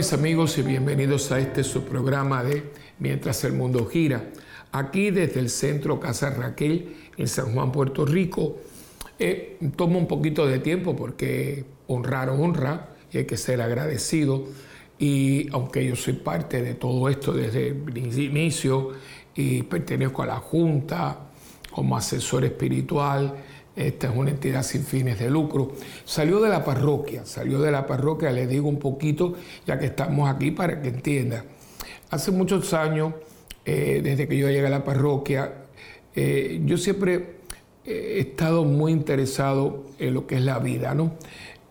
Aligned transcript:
Mis 0.00 0.14
amigos 0.14 0.56
y 0.56 0.62
bienvenidos 0.62 1.30
a 1.30 1.40
este 1.40 1.62
su 1.62 1.84
programa 1.84 2.42
de 2.42 2.72
Mientras 3.00 3.44
el 3.44 3.52
mundo 3.52 3.84
gira. 3.84 4.30
Aquí 4.72 5.10
desde 5.10 5.40
el 5.40 5.50
centro 5.50 6.00
Casa 6.00 6.30
Raquel 6.30 6.96
en 7.18 7.28
San 7.28 7.52
Juan, 7.52 7.70
Puerto 7.70 8.06
Rico. 8.06 8.56
Eh, 9.18 9.58
un 9.60 10.06
poquito 10.06 10.46
de 10.46 10.58
tiempo 10.60 10.96
porque 10.96 11.66
honrar 11.86 12.30
honra 12.30 12.94
y 13.12 13.18
hay 13.18 13.26
que 13.26 13.36
ser 13.36 13.60
agradecido. 13.60 14.46
Y 14.98 15.52
aunque 15.52 15.84
yo 15.84 15.94
soy 15.96 16.14
parte 16.14 16.62
de 16.62 16.72
todo 16.72 17.06
esto 17.10 17.34
desde 17.34 17.68
el 17.68 17.98
inicio 17.98 18.92
y 19.34 19.64
pertenezco 19.64 20.22
a 20.22 20.26
la 20.28 20.36
Junta 20.36 21.28
como 21.70 21.94
asesor 21.94 22.46
espiritual, 22.46 23.34
esta 23.86 24.08
es 24.08 24.16
una 24.16 24.30
entidad 24.30 24.62
sin 24.62 24.84
fines 24.84 25.18
de 25.18 25.30
lucro. 25.30 25.72
Salió 26.04 26.40
de 26.40 26.48
la 26.48 26.64
parroquia, 26.64 27.24
salió 27.24 27.60
de 27.60 27.70
la 27.70 27.86
parroquia, 27.86 28.30
le 28.30 28.46
digo 28.46 28.68
un 28.68 28.78
poquito, 28.78 29.34
ya 29.66 29.78
que 29.78 29.86
estamos 29.86 30.28
aquí 30.28 30.50
para 30.50 30.82
que 30.82 30.88
entienda. 30.88 31.44
Hace 32.10 32.30
muchos 32.30 32.74
años, 32.74 33.14
eh, 33.64 34.00
desde 34.02 34.28
que 34.28 34.36
yo 34.36 34.48
llegué 34.48 34.66
a 34.66 34.70
la 34.70 34.84
parroquia, 34.84 35.66
eh, 36.14 36.60
yo 36.64 36.76
siempre 36.76 37.40
he 37.84 38.20
estado 38.20 38.64
muy 38.64 38.92
interesado 38.92 39.86
en 39.98 40.14
lo 40.14 40.26
que 40.26 40.36
es 40.36 40.42
la 40.42 40.58
vida, 40.58 40.94
¿no? 40.94 41.14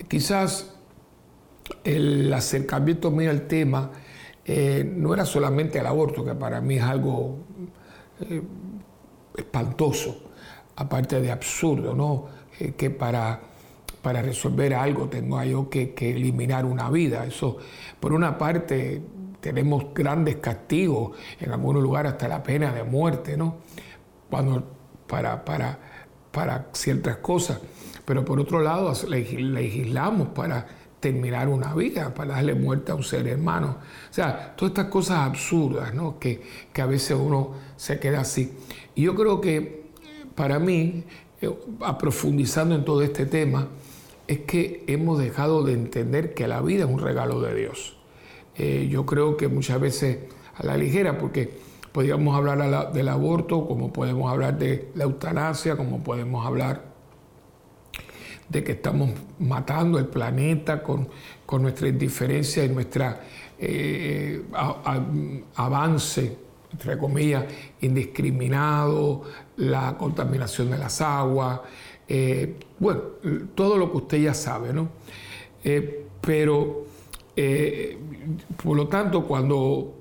Quizás 0.08 0.73
el 1.84 2.34
acercamiento 2.34 3.12
mío 3.12 3.30
al 3.30 3.48
tema 3.48 3.91
eh, 4.45 4.89
no 4.95 5.14
era 5.14 5.25
solamente 5.25 5.78
el 5.78 5.86
aborto, 5.86 6.25
que 6.25 6.34
para 6.34 6.59
mí 6.62 6.78
es 6.78 6.84
algo 6.84 7.38
espantoso, 9.38 10.28
aparte 10.80 11.19
de 11.19 11.30
absurdo, 11.31 11.94
¿no? 11.94 12.25
Eh, 12.58 12.73
que 12.75 12.89
para, 12.89 13.39
para 14.02 14.22
resolver 14.22 14.73
algo 14.73 15.09
tengo 15.09 15.44
yo 15.44 15.69
que, 15.69 15.94
eliminar 15.99 16.66
una 16.66 16.89
vida. 16.89 17.25
Eso, 17.25 17.58
por 17.99 18.13
una 18.13 18.38
parte, 18.38 19.02
tenemos 19.41 19.94
grandes 19.94 20.38
castigos, 20.38 21.17
en 21.39 21.52
algunos 21.52 21.83
lugares 21.83 22.13
hasta 22.13 22.30
la 22.30 22.41
pena 22.41 22.72
de 22.72 22.83
muerte, 22.83 23.35
¿no? 23.35 23.57
Cuando, 24.30 24.63
para, 25.05 25.44
para, 25.44 25.77
para 26.31 26.69
ciertas 26.72 27.17
cosas. 27.17 27.59
Pero 28.05 28.23
por 28.23 28.39
otro 28.39 28.61
lado, 28.61 28.94
legislamos 29.05 30.30
para 30.30 30.66
terminar 31.02 31.50
una 31.50 31.73
vida, 31.75 32.13
para 32.13 32.35
darle 32.35 32.55
muerte 32.55 32.94
a 32.94 32.95
un 32.95 33.03
ser 33.03 33.27
hermano. 33.27 33.77
O 34.09 34.13
sea, 34.13 34.55
todas 34.55 34.72
estas 34.72 34.85
cosas 34.85 35.19
absurdas, 35.19 35.94
¿no? 35.94 36.19
Que, 36.19 36.41
que 36.72 36.81
a 36.81 36.85
veces 36.85 37.17
uno 37.19 37.52
se 37.75 38.00
queda 38.00 38.22
así. 38.22 38.57
Y 38.95 39.03
yo 39.03 39.16
creo 39.16 39.41
que 39.41 39.89
para 40.40 40.58
mí, 40.58 41.04
eh, 41.42 41.54
aprofundizando 41.82 42.73
en 42.73 42.86
todo 42.86 43.02
este 43.02 43.26
tema, 43.26 43.68
es 44.26 44.40
que 44.40 44.86
hemos 44.88 45.20
dejado 45.20 45.64
de 45.64 45.73
entender 45.73 46.34
que 46.34 46.48
la 46.48 46.62
vida 46.62 46.86
es 46.86 46.90
un 46.90 47.02
regalo 47.02 47.42
de 47.42 47.54
Dios. 47.56 47.98
Eh, 48.56 48.88
yo 48.90 49.06
creo 49.06 49.36
que 49.36 49.50
muchas 49.50 49.81
veces 49.81 50.20
a 50.56 50.66
la 50.66 50.78
ligera, 50.78 51.18
porque 51.18 51.52
podríamos 51.92 52.38
hablar 52.38 52.94
del 52.94 53.09
aborto, 53.09 53.68
como 53.68 53.92
podemos 53.92 54.31
hablar 54.31 54.58
de 54.58 54.88
la 54.96 55.04
eutanasia, 55.04 55.76
como 55.76 56.06
podemos 56.06 56.48
hablar 56.48 56.86
de 58.48 58.64
que 58.64 58.72
estamos 58.72 59.09
matando 59.40 60.00
el 60.00 60.06
planeta 60.06 60.81
con, 60.81 61.09
nuestra 61.59 61.90
indiferencia 61.90 62.64
y 62.64 62.70
nuestro 62.70 63.14
eh, 63.59 64.42
avance 65.56 66.38
entre 66.72 66.98
comillas, 66.98 67.46
indiscriminado, 67.81 69.24
la 69.59 69.97
contaminación 69.97 70.72
de 70.72 70.78
las 70.78 71.02
aguas, 71.02 71.62
eh, 72.08 72.56
bueno, 72.80 73.02
todo 73.53 73.78
lo 73.78 73.92
que 73.92 73.97
usted 73.97 74.22
ya 74.22 74.34
sabe, 74.34 74.74
¿no? 74.74 74.90
Eh, 75.64 76.06
pero, 76.22 76.86
eh, 77.36 77.98
por 78.64 78.75
lo 78.78 78.88
tanto, 78.88 79.25
cuando, 79.25 79.96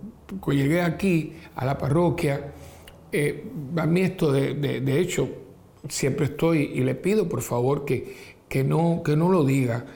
llegué 0.47 0.81
aquí 0.83 1.35
a 1.57 1.65
la 1.65 1.77
parroquia, 1.77 2.53
a 3.77 3.87
mí 3.87 4.01
esto 4.03 4.31
de, 4.31 4.55
de, 4.55 5.01
hecho, 5.01 5.29
siempre 5.89 6.27
estoy 6.27 6.71
y 6.75 6.81
le 6.81 6.95
pido 6.95 7.29
por 7.29 7.41
favor 7.41 7.87
que, 7.87 8.15
que, 8.49 8.63
no, 8.63 9.03
que 9.03 9.17
no 9.17 9.31
lo 9.31 9.45
diga, 9.45 9.87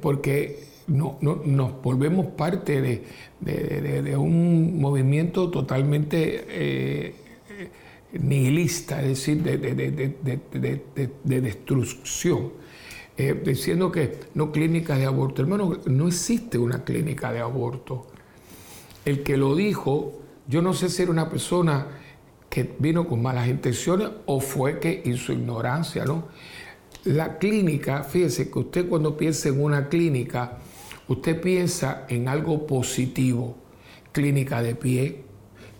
porque 0.00 0.64
no, 0.86 1.18
nos 1.20 1.82
volvemos 1.82 2.26
parte 2.28 2.80
de, 2.80 4.16
un 4.16 4.80
movimiento 4.80 5.50
totalmente 5.50 7.14
nihilista, 8.12 9.02
es 9.02 9.08
decir, 9.08 9.42
de, 9.42 11.40
destrucción. 11.40 12.52
Eh, 13.16 13.38
diciendo 13.44 13.92
que 13.92 14.20
no 14.34 14.50
clínicas 14.52 14.98
de 14.98 15.04
aborto. 15.04 15.42
Hermano, 15.42 15.78
no 15.84 16.08
existe 16.08 16.56
una 16.56 16.82
clínica 16.82 17.30
de 17.30 17.40
aborto. 17.40 18.06
El 19.04 19.22
que 19.22 19.36
lo 19.36 19.54
dijo, 19.54 20.20
yo 20.48 20.62
no 20.62 20.72
sé 20.72 20.88
si 20.88 21.02
era 21.02 21.10
una 21.10 21.28
persona 21.28 21.88
que 22.48 22.74
vino 22.78 23.06
con 23.06 23.20
malas 23.22 23.48
intenciones 23.48 24.08
o 24.26 24.40
fue 24.40 24.78
que 24.78 25.14
su 25.16 25.32
ignorancia, 25.32 26.04
¿no? 26.04 26.28
La 27.04 27.38
clínica, 27.38 28.04
fíjese 28.04 28.50
que 28.50 28.58
usted 28.58 28.88
cuando 28.88 29.16
piensa 29.16 29.48
en 29.48 29.62
una 29.62 29.88
clínica, 29.88 30.58
usted 31.08 31.40
piensa 31.40 32.06
en 32.08 32.28
algo 32.28 32.66
positivo, 32.66 33.56
clínica 34.12 34.62
de 34.62 34.74
pie, 34.74 35.24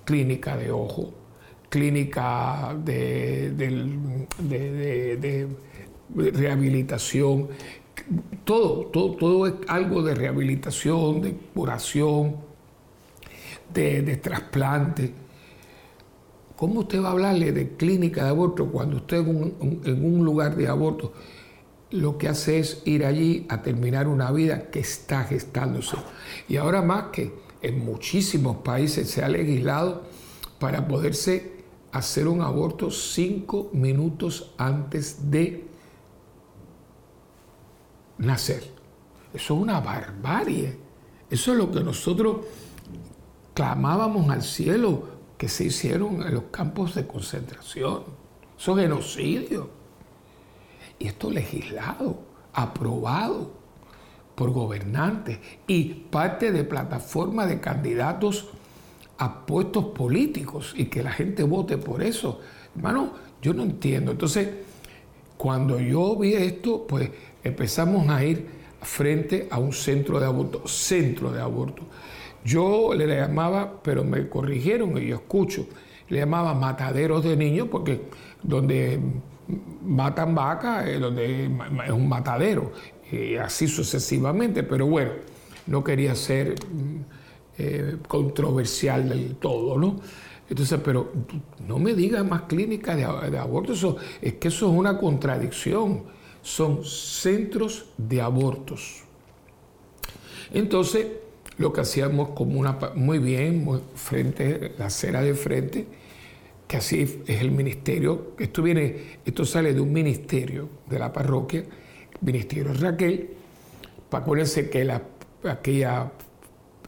clínica 0.05 0.57
de 0.57 0.73
ojo, 0.73 1.15
clínica 1.73 2.77
de, 2.85 3.49
rehabilitación, 6.15 7.49
todo, 8.45 8.87
todo, 8.89 9.13
todo 9.17 9.47
es 9.47 9.55
algo 9.69 10.03
de 10.03 10.15
rehabilitación, 10.15 11.23
de 11.23 11.33
curación, 11.55 12.37
de, 13.73 14.17
trasplante. 14.19 15.15
¿Cómo 16.57 16.81
usted 16.81 17.03
va 17.03 17.09
a 17.09 17.13
hablarle 17.13 17.53
de 17.53 17.71
clínica 17.71 18.25
de 18.25 18.29
aborto 18.29 18.67
cuando 18.67 18.97
usted 18.97 19.21
en 19.21 20.05
un 20.05 20.27
lugar 20.27 20.55
de 20.55 20.69
aborto 20.69 21.15
lo 21.91 22.19
que 22.19 22.29
hace 22.29 22.59
es 22.59 22.83
ir 22.85 23.07
allí 23.07 23.47
a 23.49 23.63
terminar 23.63 24.09
una 24.09 24.31
vida 24.31 24.71
que 24.71 24.81
está 24.81 25.25
gestándose. 25.25 25.97
Y 26.49 26.57
ahora 26.57 26.81
más 26.81 27.05
que 27.13 27.33
en 27.61 27.85
muchísimos 27.85 28.59
países 28.59 29.11
se 29.11 29.23
ha 29.23 29.29
legislado 29.29 30.03
para 30.59 30.87
poderse 30.87 31.52
hacer 31.93 32.27
un 32.27 32.41
aborto 32.41 32.91
cinco 32.91 33.69
minutos 33.73 34.53
antes 34.57 35.31
de 35.31 35.67
nacer. 38.19 38.65
Eso 39.35 39.55
es 39.55 39.61
una 39.61 39.81
barbarie. 39.81 40.79
Eso 41.31 41.53
es 41.53 41.59
lo 41.59 41.71
que 41.71 41.81
nosotros 41.81 42.47
clamábamos 43.55 44.31
al 44.31 44.43
cielo 44.43 45.05
que 45.37 45.49
se 45.49 45.65
hicieron 45.65 46.23
en 46.23 46.35
los 46.35 46.45
campos 46.45 46.95
de 46.95 47.07
concentración. 47.07 48.05
Eso 48.59 48.79
es 48.79 48.83
genocidio. 48.83 49.71
Y 50.99 51.09
esto 51.09 51.31
legislado, 51.31 52.21
aprobado 52.53 53.51
por 54.35 54.51
gobernantes 54.51 55.39
y 55.67 55.85
parte 55.85 56.53
de 56.53 56.65
plataforma 56.65 57.47
de 57.47 57.61
candidatos 57.61 58.49
a 59.19 59.47
puestos 59.47 59.87
políticos 59.87 60.75
y 60.77 60.87
que 60.87 61.03
la 61.03 61.13
gente 61.13 61.43
vote 61.43 61.79
por 61.79 62.03
eso. 62.03 62.41
Hermano, 62.75 63.13
yo 63.41 63.55
no 63.55 63.63
entiendo. 63.63 64.13
Entonces, 64.13 64.49
cuando 65.37 65.79
yo 65.79 66.17
vi 66.17 66.35
esto, 66.35 66.87
pues 66.87 67.11
empezamos 67.43 68.09
a 68.09 68.25
ir 68.25 68.47
frente 68.81 69.49
a 69.51 69.59
un 69.59 69.73
centro 69.73 70.19
de 70.19 70.27
aborto, 70.27 70.67
centro 70.67 71.31
de 71.31 71.41
aborto. 71.41 71.83
Yo 72.45 72.95
le 72.95 73.07
llamaba, 73.07 73.81
pero 73.83 74.05
me 74.05 74.29
corrigieron 74.29 74.97
y 74.99 75.07
yo 75.09 75.17
escucho, 75.17 75.67
le 76.09 76.19
llamaba 76.19 76.55
mataderos 76.55 77.23
de 77.23 77.37
niños 77.37 77.69
porque 77.71 78.03
donde 78.43 79.01
matan 79.85 80.35
vacas, 80.35 80.87
donde 81.01 81.45
es 81.87 81.91
un 81.91 82.09
matadero, 82.09 82.73
y 83.11 83.37
así 83.37 83.69
sucesivamente, 83.69 84.63
pero 84.63 84.87
bueno, 84.87 85.13
no 85.67 85.85
quería 85.85 86.15
ser 86.15 86.55
eh, 87.59 87.97
controversial 88.09 89.09
del 89.09 89.37
todo, 89.37 89.79
¿no? 89.79 89.97
Entonces, 90.49 90.81
pero 90.85 91.13
no 91.67 91.79
me 91.79 91.95
diga 91.95 92.23
más 92.25 92.43
clínicas 92.43 92.97
de, 92.97 93.39
aborto, 93.39 93.73
eso, 93.73 93.97
es 94.21 94.35
que 94.35 94.49
eso 94.49 94.71
es 94.71 94.79
una 94.79 94.99
contradicción, 94.99 96.05
son 96.43 96.85
centros 96.85 97.87
de 97.97 98.21
abortos. 98.21 99.03
Entonces, 100.53 101.07
lo 101.59 101.73
que 101.73 101.81
hacíamos 101.81 102.31
como 102.31 102.59
una, 102.59 102.79
muy 102.95 103.19
bien, 103.19 103.67
frente, 103.95 104.75
la 104.79 104.87
acera 104.87 105.23
de 105.23 105.35
frente, 105.35 105.87
que 106.67 106.77
así 106.77 107.23
es 107.27 107.41
el 107.41 107.51
ministerio. 107.51 108.33
Esto 108.39 108.63
viene, 108.63 109.19
esto 109.25 109.45
sale 109.45 109.73
de 109.73 109.81
un 109.81 109.93
ministerio 109.93 110.69
de 110.89 110.99
la 110.99 111.13
parroquia, 111.13 111.65
Ministerio 112.21 112.73
Raquel. 112.75 113.31
Acuérdense 114.11 114.69
que 114.69 114.85
la, 114.85 115.03
aquella 115.45 116.13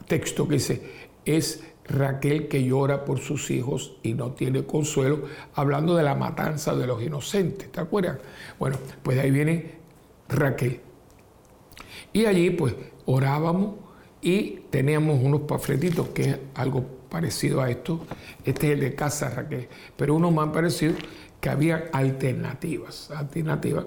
texto 0.07 0.47
que 0.47 0.55
dice 0.55 0.81
es 1.25 1.63
Raquel 1.87 2.47
que 2.47 2.63
llora 2.63 3.05
por 3.05 3.19
sus 3.19 3.51
hijos 3.51 3.97
y 4.01 4.13
no 4.13 4.31
tiene 4.31 4.65
consuelo, 4.65 5.23
hablando 5.53 5.95
de 5.95 6.03
la 6.03 6.15
matanza 6.15 6.75
de 6.75 6.87
los 6.87 7.01
inocentes, 7.01 7.71
¿te 7.71 7.79
acuerdas? 7.79 8.17
Bueno, 8.59 8.77
pues 9.03 9.17
de 9.17 9.23
ahí 9.23 9.31
viene 9.31 9.75
Raquel. 10.29 10.79
Y 12.11 12.25
allí 12.25 12.49
pues 12.49 12.75
orábamos 13.05 13.75
y 14.21 14.61
teníamos 14.69 15.21
unos 15.21 15.41
panfletitos 15.41 16.09
que 16.09 16.21
es 16.23 16.37
algo 16.55 16.83
parecido 17.09 17.61
a 17.61 17.69
esto. 17.69 18.05
Este 18.43 18.67
es 18.67 18.73
el 18.73 18.79
de 18.79 18.95
Casa 18.95 19.29
Raquel, 19.29 19.67
pero 19.95 20.15
uno 20.15 20.31
más 20.31 20.49
parecido 20.49 20.95
que 21.39 21.49
había 21.49 21.89
alternativas, 21.93 23.11
alternativas. 23.11 23.85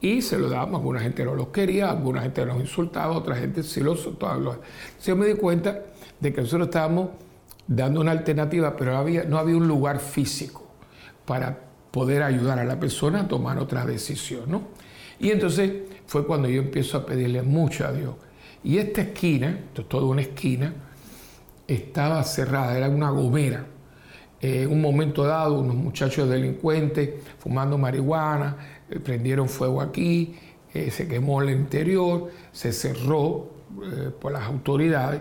Y 0.00 0.22
se 0.22 0.38
lo 0.38 0.48
dábamos, 0.48 0.80
alguna 0.80 1.00
gente 1.00 1.24
no 1.24 1.34
los 1.34 1.48
quería, 1.48 1.90
alguna 1.90 2.22
gente 2.22 2.44
nos 2.44 2.60
insultaba, 2.60 3.16
otra 3.16 3.36
gente 3.36 3.62
sí 3.62 3.80
los 3.80 4.00
soltaba. 4.00 4.58
Yo 5.04 5.16
me 5.16 5.26
di 5.26 5.34
cuenta 5.34 5.82
de 6.20 6.32
que 6.32 6.40
nosotros 6.42 6.68
estábamos 6.68 7.10
dando 7.66 8.00
una 8.00 8.12
alternativa, 8.12 8.76
pero 8.76 8.96
había, 8.96 9.24
no 9.24 9.38
había 9.38 9.56
un 9.56 9.66
lugar 9.66 9.98
físico 9.98 10.62
para 11.24 11.58
poder 11.90 12.22
ayudar 12.22 12.58
a 12.58 12.64
la 12.64 12.78
persona 12.78 13.22
a 13.22 13.28
tomar 13.28 13.58
otra 13.58 13.84
decisión. 13.86 14.50
¿no? 14.50 14.62
Y 15.18 15.30
entonces 15.30 15.72
fue 16.06 16.26
cuando 16.26 16.48
yo 16.48 16.60
empiezo 16.60 16.98
a 16.98 17.06
pedirle 17.06 17.42
mucho 17.42 17.86
a 17.86 17.92
Dios. 17.92 18.14
Y 18.62 18.78
esta 18.78 19.00
esquina, 19.00 19.50
esto 19.68 19.82
es 19.82 19.88
toda 19.88 20.06
una 20.06 20.22
esquina, 20.22 20.74
estaba 21.66 22.22
cerrada, 22.22 22.76
era 22.76 22.88
una 22.88 23.10
gomera. 23.10 23.66
Eh, 24.40 24.62
en 24.62 24.72
un 24.72 24.80
momento 24.80 25.24
dado, 25.24 25.60
unos 25.60 25.76
muchachos 25.76 26.28
delincuentes 26.28 27.10
fumando 27.38 27.78
marihuana, 27.78 28.56
eh, 28.90 28.98
prendieron 29.00 29.48
fuego 29.48 29.80
aquí, 29.80 30.36
eh, 30.74 30.90
se 30.90 31.08
quemó 31.08 31.42
el 31.42 31.50
interior, 31.50 32.30
se 32.52 32.72
cerró 32.72 33.54
por 34.20 34.32
las 34.32 34.44
autoridades. 34.44 35.20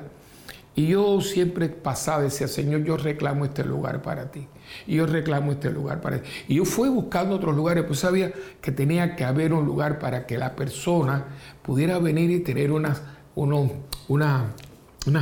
Y 0.75 0.87
yo 0.87 1.21
siempre 1.21 1.69
pasaba, 1.69 2.23
decía, 2.23 2.49
Señor, 2.49 2.83
yo 2.83 2.97
reclamo 2.97 3.45
este 3.45 3.63
lugar 3.63 4.01
para 4.01 4.29
ti. 4.29 4.47
Y 4.85 4.95
yo 4.95 5.05
reclamo 5.05 5.53
este 5.53 5.71
lugar 5.71 6.01
para 6.01 6.21
ti. 6.21 6.29
Y 6.49 6.55
yo 6.55 6.65
fui 6.65 6.89
buscando 6.89 7.35
otros 7.35 7.55
lugares, 7.55 7.85
pues 7.85 7.99
sabía 7.99 8.33
que 8.61 8.71
tenía 8.71 9.15
que 9.15 9.23
haber 9.23 9.53
un 9.53 9.65
lugar 9.65 9.99
para 9.99 10.25
que 10.25 10.37
la 10.37 10.55
persona 10.55 11.27
pudiera 11.61 11.97
venir 11.99 12.29
y 12.29 12.41
tener 12.41 12.73
unas, 12.73 13.01
unas 13.35 14.49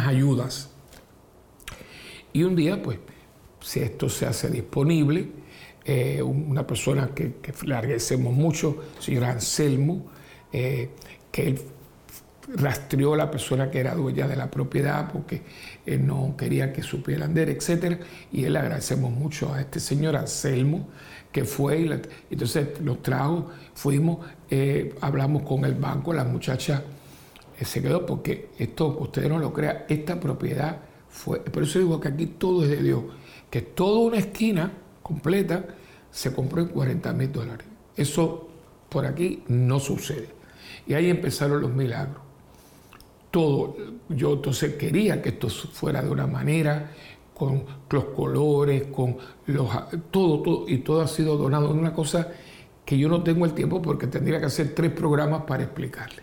ayudas. 0.08 0.72
Y 2.34 2.44
un 2.44 2.56
día, 2.56 2.82
pues, 2.82 2.98
si 3.62 3.80
esto 3.80 4.10
se 4.10 4.26
hace 4.26 4.50
disponible, 4.50 5.30
eh, 5.86 6.22
una 6.22 6.66
persona 6.66 7.10
que, 7.14 7.34
le 7.66 7.76
agradecemos 7.76 8.34
mucho, 8.34 8.84
señor 9.00 9.26
Anselmo, 9.26 10.06
eh, 10.52 10.90
que 11.32 11.48
él 11.48 11.60
rastreó 12.56 13.14
a 13.14 13.18
la 13.18 13.32
persona 13.32 13.72
que 13.72 13.80
era 13.80 13.96
dueña 13.96 14.28
de 14.28 14.36
la 14.36 14.52
propiedad 14.52 15.10
porque 15.12 15.42
él 15.86 16.06
no 16.06 16.36
quería 16.38 16.74
que 16.74 16.84
supiera 16.84 17.26
andar, 17.26 17.50
etc. 17.50 18.00
Y 18.32 18.46
él 18.46 18.54
le 18.54 18.60
agradecemos 18.60 19.12
mucho 19.12 19.54
a 19.54 19.62
este 19.62 19.80
señor 19.80 20.16
Anselmo 20.16 20.90
que 21.32 21.46
fue 21.46 21.82
y 21.82 21.90
entonces 22.30 22.80
nos 22.80 23.02
trajo, 23.02 23.50
fuimos, 23.74 24.20
eh, 24.50 24.94
hablamos 25.02 25.42
con 25.42 25.66
el 25.66 25.74
banco, 25.74 26.14
la 26.14 26.24
muchacha 26.24 26.84
eh, 27.60 27.66
se 27.66 27.82
quedó 27.82 28.06
porque 28.06 28.50
esto, 28.60 28.88
ustedes 29.00 29.30
no 29.30 29.40
lo 29.40 29.52
crean, 29.52 29.80
esta 29.90 30.20
propiedad 30.20 30.78
fue, 31.10 31.40
por 31.40 31.64
eso 31.64 31.80
digo 31.80 32.00
que 32.00 32.10
aquí 32.10 32.28
todo 32.28 32.64
es 32.64 32.70
de 32.70 32.84
Dios, 32.84 33.04
que 33.50 33.62
toda 33.62 34.00
una 34.00 34.18
esquina 34.18 34.72
completa 35.04 35.66
se 36.10 36.34
compró 36.34 36.62
en 36.62 36.70
40 36.70 37.14
mil 37.14 37.32
dólares. 37.32 37.68
Eso 37.96 38.50
por 38.90 39.06
aquí 39.06 39.44
no 39.48 39.80
sucede. 39.80 40.30
Y 40.88 40.96
ahí 40.96 41.10
empezaron 41.10 41.62
los 41.62 41.72
milagros 41.72 42.24
todo. 43.34 43.76
Yo 44.10 44.34
entonces 44.34 44.76
quería 44.76 45.20
que 45.20 45.30
esto 45.30 45.50
fuera 45.50 46.04
de 46.04 46.10
una 46.10 46.28
manera, 46.28 46.92
con 47.34 47.66
los 47.90 48.06
colores, 48.06 48.84
con 48.92 49.18
los, 49.48 49.70
todo, 50.12 50.66
y 50.68 50.78
todo 50.78 51.02
ha 51.02 51.08
sido 51.08 51.36
donado 51.36 51.72
en 51.72 51.80
una 51.80 51.94
cosa 51.94 52.28
que 52.86 52.96
yo 52.96 53.10
no 53.10 53.24
tengo 53.24 53.46
el 53.46 53.54
tiempo 53.54 53.82
porque 53.82 54.06
tendría 54.06 54.40
que 54.40 54.46
hacer 54.46 54.76
tres 54.76 54.92
programas 54.92 55.42
para 55.46 55.64
explicarle. 55.64 56.22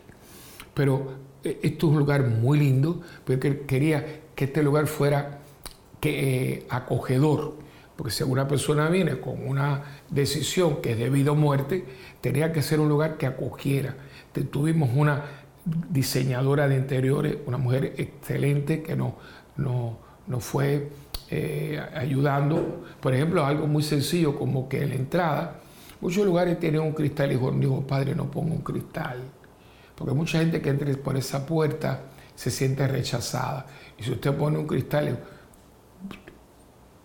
Pero 0.72 1.14
eh, 1.42 1.58
esto 1.64 1.88
es 1.88 1.92
un 1.94 1.98
lugar 1.98 2.28
muy 2.28 2.60
lindo, 2.60 3.00
porque 3.24 3.62
quería 3.62 4.20
que 4.36 4.44
este 4.44 4.62
lugar 4.62 4.86
fuera 4.86 5.40
que, 5.98 6.52
eh, 6.52 6.66
acogedor, 6.68 7.54
porque 8.00 8.12
si 8.12 8.24
una 8.24 8.48
persona 8.48 8.88
viene 8.88 9.20
con 9.20 9.46
una 9.46 9.82
decisión 10.08 10.80
que 10.80 10.92
es 10.92 10.98
de 10.98 11.10
vida 11.10 11.32
o 11.32 11.34
muerte, 11.34 11.84
tenía 12.22 12.50
que 12.50 12.62
ser 12.62 12.80
un 12.80 12.88
lugar 12.88 13.18
que 13.18 13.26
acogiera. 13.26 13.94
Tuvimos 14.50 14.88
una 14.94 15.22
diseñadora 15.66 16.66
de 16.66 16.76
interiores, 16.76 17.36
una 17.44 17.58
mujer 17.58 17.92
excelente 17.98 18.82
que 18.82 18.96
nos, 18.96 19.12
no, 19.58 19.98
fue 20.38 20.88
eh, 21.28 21.78
ayudando. 21.94 22.86
Por 23.02 23.12
ejemplo, 23.12 23.44
algo 23.44 23.66
muy 23.66 23.82
sencillo 23.82 24.34
como 24.34 24.66
que 24.66 24.82
en 24.82 24.88
la 24.88 24.94
entrada, 24.94 25.60
muchos 26.00 26.24
lugares 26.24 26.58
tienen 26.58 26.80
un 26.80 26.92
cristal 26.92 27.32
y 27.32 27.36
digo, 27.36 27.86
padre, 27.86 28.14
no 28.14 28.30
pongo 28.30 28.54
un 28.54 28.62
cristal. 28.62 29.18
Porque 29.94 30.14
mucha 30.14 30.38
gente 30.38 30.62
que 30.62 30.70
entre 30.70 30.94
por 30.94 31.18
esa 31.18 31.44
puerta 31.44 32.00
se 32.34 32.50
siente 32.50 32.88
rechazada. 32.88 33.66
Y 33.98 34.04
si 34.04 34.12
usted 34.12 34.34
pone 34.34 34.56
un 34.56 34.66
cristal, 34.66 35.18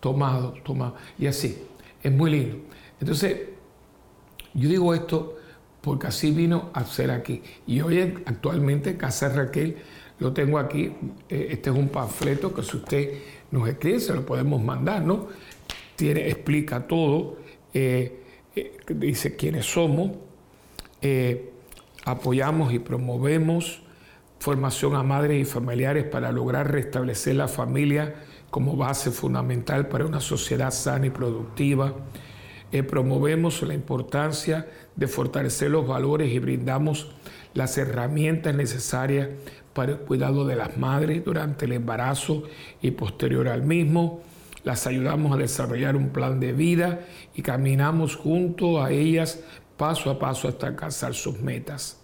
tomado, 0.00 0.54
tomado, 0.64 0.94
y 1.18 1.26
así, 1.26 1.58
es 2.02 2.12
muy 2.12 2.30
lindo. 2.30 2.58
Entonces, 3.00 3.40
yo 4.54 4.68
digo 4.68 4.94
esto 4.94 5.36
porque 5.80 6.08
así 6.08 6.30
vino 6.32 6.70
a 6.72 6.84
ser 6.84 7.10
aquí. 7.10 7.42
Y 7.66 7.80
hoy 7.80 8.00
actualmente 8.26 8.96
Casa 8.96 9.28
Raquel 9.28 9.76
lo 10.18 10.32
tengo 10.32 10.58
aquí, 10.58 10.92
eh, 11.28 11.48
este 11.50 11.70
es 11.70 11.76
un 11.76 11.88
panfleto 11.88 12.54
que 12.54 12.62
si 12.62 12.78
usted 12.78 13.18
nos 13.50 13.68
escribe 13.68 14.00
se 14.00 14.14
lo 14.14 14.24
podemos 14.24 14.62
mandar, 14.62 15.02
¿no? 15.02 15.28
Explica 15.98 16.86
todo, 16.86 17.36
eh, 17.72 18.22
eh, 18.54 18.76
dice 18.88 19.36
quiénes 19.36 19.66
somos, 19.66 20.12
apoyamos 22.04 22.72
y 22.72 22.80
promovemos 22.80 23.82
formación 24.40 24.96
a 24.96 25.02
madres 25.02 25.40
y 25.40 25.44
familiares 25.44 26.04
para 26.04 26.32
lograr 26.32 26.72
restablecer 26.72 27.36
la 27.36 27.46
familia 27.46 28.14
como 28.56 28.74
base 28.74 29.10
fundamental 29.10 29.86
para 29.86 30.06
una 30.06 30.18
sociedad 30.18 30.70
sana 30.70 31.04
y 31.04 31.10
productiva 31.10 31.92
eh, 32.72 32.82
promovemos 32.82 33.60
la 33.60 33.74
importancia 33.74 34.66
de 34.94 35.06
fortalecer 35.08 35.70
los 35.70 35.86
valores 35.86 36.32
y 36.32 36.38
brindamos 36.38 37.14
las 37.52 37.76
herramientas 37.76 38.54
necesarias 38.54 39.28
para 39.74 39.92
el 39.92 39.98
cuidado 39.98 40.46
de 40.46 40.56
las 40.56 40.78
madres 40.78 41.22
durante 41.22 41.66
el 41.66 41.72
embarazo 41.72 42.44
y 42.80 42.92
posterior 42.92 43.46
al 43.48 43.62
mismo. 43.62 44.22
Las 44.64 44.86
ayudamos 44.86 45.34
a 45.34 45.36
desarrollar 45.36 45.94
un 45.94 46.08
plan 46.08 46.40
de 46.40 46.54
vida 46.54 47.00
y 47.34 47.42
caminamos 47.42 48.16
junto 48.16 48.82
a 48.82 48.90
ellas 48.90 49.38
paso 49.76 50.08
a 50.08 50.18
paso 50.18 50.48
hasta 50.48 50.68
alcanzar 50.68 51.12
sus 51.12 51.42
metas. 51.42 52.00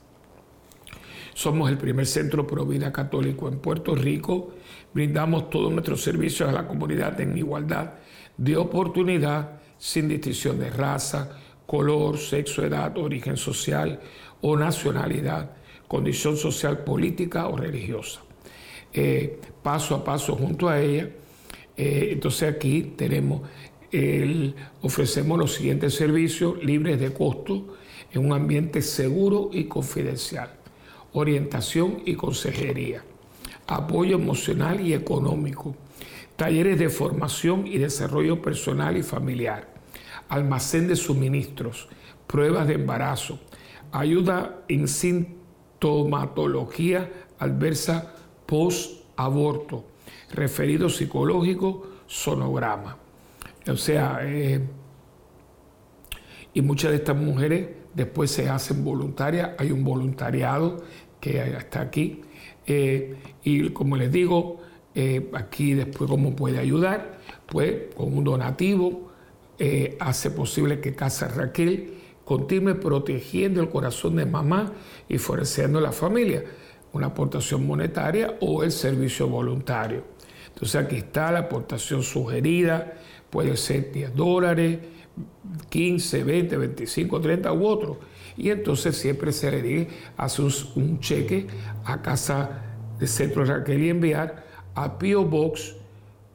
Somos 1.32 1.70
el 1.70 1.78
primer 1.78 2.06
centro 2.06 2.46
pro 2.46 2.66
vida 2.66 2.92
católico 2.92 3.48
en 3.48 3.58
Puerto 3.58 3.94
Rico. 3.94 4.52
Brindamos 4.94 5.48
todos 5.48 5.72
nuestros 5.72 6.02
servicios 6.02 6.48
a 6.48 6.52
la 6.52 6.66
comunidad 6.66 7.18
en 7.20 7.36
igualdad 7.36 7.94
de 8.36 8.56
oportunidad 8.56 9.60
sin 9.78 10.08
distinción 10.08 10.58
de 10.58 10.70
raza, 10.70 11.30
color, 11.66 12.18
sexo, 12.18 12.64
edad, 12.64 12.96
origen 12.98 13.36
social 13.36 14.00
o 14.42 14.56
nacionalidad, 14.56 15.50
condición 15.88 16.36
social, 16.36 16.84
política 16.84 17.48
o 17.48 17.56
religiosa. 17.56 18.20
Eh, 18.92 19.40
paso 19.62 19.94
a 19.94 20.04
paso 20.04 20.36
junto 20.36 20.68
a 20.68 20.78
ella. 20.78 21.08
Eh, 21.76 22.10
entonces 22.12 22.54
aquí 22.54 22.92
tenemos, 22.96 23.42
ofrecemos 24.82 25.38
los 25.38 25.54
siguientes 25.54 25.94
servicios 25.94 26.62
libres 26.62 27.00
de 27.00 27.12
costo 27.12 27.76
en 28.12 28.26
un 28.26 28.32
ambiente 28.32 28.82
seguro 28.82 29.50
y 29.52 29.64
confidencial. 29.64 30.50
Orientación 31.12 32.02
y 32.04 32.14
consejería. 32.14 33.04
Apoyo 33.66 34.16
emocional 34.16 34.80
y 34.80 34.94
económico. 34.94 35.76
Talleres 36.36 36.78
de 36.78 36.88
formación 36.88 37.66
y 37.66 37.78
desarrollo 37.78 38.42
personal 38.42 38.96
y 38.96 39.02
familiar 39.02 39.72
almacén 40.32 40.88
de 40.88 40.96
suministros, 40.96 41.88
pruebas 42.26 42.66
de 42.66 42.74
embarazo, 42.74 43.38
ayuda 43.92 44.64
en 44.66 44.88
sintomatología 44.88 47.08
adversa 47.38 48.14
post-aborto, 48.46 49.84
referido 50.32 50.88
psicológico, 50.88 51.86
sonograma. 52.06 52.96
O 53.68 53.76
sea, 53.76 54.20
eh, 54.22 54.66
y 56.54 56.62
muchas 56.62 56.92
de 56.92 56.96
estas 56.96 57.16
mujeres 57.16 57.68
después 57.92 58.30
se 58.30 58.48
hacen 58.48 58.82
voluntarias, 58.82 59.50
hay 59.58 59.70
un 59.70 59.84
voluntariado 59.84 60.82
que 61.20 61.42
está 61.42 61.82
aquí. 61.82 62.22
Eh, 62.66 63.16
y 63.42 63.70
como 63.70 63.96
les 63.96 64.12
digo, 64.12 64.60
eh, 64.94 65.30
aquí 65.32 65.74
después 65.74 66.08
cómo 66.08 66.36
puede 66.36 66.58
ayudar, 66.58 67.18
pues 67.46 67.94
con 67.96 68.16
un 68.16 68.24
donativo, 68.24 69.10
eh, 69.58 69.96
hace 70.00 70.30
posible 70.30 70.80
que 70.80 70.94
Casa 70.94 71.28
Raquel 71.28 71.94
continúe 72.24 72.78
protegiendo 72.80 73.60
el 73.60 73.68
corazón 73.68 74.16
de 74.16 74.26
mamá 74.26 74.72
y 75.08 75.18
favoreciendo 75.18 75.78
a 75.78 75.82
la 75.82 75.92
familia, 75.92 76.44
una 76.92 77.06
aportación 77.08 77.66
monetaria 77.66 78.36
o 78.40 78.62
el 78.62 78.72
servicio 78.72 79.28
voluntario. 79.28 80.04
Entonces 80.48 80.76
aquí 80.76 80.96
está 80.96 81.32
la 81.32 81.40
aportación 81.40 82.02
sugerida, 82.02 82.94
puede 83.30 83.56
ser 83.56 83.90
10 83.92 84.14
dólares, 84.14 84.78
15, 85.68 86.24
20, 86.24 86.56
25, 86.56 87.20
30 87.20 87.52
u 87.52 87.66
otro. 87.66 87.98
Y 88.36 88.50
entonces 88.50 88.96
siempre 88.96 89.32
se 89.32 89.50
le 89.50 89.62
dice, 89.62 89.88
hace 90.16 90.42
un, 90.42 91.00
cheque 91.00 91.48
a 91.84 92.00
Casa 92.02 92.62
de 92.98 93.06
Centro 93.06 93.44
Raquel 93.44 93.82
y 93.82 93.90
enviar 93.90 94.44
a 94.74 94.98
Pio 94.98 95.24
Box 95.24 95.76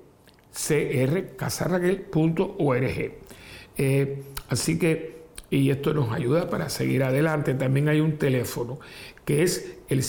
eh, 3.79 4.23
así 4.49 4.79
que, 4.79 5.21
y 5.49 5.71
esto 5.71 5.95
nos 5.95 6.13
ayuda 6.13 6.51
para 6.51 6.69
seguir 6.69 7.03
adelante. 7.03 7.55
También 7.55 7.89
hay 7.89 8.01
un 8.01 8.19
teléfono 8.19 8.79
que 9.25 9.43
es 9.43 9.79
el 9.89 10.03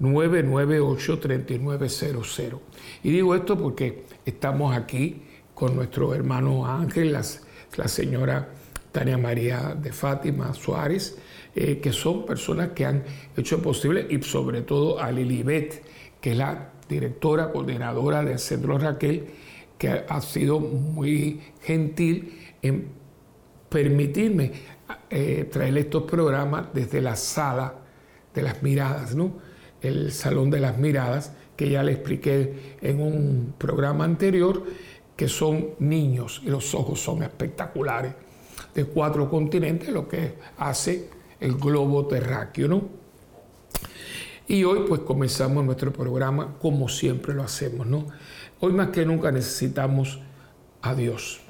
787-998-3900. 0.00 2.60
Y 3.02 3.10
digo 3.10 3.34
esto 3.34 3.58
porque 3.58 4.04
estamos 4.24 4.74
aquí 4.76 5.22
con 5.54 5.74
nuestro 5.76 6.14
hermano 6.14 6.66
Ángel, 6.66 7.12
la 7.12 7.88
señora 7.88 8.48
Tania 8.94 9.18
María 9.18 9.74
de 9.74 9.92
Fátima 9.92 10.54
Suárez, 10.54 11.18
eh, 11.56 11.80
que 11.80 11.92
son 11.92 12.24
personas 12.24 12.70
que 12.70 12.86
han 12.86 13.02
hecho 13.36 13.60
posible, 13.60 14.06
y 14.08 14.22
sobre 14.22 14.62
todo 14.62 15.00
a 15.00 15.10
Lilibet, 15.10 15.82
que 16.20 16.30
es 16.30 16.38
la 16.38 16.70
directora, 16.88 17.50
coordinadora 17.50 18.22
del 18.22 18.38
Centro 18.38 18.78
Raquel, 18.78 19.26
que 19.76 20.04
ha 20.08 20.20
sido 20.20 20.60
muy 20.60 21.40
gentil 21.60 22.38
en 22.62 22.86
permitirme 23.68 24.52
eh, 25.10 25.48
traer 25.50 25.76
estos 25.76 26.04
programas 26.04 26.66
desde 26.72 27.00
la 27.00 27.16
sala 27.16 27.74
de 28.32 28.42
las 28.42 28.62
miradas, 28.62 29.16
¿no? 29.16 29.32
El 29.84 30.12
Salón 30.12 30.50
de 30.50 30.60
las 30.60 30.78
Miradas, 30.78 31.32
que 31.56 31.70
ya 31.70 31.82
le 31.82 31.92
expliqué 31.92 32.76
en 32.80 33.00
un 33.00 33.54
programa 33.58 34.04
anterior, 34.04 34.64
que 35.16 35.28
son 35.28 35.70
niños 35.78 36.42
y 36.44 36.48
los 36.48 36.74
ojos 36.74 37.00
son 37.00 37.22
espectaculares, 37.22 38.14
de 38.74 38.84
cuatro 38.84 39.30
continentes, 39.30 39.88
lo 39.88 40.08
que 40.08 40.34
hace 40.58 41.08
el 41.40 41.54
globo 41.54 42.06
terráqueo. 42.06 42.68
¿no? 42.68 42.82
Y 44.48 44.64
hoy 44.64 44.80
pues 44.88 45.02
comenzamos 45.02 45.64
nuestro 45.64 45.92
programa 45.92 46.56
como 46.60 46.88
siempre 46.88 47.34
lo 47.34 47.42
hacemos. 47.42 47.86
¿no? 47.86 48.06
Hoy 48.60 48.72
más 48.72 48.88
que 48.88 49.06
nunca 49.06 49.30
necesitamos 49.30 50.20
a 50.82 50.94
Dios, 50.94 51.40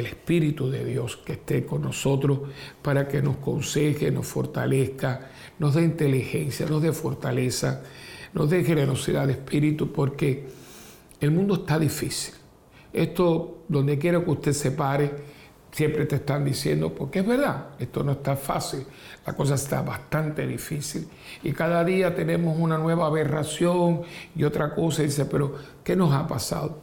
el 0.00 0.06
Espíritu 0.06 0.70
de 0.70 0.84
Dios 0.84 1.16
que 1.16 1.32
esté 1.32 1.64
con 1.64 1.82
nosotros 1.82 2.40
para 2.82 3.08
que 3.08 3.22
nos 3.22 3.36
conseje, 3.36 4.10
nos 4.10 4.26
fortalezca, 4.26 5.30
nos 5.58 5.74
dé 5.74 5.82
inteligencia, 5.82 6.66
nos 6.66 6.82
dé 6.82 6.92
fortaleza, 6.92 7.82
nos 8.32 8.50
dé 8.50 8.64
generosidad 8.64 9.26
de 9.26 9.32
espíritu, 9.32 9.92
porque 9.92 10.46
el 11.20 11.30
mundo 11.30 11.54
está 11.54 11.78
difícil. 11.78 12.34
Esto, 12.92 13.64
donde 13.68 13.98
quiera 13.98 14.22
que 14.22 14.30
usted 14.30 14.52
se 14.52 14.70
pare, 14.70 15.10
siempre 15.70 16.06
te 16.06 16.16
están 16.16 16.44
diciendo, 16.44 16.94
porque 16.94 17.18
es 17.18 17.26
verdad, 17.26 17.66
esto 17.78 18.02
no 18.02 18.12
está 18.12 18.36
fácil, 18.36 18.86
la 19.26 19.34
cosa 19.34 19.56
está 19.56 19.82
bastante 19.82 20.46
difícil 20.46 21.06
y 21.42 21.52
cada 21.52 21.84
día 21.84 22.14
tenemos 22.14 22.58
una 22.58 22.78
nueva 22.78 23.06
aberración 23.06 24.00
y 24.34 24.44
otra 24.44 24.74
cosa, 24.74 25.02
y 25.02 25.06
dice, 25.06 25.26
pero 25.26 25.54
¿qué 25.84 25.94
nos 25.94 26.14
ha 26.14 26.26
pasado? 26.26 26.78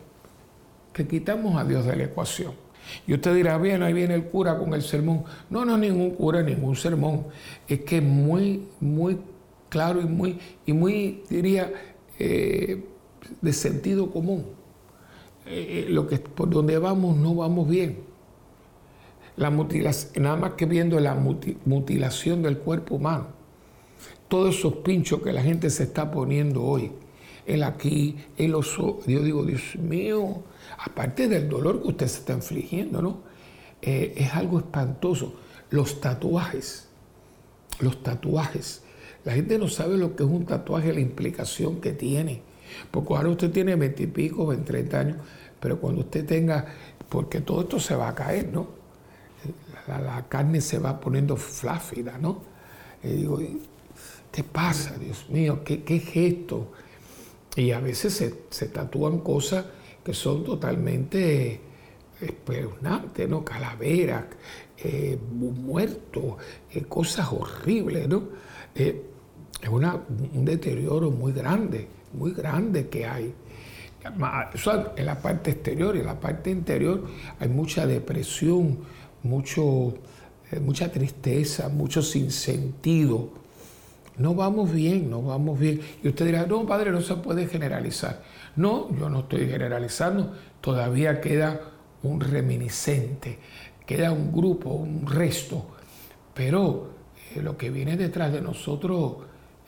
Que 0.94 1.08
quitamos 1.08 1.56
a 1.56 1.64
Dios 1.64 1.86
de 1.86 1.96
la 1.96 2.04
ecuación. 2.04 2.63
Y 3.08 3.14
usted 3.14 3.36
dirá, 3.36 3.58
bien, 3.58 3.84
ahí 3.84 3.94
viene 3.94 4.16
el 4.16 4.26
cura 4.26 4.58
con 4.58 4.74
el 4.74 4.82
sermón. 4.82 5.24
No, 5.50 5.66
no, 5.66 5.78
ningún 5.78 6.12
cura, 6.12 6.42
ningún 6.42 6.76
sermón. 6.76 7.26
Es 7.68 7.82
que 7.82 7.98
es 7.98 8.04
muy, 8.04 8.68
muy 8.80 9.18
claro 9.70 10.02
y 10.02 10.06
muy, 10.06 10.40
y 10.66 10.74
muy 10.74 11.24
diría, 11.30 11.72
eh, 12.20 12.84
de 13.42 13.54
sentido 13.54 14.12
común. 14.12 14.46
Eh, 15.46 15.86
eh, 15.88 15.90
lo 15.90 16.08
que, 16.08 16.18
por 16.18 16.50
donde 16.50 16.78
vamos 16.78 17.18
no 17.18 17.36
vamos 17.36 17.68
bien 17.68 18.14
la 19.36 19.50
mutilación, 19.50 20.24
nada 20.24 20.36
más 20.36 20.54
que 20.54 20.66
viendo 20.66 21.00
la 21.00 21.16
mutilación 21.16 22.42
del 22.42 22.58
cuerpo 22.58 22.96
humano. 22.96 23.28
Todos 24.28 24.58
esos 24.58 24.76
pinchos 24.78 25.22
que 25.22 25.32
la 25.32 25.42
gente 25.42 25.70
se 25.70 25.84
está 25.84 26.12
poniendo 26.12 26.64
hoy, 26.64 26.92
el 27.46 27.64
aquí, 27.64 28.18
el 28.38 28.56
oso, 28.56 29.00
yo 29.06 29.22
digo, 29.22 29.44
Dios 29.44 29.76
mío, 29.78 30.44
aparte 30.86 31.28
del 31.28 31.50
dolor 31.50 31.82
que 31.82 31.90
usted 31.90 32.08
se 32.08 32.20
está 32.20 32.34
infligiendo, 32.34 33.02
¿no? 33.02 33.22
Eh, 33.82 34.14
es 34.18 34.34
algo 34.34 34.60
espantoso. 34.60 35.36
Los 35.70 36.02
tatuajes, 36.02 36.88
los 37.80 38.04
tatuajes. 38.04 38.84
La 39.26 39.34
gente 39.34 39.58
no 39.58 39.68
sabe 39.68 39.98
lo 39.98 40.16
que 40.16 40.24
es 40.24 40.30
un 40.30 40.46
tatuaje, 40.46 40.94
la 40.94 41.00
implicación 41.00 41.82
que 41.82 41.94
tiene. 41.94 42.42
Porque 42.92 43.14
ahora 43.14 43.30
usted 43.30 43.52
tiene 43.52 43.76
20 43.76 44.04
y 44.04 44.08
pico, 44.08 44.48
20, 44.48 44.66
30 44.66 45.00
años, 45.00 45.18
pero 45.60 45.80
cuando 45.80 46.02
usted 46.02 46.26
tenga, 46.26 46.66
porque 47.10 47.42
todo 47.42 47.62
esto 47.62 47.80
se 47.80 47.96
va 47.96 48.10
a 48.10 48.16
caer, 48.16 48.50
¿no? 48.52 48.84
la, 49.88 50.26
carne 50.28 50.62
se 50.62 50.80
va 50.80 51.00
poniendo 51.00 51.36
flácida, 51.36 52.18
¿no? 52.18 52.42
Y 53.04 53.08
digo, 53.10 53.40
¿qué 54.32 54.44
pasa, 54.44 54.98
Dios 54.98 55.30
mío? 55.30 55.64
¿Qué, 55.64 55.84
qué 55.84 55.98
es 55.98 56.16
esto? 56.16 56.72
Y 57.56 57.72
a 57.72 57.80
veces 57.80 58.14
se, 58.50 58.68
tatúan 58.68 59.20
cosas 59.20 59.66
que 60.04 60.14
son 60.14 60.44
totalmente 60.44 61.60
espeluznantes, 62.20 63.28
¿no? 63.28 63.44
Calaveras, 63.44 64.26
eh, 64.78 65.18
muertos, 65.32 66.36
eh, 66.72 66.84
cosas 66.84 67.28
horribles, 67.32 68.08
¿no? 68.08 68.24
Eh, 68.76 69.02
es 69.62 69.70
una, 69.70 69.96
un 70.34 70.46
deterioro 70.46 71.10
muy 71.10 71.32
grande, 71.32 71.88
muy 72.14 72.32
grande 72.32 72.90
que 72.90 73.06
hay. 73.06 73.34
En 74.04 75.06
la 75.06 75.22
parte 75.22 75.52
exterior 75.52 75.96
y 75.96 76.00
en 76.00 76.06
la 76.06 76.20
parte 76.20 76.52
interior 76.52 77.06
hay 77.40 77.48
mucha 77.48 77.88
depresión, 77.88 78.80
mucho, 79.24 79.94
eh, 80.52 80.60
mucha 80.60 80.92
tristeza, 80.92 81.70
mucho 81.70 82.02
sinsentido. 82.02 83.30
No 84.18 84.36
vamos 84.36 84.72
bien, 84.72 85.10
no 85.10 85.22
vamos 85.22 85.58
bien. 85.58 85.80
Y 86.04 86.10
usted 86.10 86.26
dirá, 86.26 86.46
no, 86.46 86.66
padre, 86.66 86.92
no 86.92 87.02
se 87.02 87.16
puede 87.16 87.48
generalizar. 87.48 88.22
No, 88.56 88.96
yo 88.98 89.10
no 89.10 89.22
estoy 89.22 89.48
generalizando. 89.48 90.34
Todavía 90.62 91.20
queda 91.22 91.62
un 92.04 92.20
reminiscente, 92.20 93.40
queda 93.86 94.12
un 94.12 94.32
grupo, 94.32 94.70
un 94.70 95.08
resto. 95.08 95.66
Pero 96.34 96.90
eh, 97.36 97.42
lo 97.42 97.58
que 97.58 97.70
viene 97.70 97.98
detrás 97.98 98.32
de 98.32 98.42
nosotros 98.42 99.18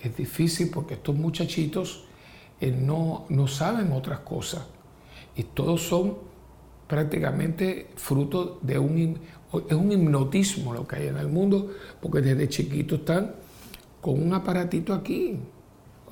es 0.01 0.15
difícil 0.15 0.69
porque 0.71 0.95
estos 0.95 1.15
muchachitos 1.15 2.05
eh, 2.61 2.71
no, 2.71 3.25
no 3.29 3.47
saben 3.47 3.91
otras 3.91 4.19
cosas. 4.19 4.65
Y 5.35 5.43
todos 5.43 5.81
son 5.81 6.17
prácticamente 6.87 7.89
fruto 7.95 8.59
de 8.61 8.77
un, 8.77 9.19
es 9.67 9.75
un 9.75 9.91
hipnotismo 9.91 10.73
lo 10.73 10.87
que 10.87 10.97
hay 10.97 11.07
en 11.07 11.17
el 11.17 11.27
mundo, 11.27 11.71
porque 12.01 12.21
desde 12.21 12.47
chiquitos 12.47 12.99
están 12.99 13.35
con 14.01 14.21
un 14.21 14.33
aparatito 14.33 14.93
aquí, 14.93 15.39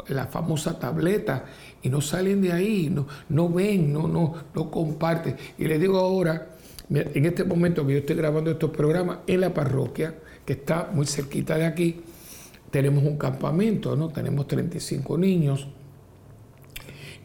la 0.07 0.25
famosa 0.27 0.79
tableta, 0.79 1.45
y 1.83 1.89
no 1.89 2.01
salen 2.01 2.41
de 2.41 2.53
ahí, 2.53 2.89
no, 2.89 3.05
no 3.29 3.49
ven, 3.49 3.91
no, 3.91 4.07
no, 4.07 4.33
no 4.55 4.71
comparten. 4.71 5.35
Y 5.57 5.65
les 5.65 5.79
digo 5.79 5.99
ahora, 5.99 6.55
en 6.89 7.25
este 7.25 7.43
momento 7.43 7.85
que 7.85 7.93
yo 7.93 7.99
estoy 7.99 8.15
grabando 8.15 8.51
estos 8.51 8.71
programas, 8.71 9.19
en 9.27 9.41
la 9.41 9.53
parroquia, 9.53 10.15
que 10.45 10.53
está 10.53 10.89
muy 10.93 11.05
cerquita 11.05 11.57
de 11.57 11.65
aquí, 11.65 12.01
tenemos 12.71 13.03
un 13.03 13.17
campamento, 13.17 13.95
¿no? 13.95 14.09
Tenemos 14.09 14.47
35 14.47 15.17
niños. 15.17 15.67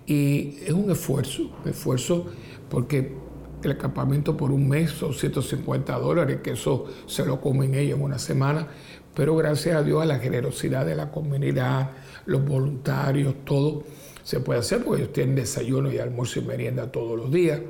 Y 0.07 0.59
es 0.65 0.73
un 0.73 0.91
esfuerzo, 0.91 1.51
un 1.63 1.71
esfuerzo 1.71 2.27
porque 2.69 3.15
el 3.63 3.77
campamento 3.77 4.37
por 4.37 4.51
un 4.51 4.69
mes 4.69 4.91
son 4.91 5.15
150 5.15 5.99
dólares, 5.99 6.41
que 6.43 6.53
eso 6.53 6.87
se 7.07 7.25
lo 7.25 7.41
comen 7.41 7.75
ellos 7.75 7.99
en 7.99 8.05
una 8.05 8.19
semana, 8.19 8.69
pero 9.15 9.37
gracias 9.37 9.77
a 9.77 9.83
Dios 9.83 10.03
a 10.03 10.07
la 10.07 10.19
generosidad 10.19 10.87
de 10.87 10.97
la 10.97 11.11
comunidad, 11.11 11.91
los 12.27 12.45
voluntarios, 12.45 13.35
todo 13.45 13.85
se 14.23 14.41
puede 14.41 14.61
hacer 14.61 14.85
porque 14.85 15.03
ellos 15.03 15.13
tienen 15.13 15.35
desayuno 15.35 15.93
y 15.93 15.99
almuerzo 15.99 16.41
y 16.41 16.43
merienda 16.43 16.91
todos 16.91 17.17
los 17.19 17.31
días. 17.31 17.61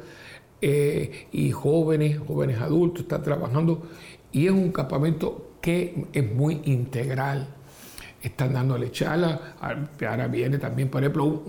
Eh, 0.60 1.28
y 1.30 1.52
jóvenes, 1.52 2.18
jóvenes 2.26 2.60
adultos 2.60 3.02
están 3.02 3.22
trabajando 3.22 3.82
y 4.32 4.46
es 4.46 4.52
un 4.52 4.72
campamento 4.72 5.52
que 5.60 6.06
es 6.12 6.32
muy 6.32 6.60
integral. 6.64 7.48
Están 8.20 8.52
dándole 8.52 8.90
charlas, 8.90 9.38
ahora 9.60 10.26
viene 10.26 10.58
también, 10.58 10.88
por 10.88 11.02
ejemplo, 11.02 11.44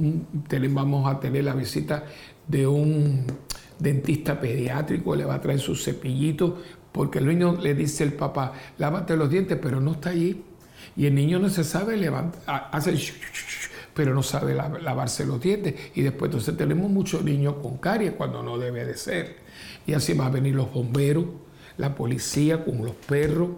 vamos 0.69 1.11
a 1.11 1.19
tener 1.19 1.43
la 1.43 1.55
visita 1.55 2.03
de 2.47 2.67
un 2.67 3.25
dentista 3.79 4.39
pediátrico, 4.39 5.15
le 5.15 5.25
va 5.25 5.35
a 5.35 5.41
traer 5.41 5.59
su 5.59 5.75
cepillito, 5.75 6.61
porque 6.91 7.17
el 7.19 7.25
niño 7.25 7.57
le 7.59 7.73
dice 7.73 8.03
el 8.03 8.13
papá, 8.13 8.53
lávate 8.77 9.17
los 9.17 9.31
dientes, 9.31 9.57
pero 9.59 9.81
no 9.81 9.93
está 9.93 10.11
allí. 10.11 10.43
Y 10.95 11.05
el 11.05 11.15
niño 11.15 11.39
no 11.39 11.49
se 11.49 11.63
sabe 11.63 11.97
levantar, 11.97 12.69
hace 12.71 12.95
pero 13.93 14.13
no 14.13 14.23
sabe 14.23 14.53
lavarse 14.53 15.25
los 15.25 15.41
dientes. 15.41 15.75
Y 15.95 16.01
después 16.01 16.29
entonces 16.29 16.55
tenemos 16.57 16.89
muchos 16.89 17.23
niños 17.23 17.55
con 17.61 17.77
caries 17.77 18.13
cuando 18.13 18.43
no 18.43 18.57
debe 18.57 18.85
de 18.85 18.95
ser. 18.95 19.37
Y 19.85 19.93
así 19.93 20.13
van 20.13 20.27
a 20.27 20.31
venir 20.31 20.55
los 20.55 20.71
bomberos, 20.71 21.25
la 21.77 21.95
policía 21.95 22.63
con 22.63 22.83
los 22.83 22.95
perros, 22.95 23.49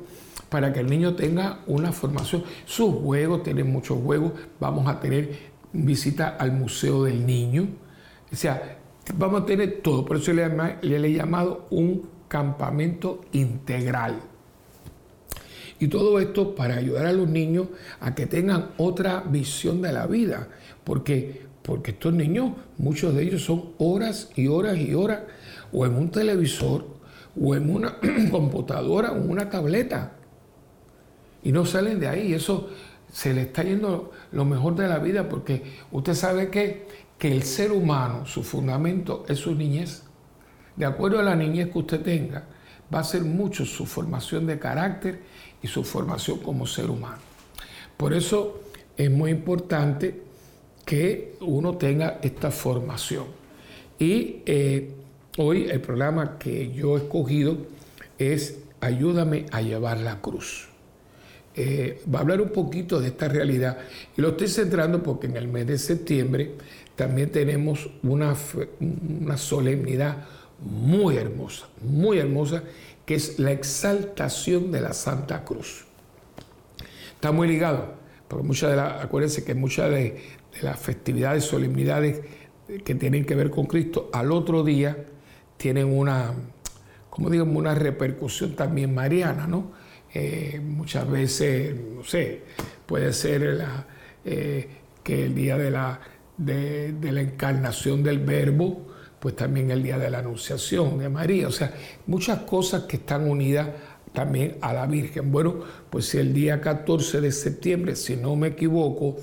para 0.50 0.73
que 0.73 0.81
el 0.81 0.88
niño 0.88 1.15
tenga 1.15 1.59
una 1.67 1.91
formación. 1.91 2.43
Sus 2.65 2.95
juegos, 2.95 3.43
tienen 3.43 3.71
muchos 3.71 4.00
juegos. 4.01 4.33
Vamos 4.59 4.88
a 4.88 5.00
tener 5.00 5.51
visita 5.73 6.29
al 6.29 6.51
Museo 6.51 7.03
del 7.03 7.25
Niño. 7.25 7.67
O 8.31 8.35
sea, 8.35 8.79
vamos 9.15 9.43
a 9.43 9.45
tener 9.45 9.81
todo. 9.81 10.05
Por 10.05 10.17
eso 10.17 10.33
le, 10.33 10.47
le 10.81 11.07
he 11.07 11.13
llamado 11.13 11.67
un 11.69 12.09
campamento 12.27 13.21
integral. 13.31 14.30
Y 15.81 15.88
todo 15.88 16.19
esto 16.19 16.53
para 16.53 16.75
ayudar 16.75 17.07
a 17.07 17.11
los 17.11 17.27
niños 17.27 17.69
a 18.01 18.13
que 18.13 18.27
tengan 18.27 18.69
otra 18.77 19.21
visión 19.21 19.81
de 19.81 19.91
la 19.91 20.05
vida. 20.05 20.47
Porque, 20.83 21.41
porque 21.63 21.89
estos 21.89 22.13
niños, 22.13 22.51
muchos 22.77 23.15
de 23.15 23.23
ellos 23.23 23.43
son 23.43 23.71
horas 23.79 24.29
y 24.35 24.45
horas 24.45 24.77
y 24.77 24.93
horas 24.93 25.21
o 25.71 25.83
en 25.88 25.95
un 25.95 26.11
televisor 26.11 26.85
o 27.35 27.55
en 27.55 27.73
una 27.73 27.97
computadora 28.29 29.11
o 29.11 29.17
en 29.17 29.31
una 29.31 29.50
tableta. 29.50 30.11
Y 31.41 31.51
no 31.51 31.65
salen 31.65 32.00
de 32.00 32.09
ahí. 32.09 32.31
Eso 32.31 32.69
se 33.11 33.33
le 33.33 33.41
está 33.41 33.63
yendo 33.63 34.11
lo 34.31 34.45
mejor 34.45 34.75
de 34.75 34.88
la 34.88 35.00
vida 35.00 35.27
porque 35.27 35.63
usted 35.91 36.13
sabe 36.13 36.51
que, 36.51 36.85
que 37.17 37.31
el 37.31 37.41
ser 37.41 37.71
humano, 37.71 38.27
su 38.27 38.43
fundamento 38.43 39.25
es 39.27 39.39
su 39.39 39.55
niñez. 39.55 40.03
De 40.75 40.85
acuerdo 40.85 41.17
a 41.17 41.23
la 41.23 41.35
niñez 41.35 41.71
que 41.71 41.79
usted 41.79 42.01
tenga, 42.03 42.45
va 42.93 43.00
a 43.00 43.03
ser 43.03 43.23
mucho 43.23 43.65
su 43.65 43.88
formación 43.88 44.45
de 44.45 44.59
carácter 44.59 45.21
y 45.62 45.68
su 45.68 45.84
formación 45.84 46.39
como 46.39 46.65
ser 46.65 46.89
humano. 46.89 47.20
Por 47.98 48.13
eso 48.13 48.62
es 48.98 49.10
muy 49.10 49.32
importante 49.32 50.22
que 50.86 51.36
uno 51.41 51.77
tenga 51.77 52.20
esta 52.22 52.51
formación. 52.51 53.25
Y 54.00 54.41
eh, 54.46 54.91
hoy 55.38 55.68
el 55.70 55.82
programa 55.82 56.38
que 56.38 56.72
yo 56.72 56.98
he 56.98 57.01
escogido 57.01 57.58
es 58.18 58.58
Ayúdame 58.82 59.46
a 59.51 59.62
llevar 59.62 60.00
la 60.00 60.20
cruz. 60.22 60.68
Eh, 61.53 62.01
va 62.13 62.20
a 62.20 62.22
hablar 62.24 62.41
un 62.41 62.50
poquito 62.50 63.00
de 63.00 63.10
esta 63.10 63.27
realidad 63.27 63.77
y 64.18 64.22
lo 64.22 64.30
estoy 64.30 64.48
centrando 64.48 65.03
porque 65.03 65.27
en 65.27 65.38
el 65.38 65.48
mes 65.48 65.68
de 65.68 65.77
septiembre 65.77 66.53
también 66.96 67.30
tenemos 67.30 67.89
una, 68.01 68.36
una 68.80 69.38
solemnidad 69.38 70.25
muy 70.60 71.18
hermosa, 71.18 71.68
muy 71.84 72.18
hermosa, 72.18 72.63
que 73.12 73.15
es 73.15 73.39
la 73.39 73.51
exaltación 73.51 74.72
de 74.72 74.80
la 74.80 74.94
Santa 74.94 75.44
Cruz. 75.44 75.84
Está 77.13 77.34
muy 77.34 77.46
ligado, 77.46 77.96
porque 78.30 78.48
muchas 78.48 78.72
de 78.72 78.80
acuérdense 78.80 79.44
que 79.44 79.53
muchas 79.53 79.91
de, 79.91 80.18
las 80.62 80.80
festividades, 80.80 81.44
solemnidades 81.44 82.22
que 82.86 82.96
tienen 82.96 83.25
que 83.25 83.36
ver 83.36 83.50
con 83.50 83.65
Cristo, 83.65 84.10
al 84.13 84.32
otro 84.32 84.63
día 84.63 84.96
tienen 85.58 85.88
una, 85.88 86.32
como 87.10 87.30
digamos, 87.30 87.53
una 87.53 87.75
repercusión 87.75 88.56
también 88.56 88.96
mariana, 88.96 89.46
¿no? 89.46 89.74
Eh, 90.13 90.62
muchas 90.63 91.12
veces, 91.12 91.75
no 91.94 92.06
sé, 92.06 92.44
puede 92.86 93.12
ser 93.12 93.62
eh, 94.24 94.70
que 95.03 95.25
el 95.25 95.36
día 95.36 95.58
de 95.58 95.69
la, 95.69 96.00
de 96.38 97.12
la 97.12 97.19
encarnación 97.19 98.04
del 98.04 98.19
Verbo, 98.19 98.88
pues 99.21 99.36
también 99.36 99.69
el 99.69 99.84
día 99.84 99.99
de 99.99 100.10
la 100.10 100.17
Anunciación 100.17 100.97
de 100.97 101.07
María, 101.07 101.47
o 101.47 101.51
sea, 101.51 101.71
muchas 102.07 102.39
cosas 102.39 102.86
que 102.86 102.97
están 102.97 103.29
unidas 103.29 103.69
también 104.13 104.57
a 104.62 104.73
la 104.73 104.88
Virgen. 104.88 105.31
Bueno, 105.31 105.60
pues 105.91 106.15
el 106.15 106.34
día 106.34 106.60
14 106.60 107.21
de 107.21 107.31
septiembre, 107.31 107.95
si 107.95 108.17
no 108.17 108.36
me 108.36 108.47
equivoco, 108.47 109.17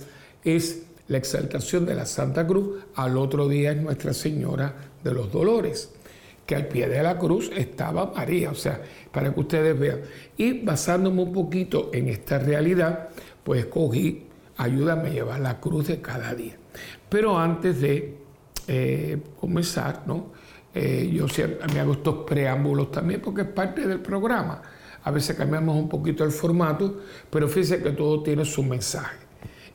es 0.44 0.84
la 1.08 1.18
exaltación 1.18 1.84
de 1.84 1.96
la 1.96 2.06
Santa 2.06 2.46
Cruz, 2.46 2.84
al 2.94 3.18
otro 3.18 3.48
día 3.48 3.72
es 3.72 3.82
Nuestra 3.82 4.14
Señora 4.14 4.72
de 5.02 5.12
los 5.12 5.32
Dolores, 5.32 5.90
que 6.46 6.54
al 6.54 6.68
pie 6.68 6.87
de 6.88 7.02
la 7.02 7.18
cruz 7.18 7.50
estaba 7.56 8.12
María, 8.14 8.52
o 8.52 8.54
sea, 8.54 8.80
para 9.11 9.34
que 9.34 9.40
ustedes 9.40 9.76
vean. 9.76 10.02
Y 10.37 10.61
basándome 10.61 11.22
un 11.22 11.32
poquito 11.32 11.90
en 11.92 12.08
esta 12.08 12.38
realidad, 12.38 13.08
pues 13.42 13.64
escogí, 13.64 14.26
ayúdame 14.58 15.08
a 15.08 15.12
llevar 15.12 15.40
la 15.40 15.58
cruz 15.58 15.88
de 15.88 16.00
cada 16.00 16.32
día. 16.37 16.56
Pero 17.08 17.37
antes 17.37 17.80
de 17.80 18.27
eh, 18.70 19.16
comenzar, 19.40 20.02
¿no? 20.07 20.26
Eh, 20.74 21.11
yo 21.11 21.26
siempre 21.26 21.66
me 21.72 21.81
hago 21.81 21.94
estos 21.94 22.26
preámbulos 22.26 22.92
también 22.92 23.22
porque 23.22 23.40
es 23.40 23.48
parte 23.48 23.87
del 23.87 24.00
programa. 24.00 24.61
A 25.04 25.11
veces 25.11 25.35
cambiamos 25.35 25.74
un 25.74 25.88
poquito 25.88 26.22
el 26.22 26.31
formato, 26.31 27.00
pero 27.31 27.48
fíjense 27.48 27.83
que 27.83 27.92
todo 27.92 28.22
tiene 28.22 28.44
su 28.44 28.62
mensaje. 28.62 29.16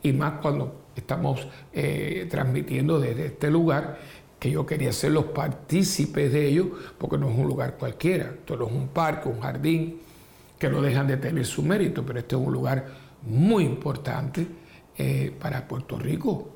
Y 0.03 0.13
más 0.13 0.33
cuando 0.39 0.89
estamos 0.95 1.47
eh, 1.73 2.27
transmitiendo 2.29 2.99
desde 2.99 3.25
este 3.25 3.49
lugar, 3.49 3.97
que 4.39 4.51
yo 4.51 4.63
quería 4.63 4.93
ser 4.93 5.11
los 5.11 5.25
partícipes 5.25 6.31
de 6.31 6.47
ello, 6.49 6.73
porque 6.99 7.17
no 7.17 7.31
es 7.31 7.35
un 7.35 7.47
lugar 7.47 7.77
cualquiera. 7.79 8.25
Esto 8.25 8.57
no 8.57 8.67
es 8.67 8.73
un 8.73 8.89
parque, 8.89 9.27
un 9.27 9.39
jardín, 9.39 10.01
que 10.59 10.69
no 10.69 10.83
dejan 10.83 11.07
de 11.07 11.17
tener 11.17 11.47
su 11.47 11.63
mérito, 11.63 12.05
pero 12.05 12.19
este 12.19 12.35
es 12.35 12.41
un 12.41 12.53
lugar 12.53 12.85
muy 13.23 13.63
importante 13.63 14.45
para 15.39 15.67
Puerto 15.67 15.97
Rico, 15.97 16.47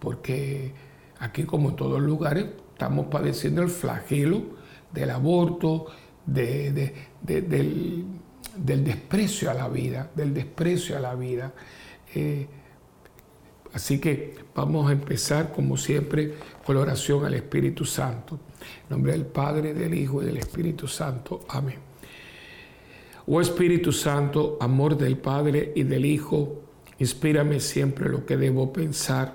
porque 0.00 0.87
Aquí, 1.20 1.44
como 1.44 1.70
en 1.70 1.76
todos 1.76 2.00
lugares, 2.00 2.46
estamos 2.72 3.06
padeciendo 3.06 3.62
el 3.62 3.68
flagelo 3.68 4.42
del 4.92 5.10
aborto, 5.10 5.86
del, 6.24 6.92
desprecio 8.64 9.50
a 9.50 9.54
la 9.54 9.68
vida, 9.68 10.10
del 10.14 10.32
desprecio 10.32 10.96
a 10.96 11.00
la 11.00 11.14
vida. 11.14 11.52
Eh, 12.14 12.46
así 13.72 14.00
que 14.00 14.36
vamos 14.54 14.88
a 14.88 14.92
empezar, 14.92 15.52
como 15.52 15.76
siempre, 15.76 16.34
con 16.64 16.76
la 16.76 16.82
oración 16.82 17.24
al 17.24 17.34
Espíritu 17.34 17.84
Santo. 17.84 18.38
En 18.84 18.90
nombre 18.90 19.12
del 19.12 19.26
Padre, 19.26 19.74
del 19.74 19.94
Hijo 19.94 20.22
y 20.22 20.26
del 20.26 20.36
Espíritu 20.36 20.86
Santo. 20.86 21.44
Amén. 21.48 21.88
Oh 23.26 23.42
Espíritu 23.42 23.92
Santo, 23.92 24.56
amor 24.58 24.96
del 24.96 25.18
Padre 25.18 25.72
y 25.74 25.82
del 25.82 26.06
Hijo, 26.06 26.62
inspírame 26.98 27.60
siempre 27.60 28.08
lo 28.08 28.24
que 28.24 28.38
debo 28.38 28.72
pensar 28.72 29.34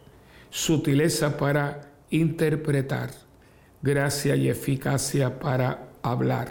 sutileza 0.51 1.37
para 1.37 1.93
interpretar, 2.09 3.09
gracia 3.81 4.35
y 4.35 4.49
eficacia 4.49 5.39
para 5.39 5.87
hablar. 6.03 6.49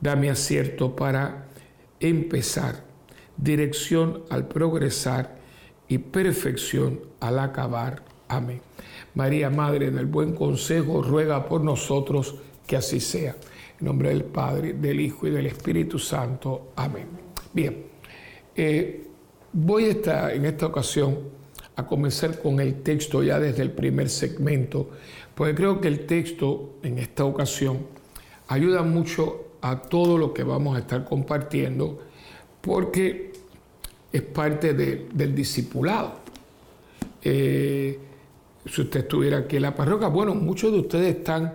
Dame 0.00 0.30
acierto 0.30 0.94
para 0.94 1.46
empezar, 1.98 2.84
dirección 3.36 4.22
al 4.28 4.46
progresar 4.46 5.34
y 5.88 5.98
perfección 5.98 7.00
al 7.18 7.38
acabar. 7.38 8.02
Amén. 8.28 8.60
María, 9.14 9.48
Madre 9.48 9.90
del 9.90 10.06
Buen 10.06 10.34
Consejo, 10.34 11.02
ruega 11.02 11.46
por 11.46 11.62
nosotros 11.62 12.36
que 12.66 12.76
así 12.76 13.00
sea. 13.00 13.34
En 13.80 13.86
nombre 13.86 14.10
del 14.10 14.24
Padre, 14.24 14.74
del 14.74 15.00
Hijo 15.00 15.26
y 15.26 15.30
del 15.30 15.46
Espíritu 15.46 15.98
Santo. 15.98 16.72
Amén. 16.76 17.08
Bien, 17.52 17.86
eh, 18.54 19.06
voy 19.52 19.84
a 19.84 19.88
estar 19.88 20.32
en 20.32 20.44
esta 20.44 20.66
ocasión 20.66 21.35
a 21.76 21.86
comenzar 21.86 22.40
con 22.40 22.58
el 22.58 22.82
texto 22.82 23.22
ya 23.22 23.38
desde 23.38 23.62
el 23.62 23.70
primer 23.70 24.08
segmento, 24.08 24.90
porque 25.34 25.54
creo 25.54 25.80
que 25.80 25.88
el 25.88 26.06
texto 26.06 26.76
en 26.82 26.98
esta 26.98 27.24
ocasión 27.24 27.78
ayuda 28.48 28.82
mucho 28.82 29.48
a 29.60 29.82
todo 29.82 30.16
lo 30.16 30.32
que 30.32 30.42
vamos 30.42 30.76
a 30.76 30.80
estar 30.80 31.04
compartiendo, 31.04 31.98
porque 32.60 33.32
es 34.12 34.22
parte 34.22 34.72
del 34.74 35.34
discipulado. 35.34 36.14
Eh, 37.22 37.98
si 38.64 38.80
usted 38.80 39.00
estuviera 39.00 39.38
aquí 39.38 39.56
en 39.56 39.62
la 39.62 39.74
parroquia, 39.74 40.08
bueno, 40.08 40.34
muchos 40.34 40.72
de 40.72 40.78
ustedes 40.78 41.16
están, 41.16 41.54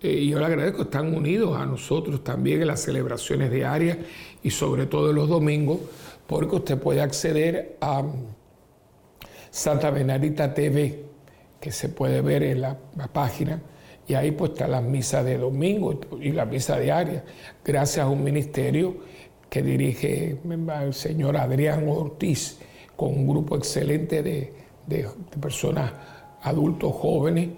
eh, 0.00 0.12
y 0.12 0.30
yo 0.30 0.38
le 0.38 0.44
agradezco, 0.44 0.82
están 0.82 1.14
unidos 1.14 1.56
a 1.56 1.64
nosotros 1.64 2.22
también 2.22 2.60
en 2.60 2.68
las 2.68 2.82
celebraciones 2.82 3.50
diarias 3.50 3.98
y 4.42 4.50
sobre 4.50 4.86
todo 4.86 5.12
los 5.12 5.28
domingos, 5.28 5.80
porque 6.26 6.56
usted 6.56 6.78
puede 6.78 7.00
acceder 7.00 7.76
a 7.80 8.04
Santa 9.52 9.90
Benarita 9.90 10.54
TV, 10.54 11.04
que 11.60 11.70
se 11.72 11.90
puede 11.90 12.22
ver 12.22 12.42
en 12.42 12.62
la, 12.62 12.78
página, 13.12 13.60
y 14.08 14.14
ahí 14.14 14.30
pues 14.30 14.52
está 14.52 14.66
la 14.66 14.80
misa 14.80 15.22
de 15.22 15.36
domingo 15.36 16.00
y 16.22 16.32
la 16.32 16.46
misa 16.46 16.78
diaria, 16.78 17.22
gracias 17.62 18.06
a 18.06 18.08
un 18.08 18.24
ministerio 18.24 18.96
que 19.50 19.62
dirige 19.62 20.38
el 20.42 20.94
señor 20.94 21.36
Adrián 21.36 21.86
Ortiz, 21.86 22.60
con 22.96 23.10
un 23.10 23.28
grupo 23.28 23.58
excelente 23.58 24.22
de, 24.22 24.54
de 24.86 25.06
personas 25.38 25.92
adultos 26.40 26.94
jóvenes 26.94 27.50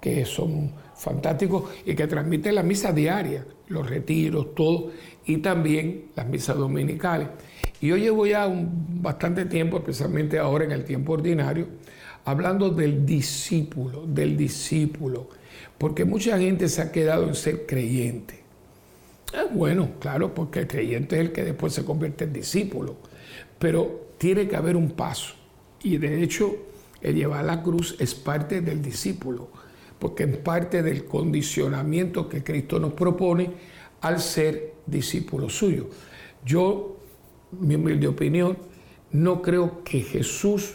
que 0.00 0.24
son 0.24 0.72
fantásticos 0.94 1.64
y 1.84 1.96
que 1.96 2.06
transmiten 2.06 2.54
la 2.54 2.62
misa 2.62 2.92
diaria, 2.92 3.44
los 3.66 3.90
retiros, 3.90 4.54
todo, 4.54 4.92
y 5.26 5.38
también 5.38 6.12
las 6.14 6.28
misas 6.28 6.56
dominicales. 6.56 7.26
Y 7.80 7.88
yo 7.88 7.96
llevo 7.96 8.26
ya 8.26 8.46
un, 8.46 9.02
bastante 9.02 9.46
tiempo, 9.46 9.78
especialmente 9.78 10.38
ahora 10.38 10.64
en 10.64 10.72
el 10.72 10.84
tiempo 10.84 11.14
ordinario, 11.14 11.66
hablando 12.24 12.70
del 12.70 13.06
discípulo, 13.06 14.04
del 14.06 14.36
discípulo, 14.36 15.28
porque 15.78 16.04
mucha 16.04 16.38
gente 16.38 16.68
se 16.68 16.82
ha 16.82 16.92
quedado 16.92 17.26
en 17.26 17.34
ser 17.34 17.66
creyente. 17.66 18.40
Es 19.32 19.54
bueno, 19.54 19.92
claro, 20.00 20.34
porque 20.34 20.60
el 20.60 20.66
creyente 20.66 21.16
es 21.16 21.22
el 21.22 21.32
que 21.32 21.44
después 21.44 21.72
se 21.72 21.84
convierte 21.84 22.24
en 22.24 22.32
discípulo, 22.32 22.96
pero 23.58 24.08
tiene 24.18 24.48
que 24.48 24.56
haber 24.56 24.76
un 24.76 24.90
paso. 24.90 25.34
Y 25.82 25.96
de 25.96 26.22
hecho, 26.22 26.54
el 27.00 27.14
llevar 27.14 27.44
la 27.44 27.62
cruz 27.62 27.96
es 27.98 28.14
parte 28.14 28.60
del 28.60 28.82
discípulo, 28.82 29.48
porque 29.98 30.24
es 30.24 30.36
parte 30.36 30.82
del 30.82 31.04
condicionamiento 31.04 32.28
que 32.28 32.42
Cristo 32.42 32.78
nos 32.78 32.92
propone 32.92 33.50
al 34.00 34.20
ser 34.20 34.74
discípulo 34.86 35.48
suyo. 35.48 35.88
Yo, 36.44 36.99
mi 37.52 37.74
humilde 37.74 38.08
opinión, 38.08 38.56
no 39.12 39.42
creo 39.42 39.82
que 39.82 40.00
Jesús 40.00 40.74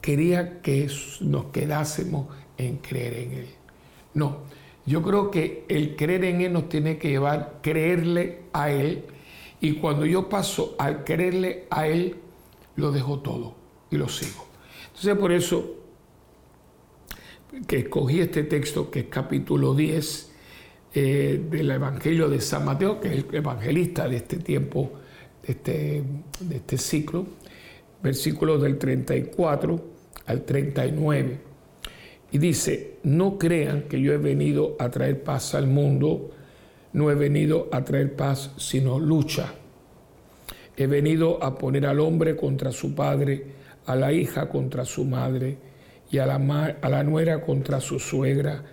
quería 0.00 0.62
que 0.62 0.88
nos 1.20 1.46
quedásemos 1.46 2.28
en 2.56 2.78
creer 2.78 3.14
en 3.14 3.32
Él. 3.32 3.46
No, 4.14 4.38
yo 4.86 5.02
creo 5.02 5.30
que 5.30 5.64
el 5.68 5.96
creer 5.96 6.24
en 6.24 6.40
Él 6.40 6.52
nos 6.52 6.68
tiene 6.68 6.96
que 6.98 7.08
llevar 7.08 7.58
creerle 7.62 8.42
a 8.52 8.70
Él. 8.70 9.04
Y 9.60 9.74
cuando 9.74 10.06
yo 10.06 10.28
paso 10.28 10.74
al 10.78 11.04
creerle 11.04 11.66
a 11.70 11.88
Él, 11.88 12.16
lo 12.76 12.92
dejo 12.92 13.18
todo 13.20 13.54
y 13.90 13.96
lo 13.96 14.08
sigo. 14.08 14.46
Entonces 14.86 15.16
por 15.16 15.32
eso 15.32 15.74
que 17.66 17.78
escogí 17.78 18.20
este 18.20 18.44
texto, 18.44 18.90
que 18.90 19.00
es 19.00 19.06
capítulo 19.06 19.74
10 19.74 20.32
eh, 20.94 21.44
del 21.50 21.70
Evangelio 21.70 22.28
de 22.28 22.40
San 22.40 22.64
Mateo, 22.64 23.00
que 23.00 23.08
es 23.08 23.24
el 23.24 23.34
evangelista 23.34 24.08
de 24.08 24.16
este 24.16 24.36
tiempo, 24.36 24.92
de 25.46 25.52
este, 25.52 26.02
de 26.40 26.56
este 26.56 26.78
ciclo, 26.78 27.26
versículos 28.02 28.62
del 28.62 28.78
34 28.78 29.80
al 30.26 30.42
39. 30.42 31.38
Y 32.32 32.38
dice, 32.38 32.96
no 33.04 33.38
crean 33.38 33.82
que 33.82 34.00
yo 34.00 34.12
he 34.12 34.18
venido 34.18 34.76
a 34.78 34.90
traer 34.90 35.22
paz 35.22 35.54
al 35.54 35.68
mundo, 35.68 36.30
no 36.92 37.10
he 37.10 37.14
venido 37.14 37.68
a 37.72 37.84
traer 37.84 38.14
paz, 38.16 38.52
sino 38.56 38.98
lucha. 38.98 39.54
He 40.76 40.86
venido 40.86 41.42
a 41.42 41.56
poner 41.56 41.86
al 41.86 42.00
hombre 42.00 42.36
contra 42.36 42.72
su 42.72 42.94
padre, 42.94 43.44
a 43.86 43.94
la 43.94 44.12
hija 44.12 44.48
contra 44.48 44.84
su 44.84 45.04
madre 45.04 45.58
y 46.10 46.18
a 46.18 46.26
la, 46.26 46.34
a 46.80 46.88
la 46.88 47.02
nuera 47.04 47.40
contra 47.42 47.80
su 47.80 47.98
suegra, 48.00 48.64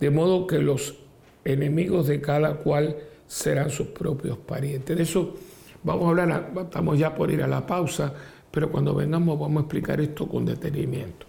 de 0.00 0.10
modo 0.10 0.46
que 0.46 0.58
los 0.58 0.96
enemigos 1.44 2.06
de 2.06 2.20
cada 2.20 2.54
cual 2.54 2.96
serán 3.26 3.70
sus 3.70 3.88
propios 3.88 4.38
parientes. 4.38 4.96
De 4.96 5.02
eso 5.02 5.34
vamos 5.82 6.06
a 6.06 6.08
hablar, 6.08 6.52
estamos 6.62 6.98
ya 6.98 7.14
por 7.14 7.30
ir 7.30 7.42
a 7.42 7.46
la 7.46 7.66
pausa, 7.66 8.12
pero 8.50 8.70
cuando 8.70 8.94
vengamos 8.94 9.38
vamos 9.38 9.62
a 9.62 9.64
explicar 9.64 10.00
esto 10.00 10.28
con 10.28 10.44
detenimiento. 10.44 11.26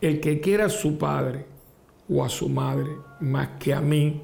El 0.00 0.20
que 0.20 0.40
quiera 0.40 0.66
a 0.66 0.70
su 0.70 0.98
padre 0.98 1.46
o 2.08 2.24
a 2.24 2.28
su 2.28 2.48
madre 2.48 2.90
más 3.20 3.48
que 3.58 3.72
a 3.72 3.80
mí, 3.80 4.20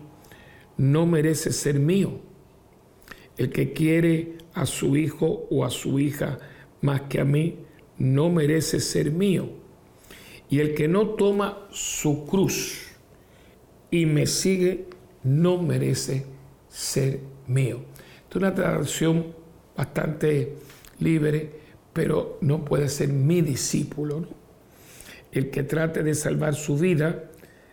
no 0.77 1.07
merece 1.07 1.53
ser 1.53 1.79
mío. 1.79 2.21
El 3.37 3.51
que 3.51 3.73
quiere 3.73 4.39
a 4.55 4.67
su 4.67 4.97
hijo 4.97 5.47
o 5.51 5.65
a 5.65 5.71
su 5.71 5.99
hija 5.99 6.39
más 6.81 7.03
que 7.03 7.21
a 7.21 7.25
mí, 7.25 7.59
no 7.99 8.31
merece 8.31 8.81
ser 8.81 9.11
mío. 9.11 9.49
Y 10.51 10.61
el 10.61 10.75
que 10.75 10.89
no 10.89 11.11
toma 11.11 11.67
su 11.71 12.27
cruz 12.27 12.89
y 13.91 14.07
me 14.07 14.27
sigue, 14.27 14.87
no 15.23 15.63
merece 15.63 16.27
ser 16.69 17.21
mío. 17.47 17.81
Es 18.33 18.37
una 18.37 18.55
traducción 18.55 19.27
bastante 19.77 20.57
libre, 21.01 21.51
pero 21.93 22.39
no 22.41 22.65
puede 22.65 22.89
ser 22.89 23.11
mi 23.11 23.43
discípulo. 23.43 24.25
El 25.33 25.51
que 25.51 25.63
trate 25.65 26.03
de 26.03 26.15
salvar 26.15 26.55
su 26.55 26.79
vida, 26.79 27.25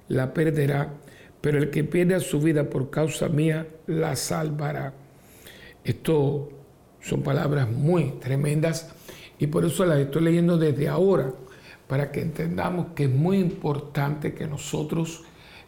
la 0.10 0.34
perderá, 0.34 0.95
pero 1.39 1.60
el 1.60 1.69
que 1.69 1.86
pierda 1.86 2.19
su 2.19 2.41
vida 2.41 2.69
por 2.69 2.89
causa 2.89 3.30
mía, 3.30 3.67
la 3.88 4.17
salvará. 4.17 4.93
Esto 5.86 6.50
son 7.00 7.24
palabras 7.24 7.69
muy 7.69 8.15
tremendas 8.19 8.93
y 9.38 9.48
por 9.48 9.63
eso 9.63 9.86
las 9.86 10.00
estoy 10.00 10.24
leyendo 10.24 10.58
desde 10.58 10.89
ahora, 10.89 11.32
para 11.88 12.12
que 12.12 12.22
entendamos 12.22 12.88
que 12.95 13.06
es 13.06 13.10
muy 13.10 13.38
importante 13.39 14.34
que 14.34 14.45
nosotros 14.45 15.24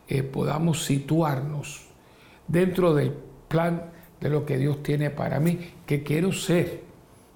eh, 0.09 0.21
podamos 0.21 0.83
situarnos 0.83 1.87
dentro 2.49 2.93
del 2.93 3.13
plan 3.47 4.00
de 4.21 4.29
lo 4.29 4.45
que 4.45 4.57
Dios 4.57 4.83
tiene 4.83 5.09
para 5.09 5.39
mí, 5.39 5.59
que 5.85 6.03
quiero 6.03 6.31
ser 6.31 6.83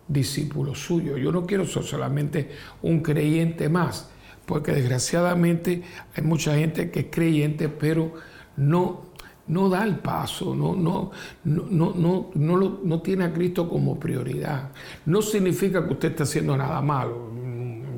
discípulo 0.08 0.76
suyo. 0.76 1.18
Yo 1.18 1.32
no 1.32 1.46
quiero 1.46 1.66
ser 1.66 1.84
solamente 1.84 2.52
un 2.84 3.02
creyente 3.02 3.68
más, 3.68 4.10
porque 4.46 4.72
desgraciadamente 4.72 5.82
hay 6.16 6.24
mucha 6.24 6.56
gente 6.56 6.92
que 6.92 7.02
es 7.02 7.08
creyente, 7.10 7.68
pero 7.68 8.14
no 8.56 9.14
no 9.48 9.70
da 9.70 9.84
el 9.84 10.00
paso, 10.00 10.56
no, 10.56 10.76
no, 10.76 11.12
no, 11.44 12.32
no, 12.34 13.02
tiene 13.02 13.26
a 13.26 13.34
Cristo 13.34 13.70
como 13.70 14.00
prioridad. 14.00 14.72
No 15.06 15.22
significa 15.22 15.86
que 15.86 15.94
usted 15.94 16.10
esté 16.12 16.24
haciendo 16.24 16.58
nada 16.58 16.82
malo, 16.82 17.30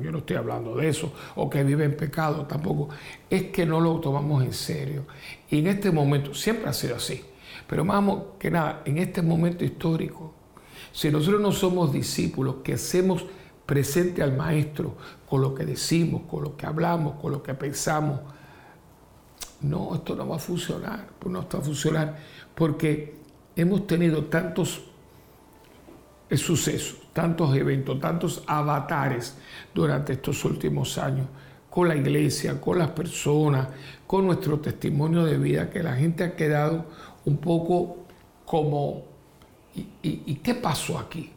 yo 0.02 0.12
no 0.12 0.18
estoy 0.18 0.36
hablando 0.36 0.76
de 0.76 0.88
eso, 0.88 1.12
o 1.36 1.48
que 1.48 1.64
vive 1.64 1.84
en 1.84 1.96
pecado 1.96 2.44
tampoco, 2.46 2.90
es 3.30 3.44
que 3.44 3.64
no 3.64 3.80
lo 3.80 3.98
tomamos 3.98 4.44
en 4.44 4.52
serio. 4.52 5.06
Y 5.50 5.60
en 5.60 5.68
este 5.68 5.90
momento, 5.90 6.34
siempre 6.34 6.68
ha 6.68 6.72
sido 6.74 6.96
así, 6.96 7.22
pero 7.68 7.84
vamos 7.84 8.22
que 8.38 8.50
nada, 8.50 8.82
en 8.86 8.98
este 8.98 9.20
momento 9.20 9.64
histórico, 9.64 10.32
si 10.90 11.10
nosotros 11.10 11.40
no 11.40 11.52
somos 11.52 11.92
discípulos, 11.92 12.56
que 12.64 12.72
hacemos 12.72 13.24
presente 13.66 14.22
al 14.22 14.34
Maestro 14.34 14.96
con 15.28 15.42
lo 15.42 15.54
que 15.54 15.66
decimos, 15.66 16.22
con 16.28 16.42
lo 16.44 16.56
que 16.56 16.64
hablamos, 16.64 17.20
con 17.20 17.30
lo 17.30 17.42
que 17.42 17.52
pensamos, 17.52 18.20
no, 19.60 19.94
esto 19.94 20.16
no 20.16 20.26
va 20.26 20.36
a 20.36 20.38
funcionar, 20.38 21.08
pues 21.18 21.30
no 21.30 21.40
está 21.40 21.58
a 21.58 21.60
funcionar, 21.60 22.18
porque 22.54 23.16
hemos 23.54 23.86
tenido 23.86 24.24
tantos 24.24 24.84
sucesos, 26.36 26.98
tantos 27.12 27.54
eventos, 27.54 28.00
tantos 28.00 28.42
avatares 28.46 29.36
durante 29.74 30.14
estos 30.14 30.42
últimos 30.46 30.96
años 30.96 31.26
con 31.70 31.88
la 31.88 31.96
iglesia, 31.96 32.60
con 32.60 32.78
las 32.78 32.90
personas, 32.90 33.68
con 34.06 34.26
nuestro 34.26 34.58
testimonio 34.58 35.24
de 35.24 35.38
vida, 35.38 35.70
que 35.70 35.82
la 35.82 35.94
gente 35.94 36.24
ha 36.24 36.34
quedado 36.34 36.86
un 37.28 37.36
poco 37.36 37.98
como, 38.44 39.04
¿y, 40.02 40.34
qué 40.36 40.54
pasó 40.54 40.98
aquí? 40.98 41.30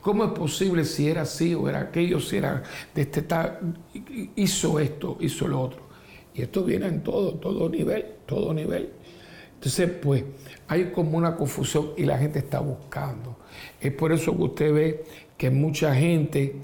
¿Cómo 0.00 0.24
es 0.24 0.30
posible 0.30 0.84
si 0.84 1.08
era 1.08 1.22
así 1.22 1.54
o 1.54 1.68
era 1.68 1.80
aquello, 1.80 2.20
si 2.20 2.36
era 2.36 2.62
de 2.94 3.02
este 3.02 3.22
tal, 3.22 3.78
hizo 4.36 4.78
esto, 4.78 5.16
hizo 5.20 5.48
lo 5.48 5.60
otro? 5.60 5.80
Y 6.34 6.42
esto 6.42 6.64
viene 6.64 6.86
en 6.86 7.02
todo, 7.02 7.34
todo 7.34 7.68
nivel, 7.68 8.06
todo 8.26 8.52
nivel. 8.52 8.90
Entonces, 9.54 9.90
pues, 9.90 10.24
hay 10.68 10.90
como 10.92 11.16
una 11.16 11.36
confusión 11.36 11.92
y 11.96 12.04
la 12.04 12.18
gente 12.18 12.40
está 12.40 12.60
buscando. 12.60 13.36
Es 13.80 13.92
por 13.92 14.12
eso 14.12 14.36
que 14.36 14.42
usted 14.42 14.72
ve 14.72 15.04
que 15.38 15.50
mucha 15.50 15.94
gente 15.94 16.56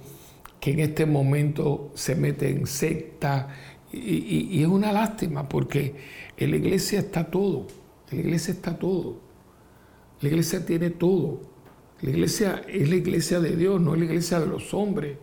que 0.60 0.72
en 0.72 0.80
este 0.80 1.06
momento 1.06 1.90
se 1.94 2.14
mete 2.14 2.50
en 2.50 2.66
secta 2.66 3.48
y, 3.92 4.62
es 4.62 4.68
una 4.68 4.92
lástima 4.92 5.48
porque 5.48 5.94
en 6.36 6.50
la 6.50 6.56
iglesia 6.56 7.00
está 7.00 7.24
todo, 7.24 7.66
la 8.10 8.16
iglesia 8.16 8.54
está 8.54 8.78
todo, 8.78 9.16
la 10.20 10.28
iglesia 10.28 10.64
tiene 10.64 10.90
todo. 10.90 11.50
La 12.02 12.10
iglesia 12.10 12.62
es 12.66 12.88
la 12.88 12.96
iglesia 12.96 13.40
de 13.40 13.56
Dios, 13.56 13.80
no 13.80 13.92
es 13.92 13.98
la 13.98 14.06
iglesia 14.06 14.40
de 14.40 14.46
los 14.46 14.72
hombres. 14.72 15.18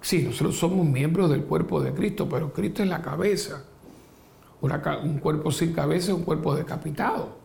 Sí, 0.00 0.22
nosotros 0.22 0.56
somos 0.56 0.86
miembros 0.86 1.28
del 1.30 1.44
cuerpo 1.44 1.82
de 1.82 1.92
Cristo, 1.92 2.28
pero 2.28 2.52
Cristo 2.52 2.82
es 2.82 2.88
la 2.88 3.02
cabeza. 3.02 3.64
un 4.60 5.18
cuerpo 5.18 5.50
sin 5.50 5.72
cabeza 5.72 6.12
es 6.12 6.18
un 6.18 6.24
cuerpo 6.24 6.54
decapitado. 6.54 7.36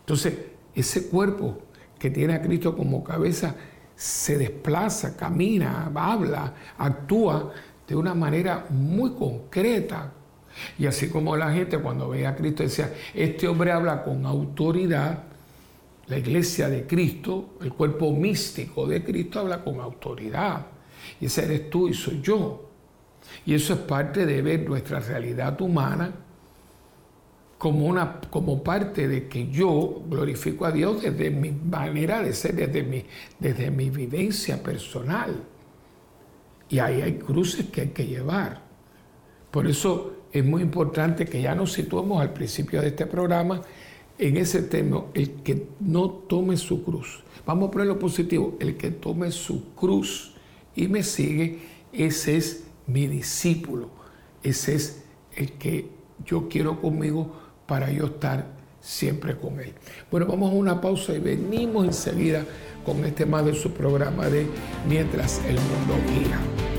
Entonces, 0.00 0.34
ese 0.74 1.08
cuerpo 1.08 1.58
que 1.98 2.10
tiene 2.10 2.34
a 2.34 2.42
Cristo 2.42 2.76
como 2.76 3.02
cabeza 3.02 3.54
se 3.96 4.36
desplaza, 4.36 5.16
camina, 5.16 5.90
habla, 5.94 6.54
actúa 6.76 7.52
de 7.86 7.96
una 7.96 8.14
manera 8.14 8.66
muy 8.68 9.12
concreta. 9.12 10.12
Y 10.78 10.86
así 10.86 11.08
como 11.08 11.36
la 11.36 11.52
gente 11.52 11.78
cuando 11.78 12.08
ve 12.08 12.26
a 12.26 12.34
Cristo 12.34 12.62
decía, 12.62 12.92
este 13.14 13.48
hombre 13.48 13.72
habla 13.72 14.02
con 14.02 14.24
autoridad, 14.26 15.24
la 16.06 16.18
iglesia 16.18 16.68
de 16.68 16.86
Cristo, 16.86 17.54
el 17.60 17.72
cuerpo 17.72 18.12
místico 18.12 18.86
de 18.86 19.02
Cristo 19.02 19.40
habla 19.40 19.62
con 19.62 19.80
autoridad. 19.80 20.66
Y 21.20 21.26
ese 21.26 21.44
eres 21.44 21.70
tú 21.70 21.88
y 21.88 21.94
soy 21.94 22.20
yo. 22.20 22.68
Y 23.46 23.54
eso 23.54 23.74
es 23.74 23.80
parte 23.80 24.26
de 24.26 24.42
ver 24.42 24.68
nuestra 24.68 25.00
realidad 25.00 25.60
humana 25.60 26.12
como, 27.62 27.86
una, 27.86 28.20
como 28.28 28.62
parte 28.62 29.06
de 29.06 29.28
que 29.28 29.48
yo 29.48 30.02
glorifico 30.08 30.66
a 30.66 30.72
Dios 30.72 31.02
desde 31.02 31.30
mi 31.30 31.52
manera 31.52 32.20
de 32.20 32.32
ser, 32.32 32.56
desde 32.56 32.82
mi, 32.82 33.04
desde 33.38 33.70
mi 33.70 33.88
vivencia 33.88 34.60
personal. 34.60 35.44
Y 36.68 36.80
ahí 36.80 37.02
hay 37.02 37.18
cruces 37.18 37.66
que 37.66 37.82
hay 37.82 37.88
que 37.90 38.06
llevar. 38.06 38.62
Por 39.52 39.68
eso 39.68 40.11
es 40.32 40.44
muy 40.44 40.62
importante 40.62 41.26
que 41.26 41.42
ya 41.42 41.54
nos 41.54 41.72
situemos 41.72 42.20
al 42.20 42.32
principio 42.32 42.80
de 42.80 42.88
este 42.88 43.06
programa 43.06 43.62
en 44.18 44.36
ese 44.36 44.62
tema, 44.62 45.04
el 45.14 45.30
que 45.42 45.66
no 45.80 46.08
tome 46.10 46.56
su 46.56 46.84
cruz. 46.84 47.22
Vamos 47.44 47.68
a 47.68 47.70
ponerlo 47.72 47.98
positivo, 47.98 48.56
el 48.60 48.76
que 48.76 48.90
tome 48.90 49.30
su 49.30 49.74
cruz 49.74 50.34
y 50.74 50.88
me 50.88 51.02
sigue, 51.02 51.58
ese 51.92 52.36
es 52.36 52.64
mi 52.86 53.06
discípulo, 53.06 53.90
ese 54.42 54.74
es 54.74 55.02
el 55.36 55.52
que 55.52 55.88
yo 56.24 56.48
quiero 56.48 56.80
conmigo 56.80 57.32
para 57.66 57.90
yo 57.90 58.06
estar 58.06 58.46
siempre 58.80 59.36
con 59.36 59.60
él. 59.60 59.72
Bueno, 60.10 60.26
vamos 60.26 60.52
a 60.52 60.54
una 60.54 60.80
pausa 60.80 61.14
y 61.14 61.18
venimos 61.18 61.84
enseguida 61.86 62.44
con 62.84 63.04
este 63.04 63.26
más 63.26 63.44
de 63.44 63.54
su 63.54 63.70
programa 63.72 64.28
de 64.28 64.46
Mientras 64.88 65.40
el 65.46 65.54
mundo 65.54 65.94
gira. 66.08 66.71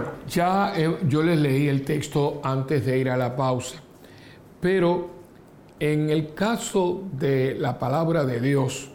Bueno, 0.00 0.14
ya 0.28 0.72
yo 1.06 1.22
les 1.22 1.38
leí 1.38 1.68
el 1.68 1.82
texto 1.82 2.40
antes 2.42 2.86
de 2.86 2.96
ir 2.96 3.10
a 3.10 3.18
la 3.18 3.36
pausa, 3.36 3.76
pero 4.58 5.10
en 5.78 6.08
el 6.08 6.32
caso 6.32 7.02
de 7.12 7.54
la 7.58 7.78
palabra 7.78 8.24
de 8.24 8.40
Dios, 8.40 8.90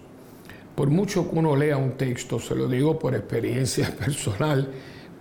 por 0.73 0.89
mucho 0.89 1.29
que 1.29 1.37
uno 1.37 1.55
lea 1.55 1.77
un 1.77 1.91
texto, 1.91 2.39
se 2.39 2.55
lo 2.55 2.67
digo 2.67 2.97
por 2.97 3.13
experiencia 3.13 3.95
personal, 3.99 4.67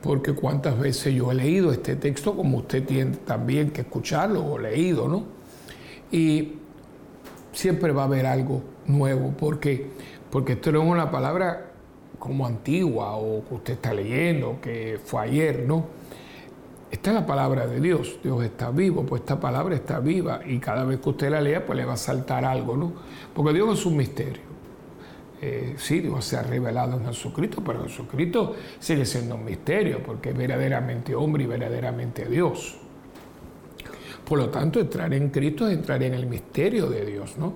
porque 0.03 0.33
cuántas 0.33 0.79
veces 0.79 1.14
yo 1.14 1.31
he 1.31 1.35
leído 1.35 1.70
este 1.70 1.97
texto, 1.97 2.35
como 2.35 2.59
usted 2.59 2.87
tiene 2.87 3.16
también 3.18 3.70
que 3.70 3.83
escucharlo 3.83 4.42
o 4.42 4.59
leído, 4.59 5.07
¿no? 5.07 5.25
Y 6.11 6.55
siempre 7.53 7.92
va 7.92 8.03
a 8.03 8.07
haber 8.07 8.25
algo 8.25 8.62
nuevo, 8.87 9.35
porque, 9.38 9.90
porque 10.31 10.55
esto 10.55 10.73
no 10.73 10.83
es 10.83 10.88
una 10.88 11.11
palabra 11.11 11.73
como 12.24 12.46
antigua 12.46 13.16
o 13.16 13.44
que 13.46 13.54
usted 13.54 13.72
está 13.74 13.92
leyendo, 13.92 14.58
que 14.62 14.98
fue 15.04 15.20
ayer, 15.20 15.64
¿no? 15.66 15.84
Esta 16.90 17.10
es 17.10 17.16
la 17.16 17.26
palabra 17.26 17.66
de 17.66 17.82
Dios, 17.82 18.18
Dios 18.22 18.42
está 18.42 18.70
vivo, 18.70 19.04
pues 19.04 19.20
esta 19.20 19.38
palabra 19.38 19.74
está 19.74 20.00
viva 20.00 20.40
y 20.46 20.58
cada 20.58 20.84
vez 20.84 21.00
que 21.00 21.10
usted 21.10 21.30
la 21.30 21.42
lea, 21.42 21.66
pues 21.66 21.76
le 21.76 21.84
va 21.84 21.92
a 21.92 21.96
saltar 21.98 22.46
algo, 22.46 22.78
¿no? 22.78 22.94
Porque 23.34 23.52
Dios 23.52 23.78
es 23.78 23.84
un 23.84 23.98
misterio. 23.98 24.40
Eh, 25.42 25.74
sí, 25.76 26.00
Dios 26.00 26.24
se 26.24 26.38
ha 26.38 26.42
revelado 26.42 26.96
en 26.96 27.04
Jesucristo, 27.04 27.62
pero 27.62 27.82
Jesucristo 27.82 28.56
sigue 28.78 29.04
siendo 29.04 29.34
un 29.34 29.44
misterio 29.44 30.02
porque 30.02 30.30
es 30.30 30.37
verdaderamente 30.38 31.14
hombre 31.14 31.44
y 31.44 31.46
verdaderamente 31.46 32.24
Dios. 32.24 32.78
Por 34.24 34.38
lo 34.38 34.48
tanto, 34.48 34.80
entrar 34.80 35.12
en 35.12 35.28
Cristo 35.28 35.68
es 35.68 35.76
entrar 35.76 36.02
en 36.02 36.14
el 36.14 36.24
misterio 36.24 36.88
de 36.88 37.04
Dios, 37.04 37.37
¿no? 37.37 37.52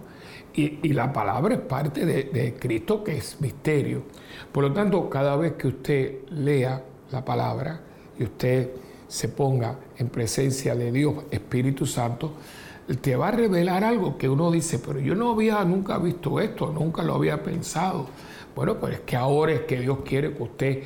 Y, 0.55 0.93
la 0.93 1.13
palabra 1.13 1.55
es 1.55 1.61
parte 1.61 2.05
de, 2.05 2.55
Cristo 2.59 3.05
que 3.05 3.17
es 3.17 3.41
misterio. 3.41 4.03
Por 4.51 4.65
lo 4.65 4.73
tanto, 4.73 5.09
cada 5.09 5.37
vez 5.37 5.53
que 5.53 5.69
usted 5.69 6.29
lea 6.31 6.83
la 7.13 7.25
palabra 7.25 7.81
y 8.19 8.25
usted 8.25 8.71
se 9.07 9.29
ponga 9.29 9.79
en 9.97 10.09
presencia 10.09 10.75
de 10.75 10.91
Dios, 10.91 11.15
Espíritu 11.31 11.87
Santo, 11.87 12.33
te 13.01 13.17
va 13.17 13.29
a 13.29 13.31
revelar 13.31 13.85
algo 13.85 14.17
que 14.17 14.29
uno 14.29 14.51
dice, 14.51 14.79
pero 14.79 14.99
yo 14.99 15.15
no 15.15 15.31
había 15.33 15.63
nunca 15.65 15.99
visto 15.99 16.41
esto, 16.41 16.73
nunca 16.73 17.03
lo 17.03 17.15
había 17.15 17.43
pensado. 17.43 18.07
Bueno, 18.57 18.79
pues 18.81 18.95
es 18.95 19.01
que 19.01 19.17
ahora 19.17 19.53
es 19.53 19.61
que 19.61 19.81
Dios 19.81 19.99
quiere 20.05 20.35
que 20.35 20.43
usted 20.43 20.83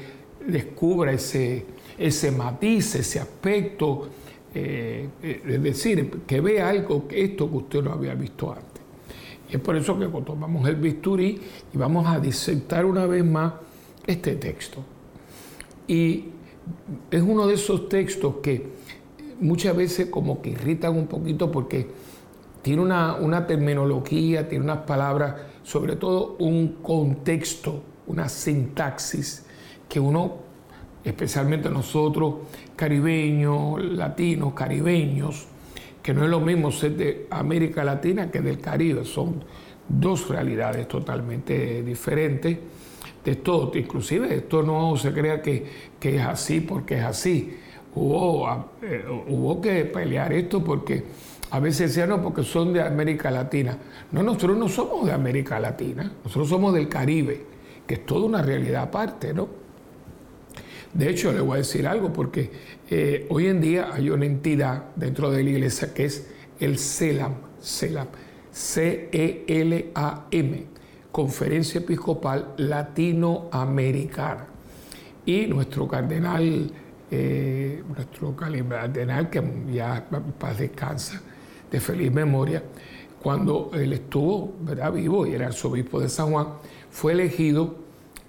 descubra 0.46 1.12
ese, 1.12 1.64
ese 1.96 2.30
matiz, 2.30 2.96
ese 2.96 3.20
aspecto, 3.20 4.08
eh, 4.54 5.08
eh, 5.22 5.42
es 5.46 5.62
decir, 5.62 6.20
que 6.26 6.40
vea 6.40 6.68
algo, 6.68 7.06
esto 7.10 7.48
que 7.48 7.56
usted 7.56 7.82
no 7.82 7.92
había 7.92 8.14
visto 8.14 8.52
antes. 8.52 8.71
Es 9.52 9.60
por 9.60 9.76
eso 9.76 9.98
que 9.98 10.06
tomamos 10.06 10.66
el 10.66 10.76
bisturí 10.76 11.38
y 11.74 11.76
vamos 11.76 12.06
a 12.06 12.18
disertar 12.18 12.86
una 12.86 13.04
vez 13.04 13.22
más 13.22 13.52
este 14.06 14.36
texto. 14.36 14.82
Y 15.86 16.24
es 17.10 17.22
uno 17.22 17.46
de 17.46 17.54
esos 17.54 17.86
textos 17.90 18.36
que 18.42 18.66
muchas 19.40 19.76
veces 19.76 20.06
como 20.06 20.40
que 20.40 20.50
irritan 20.50 20.96
un 20.96 21.06
poquito 21.06 21.52
porque 21.52 21.86
tiene 22.62 22.80
una, 22.80 23.16
una 23.16 23.46
terminología, 23.46 24.48
tiene 24.48 24.64
unas 24.64 24.78
palabras, 24.78 25.34
sobre 25.62 25.96
todo 25.96 26.36
un 26.38 26.78
contexto, 26.82 27.82
una 28.06 28.30
sintaxis 28.30 29.44
que 29.86 30.00
uno, 30.00 30.36
especialmente 31.04 31.68
nosotros, 31.68 32.36
caribeños, 32.74 33.84
latinos, 33.84 34.54
caribeños, 34.54 35.46
que 36.02 36.12
no 36.12 36.24
es 36.24 36.30
lo 36.30 36.40
mismo 36.40 36.72
ser 36.72 36.96
de 36.96 37.26
América 37.30 37.84
Latina 37.84 38.30
que 38.30 38.40
del 38.40 38.58
Caribe, 38.58 39.04
son 39.04 39.44
dos 39.88 40.28
realidades 40.28 40.88
totalmente 40.88 41.82
diferentes 41.82 42.58
de 43.24 43.36
todo. 43.36 43.70
Inclusive 43.74 44.34
esto 44.34 44.62
no 44.62 44.96
se 44.96 45.12
crea 45.12 45.40
que, 45.40 45.64
es 46.00 46.22
así 46.22 46.60
porque 46.60 46.96
es 46.98 47.04
así. 47.04 47.56
Hubo, 47.94 48.48
eh, 48.82 49.04
hubo 49.28 49.60
que 49.60 49.84
pelear 49.84 50.32
esto 50.32 50.64
porque 50.64 51.04
a 51.50 51.60
veces 51.60 51.90
decían, 51.90 52.08
no, 52.08 52.22
porque 52.22 52.42
son 52.42 52.72
de 52.72 52.82
América 52.82 53.30
Latina. 53.30 53.76
No, 54.10 54.22
nosotros 54.22 54.56
no 54.56 54.68
somos 54.68 55.06
de 55.06 55.12
América 55.12 55.60
Latina, 55.60 56.10
nosotros 56.24 56.48
somos 56.48 56.72
del 56.74 56.88
Caribe, 56.88 57.44
que 57.86 57.94
es 57.94 58.06
toda 58.06 58.24
una 58.24 58.42
realidad 58.42 58.84
aparte, 58.84 59.34
¿no? 59.34 59.61
De 60.92 61.08
hecho, 61.08 61.32
le 61.32 61.40
voy 61.40 61.54
a 61.54 61.58
decir 61.58 61.86
algo, 61.86 62.12
porque 62.12 62.50
eh, 62.90 63.26
hoy 63.30 63.46
en 63.46 63.62
día 63.62 63.88
hay 63.92 64.10
una 64.10 64.26
entidad 64.26 64.90
dentro 64.94 65.30
de 65.30 65.42
la 65.42 65.50
iglesia 65.50 65.94
que 65.94 66.04
es 66.04 66.26
el 66.60 66.78
CELAM, 66.78 67.32
CELAM, 67.62 68.08
C-E-L-A-M, 68.52 69.06
Conferencia 71.10 71.80
Episcopal 71.80 72.52
Latinoamericana. 72.58 74.48
Y 75.24 75.46
nuestro 75.46 75.88
cardenal, 75.88 76.70
eh, 77.10 77.82
nuestro 77.88 78.36
cardenal 78.36 79.30
que 79.30 79.42
ya 79.72 80.06
paz 80.38 80.58
descansa, 80.58 81.22
de 81.70 81.80
feliz 81.80 82.12
memoria, 82.12 82.62
cuando 83.22 83.70
él 83.72 83.94
estuvo 83.94 84.52
¿verdad? 84.60 84.92
vivo 84.92 85.26
y 85.26 85.32
era 85.32 85.46
arzobispo 85.46 86.00
de 86.00 86.10
San 86.10 86.32
Juan, 86.32 86.48
fue 86.90 87.12
elegido 87.12 87.76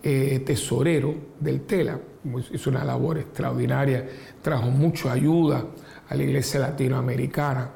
eh, 0.02 0.42
tesorero 0.46 1.14
del 1.42 1.62
TELA 1.62 2.00
hizo 2.52 2.70
una 2.70 2.84
labor 2.84 3.18
extraordinaria, 3.18 4.08
trajo 4.42 4.68
mucha 4.68 5.12
ayuda 5.12 5.66
a 6.08 6.16
la 6.16 6.24
iglesia 6.24 6.60
latinoamericana. 6.60 7.70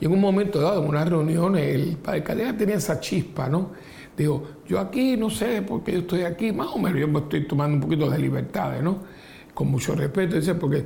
Y 0.00 0.04
en 0.04 0.12
un 0.12 0.20
momento 0.20 0.60
dado, 0.60 0.82
en 0.82 0.88
una 0.88 1.04
reunión, 1.04 1.56
el 1.56 1.96
padre 1.96 2.22
Cadena 2.22 2.56
tenía 2.56 2.76
esa 2.76 3.00
chispa, 3.00 3.48
¿no? 3.48 3.70
Digo, 4.16 4.42
yo 4.66 4.78
aquí 4.78 5.16
no 5.16 5.30
sé 5.30 5.62
por 5.62 5.82
qué 5.82 5.92
yo 5.92 5.98
estoy 6.00 6.22
aquí, 6.22 6.52
más 6.52 6.68
o 6.68 6.78
menos 6.78 7.00
yo 7.00 7.08
me 7.08 7.20
estoy 7.20 7.46
tomando 7.46 7.76
un 7.76 7.80
poquito 7.82 8.10
de 8.10 8.18
libertades, 8.18 8.82
¿no? 8.82 9.00
Con 9.54 9.68
mucho 9.68 9.94
respeto, 9.94 10.36
dice, 10.36 10.54
porque 10.54 10.84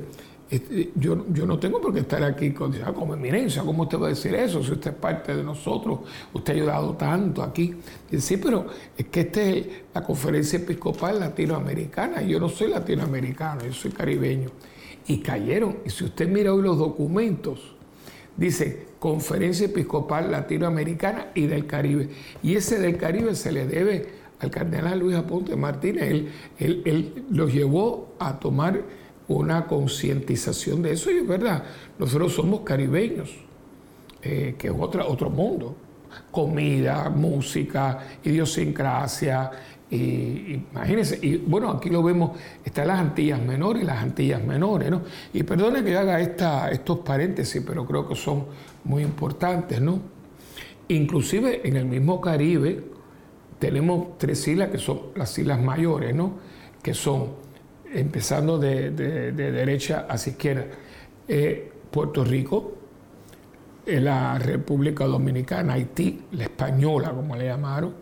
este, 0.51 0.91
yo, 0.95 1.25
yo, 1.31 1.45
no 1.45 1.57
tengo 1.57 1.79
por 1.79 1.93
qué 1.93 2.01
estar 2.01 2.21
aquí 2.25 2.51
con, 2.51 2.73
como 2.93 3.13
eminencia, 3.13 3.63
¿cómo 3.63 3.83
usted 3.83 3.97
va 3.97 4.07
a 4.07 4.09
decir 4.09 4.35
eso? 4.35 4.61
Si 4.61 4.73
usted 4.73 4.91
es 4.91 4.97
parte 4.97 5.33
de 5.33 5.43
nosotros, 5.43 5.99
usted 6.33 6.51
ha 6.51 6.55
ayudado 6.57 6.93
tanto 6.97 7.41
aquí. 7.41 7.73
sí, 8.17 8.35
pero 8.35 8.67
es 8.97 9.05
que 9.05 9.21
esta 9.21 9.41
es 9.41 9.65
la 9.93 10.03
conferencia 10.03 10.59
episcopal 10.59 11.21
latinoamericana, 11.21 12.21
yo 12.21 12.37
no 12.37 12.49
soy 12.49 12.67
latinoamericano, 12.67 13.63
yo 13.65 13.71
soy 13.71 13.91
caribeño. 13.91 14.49
Y 15.07 15.19
cayeron, 15.21 15.77
y 15.85 15.89
si 15.89 16.03
usted 16.03 16.27
mira 16.27 16.53
hoy 16.53 16.63
los 16.63 16.77
documentos, 16.77 17.73
dice 18.35 18.87
Conferencia 18.99 19.67
Episcopal 19.67 20.31
Latinoamericana 20.31 21.27
y 21.33 21.47
del 21.47 21.65
Caribe. 21.65 22.09
Y 22.43 22.55
ese 22.55 22.77
del 22.77 22.97
Caribe 22.97 23.35
se 23.35 23.53
le 23.53 23.65
debe 23.65 24.09
al 24.39 24.51
cardenal 24.51 24.99
Luis 24.99 25.15
Aponte 25.15 25.55
Martínez. 25.55 26.03
Él, 26.03 26.31
él, 26.59 26.81
él 26.85 27.25
lo 27.31 27.47
llevó 27.47 28.15
a 28.19 28.37
tomar 28.37 28.83
una 29.37 29.67
concientización 29.67 30.81
de 30.81 30.93
eso 30.93 31.11
y 31.11 31.17
es 31.17 31.27
verdad, 31.27 31.63
nosotros 31.97 32.33
somos 32.33 32.61
caribeños, 32.61 33.35
eh, 34.21 34.55
que 34.57 34.67
es 34.67 34.73
otro 34.73 35.29
mundo. 35.29 35.75
Comida, 36.29 37.09
música, 37.09 37.99
idiosincrasia, 38.23 39.49
y, 39.91 40.63
imagínense, 40.71 41.19
y 41.21 41.35
bueno, 41.35 41.69
aquí 41.69 41.89
lo 41.89 42.01
vemos, 42.01 42.31
están 42.63 42.87
las 42.87 42.99
Antillas 42.99 43.41
menores 43.41 43.83
las 43.83 44.01
Antillas 44.01 44.41
menores, 44.41 44.89
¿no? 44.89 45.01
Y 45.33 45.43
perdone 45.43 45.83
que 45.83 45.97
haga 45.97 46.21
esta, 46.21 46.71
estos 46.71 46.99
paréntesis, 46.99 47.61
pero 47.67 47.85
creo 47.85 48.07
que 48.07 48.15
son 48.15 48.45
muy 48.85 49.03
importantes, 49.03 49.81
¿no? 49.81 49.99
Inclusive 50.87 51.67
en 51.67 51.75
el 51.75 51.85
mismo 51.85 52.21
Caribe 52.21 52.83
tenemos 53.59 54.17
tres 54.17 54.47
islas 54.47 54.69
que 54.69 54.77
son 54.77 55.01
las 55.15 55.37
islas 55.37 55.61
mayores, 55.61 56.15
¿no? 56.15 56.35
Que 56.81 56.93
son 56.93 57.33
empezando 57.93 58.57
de, 58.57 58.91
derecha 58.91 60.05
hacia 60.09 60.31
izquierda, 60.31 60.65
eh, 61.27 61.71
Puerto 61.91 62.23
Rico, 62.23 62.77
la 63.85 64.37
República 64.39 65.05
Dominicana, 65.05 65.73
Haití, 65.73 66.21
la 66.31 66.43
española 66.43 67.11
como 67.11 67.35
le 67.35 67.45
llamaron, 67.45 67.93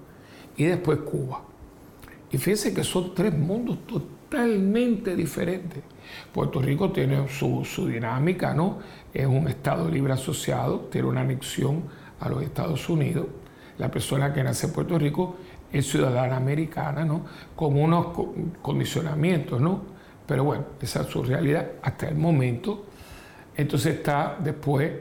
y 0.58 0.66
después 0.66 1.00
Cuba. 1.00 1.42
Y 2.32 2.38
fíjense 2.38 2.74
que 2.74 2.84
son 2.84 3.16
tres 3.16 3.34
mundos 3.34 3.80
totalmente 3.88 5.16
diferentes. 5.16 5.82
Puerto 6.32 6.62
Rico 6.62 6.92
tiene 6.92 7.28
su, 7.28 7.66
su 7.66 7.88
dinámica, 7.88 8.54
¿no? 8.54 8.80
Es 9.14 9.26
un 9.26 9.48
Estado 9.48 9.90
libre 9.90 10.14
asociado, 10.14 10.82
tiene 10.92 11.08
una 11.08 11.22
anexión 11.22 11.84
a 12.20 12.30
los 12.30 12.44
Estados 12.44 12.88
Unidos. 12.90 13.28
La 13.78 13.90
persona 13.90 14.34
que 14.34 14.44
nace 14.44 14.68
en 14.68 14.74
Puerto 14.74 15.00
Rico 15.00 15.38
es 15.72 15.90
ciudadana 15.90 16.38
americana, 16.38 17.06
¿no? 17.06 17.26
Con 17.56 17.80
unos 17.80 18.08
condicionamientos, 18.62 19.62
¿no? 19.62 19.82
Pero 20.26 20.44
bueno, 20.44 20.66
esa 20.82 21.02
es 21.02 21.08
su 21.08 21.24
realidad 21.24 21.68
hasta 21.82 22.08
el 22.08 22.16
momento. 22.16 22.86
Entonces 23.56 23.96
está 23.96 24.38
después 24.42 24.92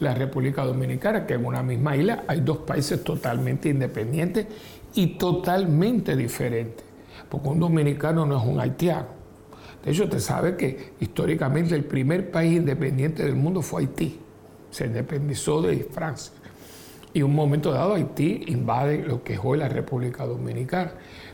la 0.00 0.14
República 0.14 0.64
Dominicana, 0.64 1.26
que 1.26 1.34
en 1.34 1.44
una 1.44 1.62
misma 1.62 1.96
isla 1.96 2.24
hay 2.26 2.40
dos 2.40 2.58
países 2.58 3.02
totalmente 3.02 3.68
independientes 3.68 4.46
y 4.94 5.18
totalmente 5.18 6.16
diferentes. 6.16 6.84
Porque 7.28 7.48
un 7.48 7.60
dominicano 7.60 8.24
no 8.24 8.38
es 8.38 8.46
un 8.46 8.60
haitiano. 8.60 9.18
De 9.84 9.90
hecho, 9.90 10.04
usted 10.04 10.20
sabe 10.20 10.56
que 10.56 10.92
históricamente 11.00 11.74
el 11.74 11.84
primer 11.84 12.30
país 12.30 12.56
independiente 12.56 13.22
del 13.22 13.34
mundo 13.36 13.62
fue 13.62 13.82
Haití. 13.82 14.18
Se 14.70 14.86
independizó 14.86 15.62
de 15.62 15.84
Francia. 15.84 16.32
Y 17.12 17.22
un 17.22 17.34
momento 17.34 17.72
dado 17.72 17.94
Haití 17.94 18.44
invade 18.48 19.02
lo 19.06 19.22
que 19.22 19.34
es 19.34 19.40
hoy 19.42 19.58
la 19.58 19.68
República 19.68 20.26
Dominicana. 20.26 20.92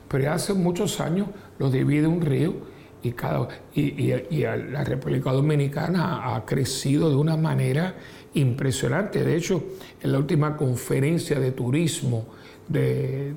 Pero 0.09 0.25
ya 0.25 0.35
hace 0.35 0.55
muchos 0.55 1.01
años 1.01 1.29
lo 1.59 1.71
divide 1.71 2.07
un 2.07 2.21
río 2.21 2.55
y, 3.03 3.13
cada, 3.13 3.49
y, 3.75 4.13
la 4.43 4.85
República 4.85 5.31
Dominicana 5.33 6.35
ha 6.35 6.45
crecido 6.45 7.11
de 7.11 7.17
una 7.17 7.37
manera 7.37 7.95
impresionante. 8.35 9.23
De 9.23 9.37
hecho, 9.37 9.63
en 10.01 10.13
la 10.13 10.19
última 10.19 10.57
conferencia 10.57 11.39
de 11.39 11.53
turismo 11.53 12.27
de, 12.69 13.35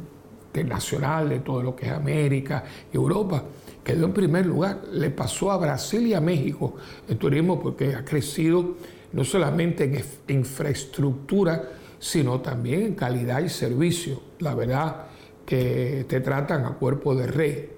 nacional 0.65 1.29
de 1.29 1.39
todo 1.39 1.61
lo 1.61 1.75
que 1.75 1.87
es 1.87 1.91
América 1.91 2.63
y 2.91 2.95
Europa, 2.95 3.43
quedó 3.83 4.05
en 4.05 4.13
primer 4.13 4.45
lugar. 4.45 4.83
Le 4.91 5.09
pasó 5.09 5.51
a 5.51 5.57
Brasil 5.57 6.07
y 6.07 6.13
a 6.13 6.21
México 6.21 6.75
el 7.07 7.17
turismo 7.17 7.59
porque 7.59 7.93
ha 7.93 8.05
crecido 8.05 8.75
no 9.13 9.23
solamente 9.23 9.83
en 9.83 10.37
infraestructura, 10.37 11.63
sino 11.99 12.41
también 12.41 12.81
en 12.81 12.95
calidad 12.95 13.41
y 13.41 13.49
servicio. 13.49 14.21
La 14.39 14.55
verdad 14.55 15.07
que 15.45 16.05
te 16.07 16.19
tratan 16.19 16.65
a 16.65 16.71
cuerpo 16.73 17.15
de 17.15 17.27
rey. 17.27 17.71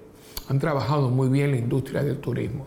Han 0.48 0.58
trabajado 0.58 1.08
muy 1.08 1.28
bien 1.28 1.52
la 1.52 1.56
industria 1.56 2.02
del 2.02 2.18
turismo. 2.18 2.66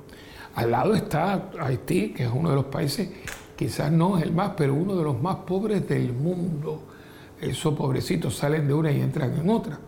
Al 0.56 0.72
lado 0.72 0.94
está 0.94 1.50
Haití, 1.60 2.13
que 2.13 2.24
es 2.24 2.32
uno 2.34 2.50
de 2.50 2.56
los 2.56 2.66
países, 2.66 3.10
quizás 3.56 3.92
no 3.92 4.18
es 4.18 4.24
el 4.24 4.32
más, 4.32 4.52
pero 4.56 4.74
uno 4.74 4.96
de 4.96 5.04
los 5.04 5.22
más 5.22 5.38
pobres 5.38 5.88
del 5.88 6.13
mundo. 6.13 6.84
Esos 7.42 7.74
pobrecitos 7.74 8.36
salen 8.38 8.68
de 8.68 8.74
una 8.74 8.92
y 8.92 9.02
entran 9.02 9.38
en 9.38 9.50
otra. 9.50 9.80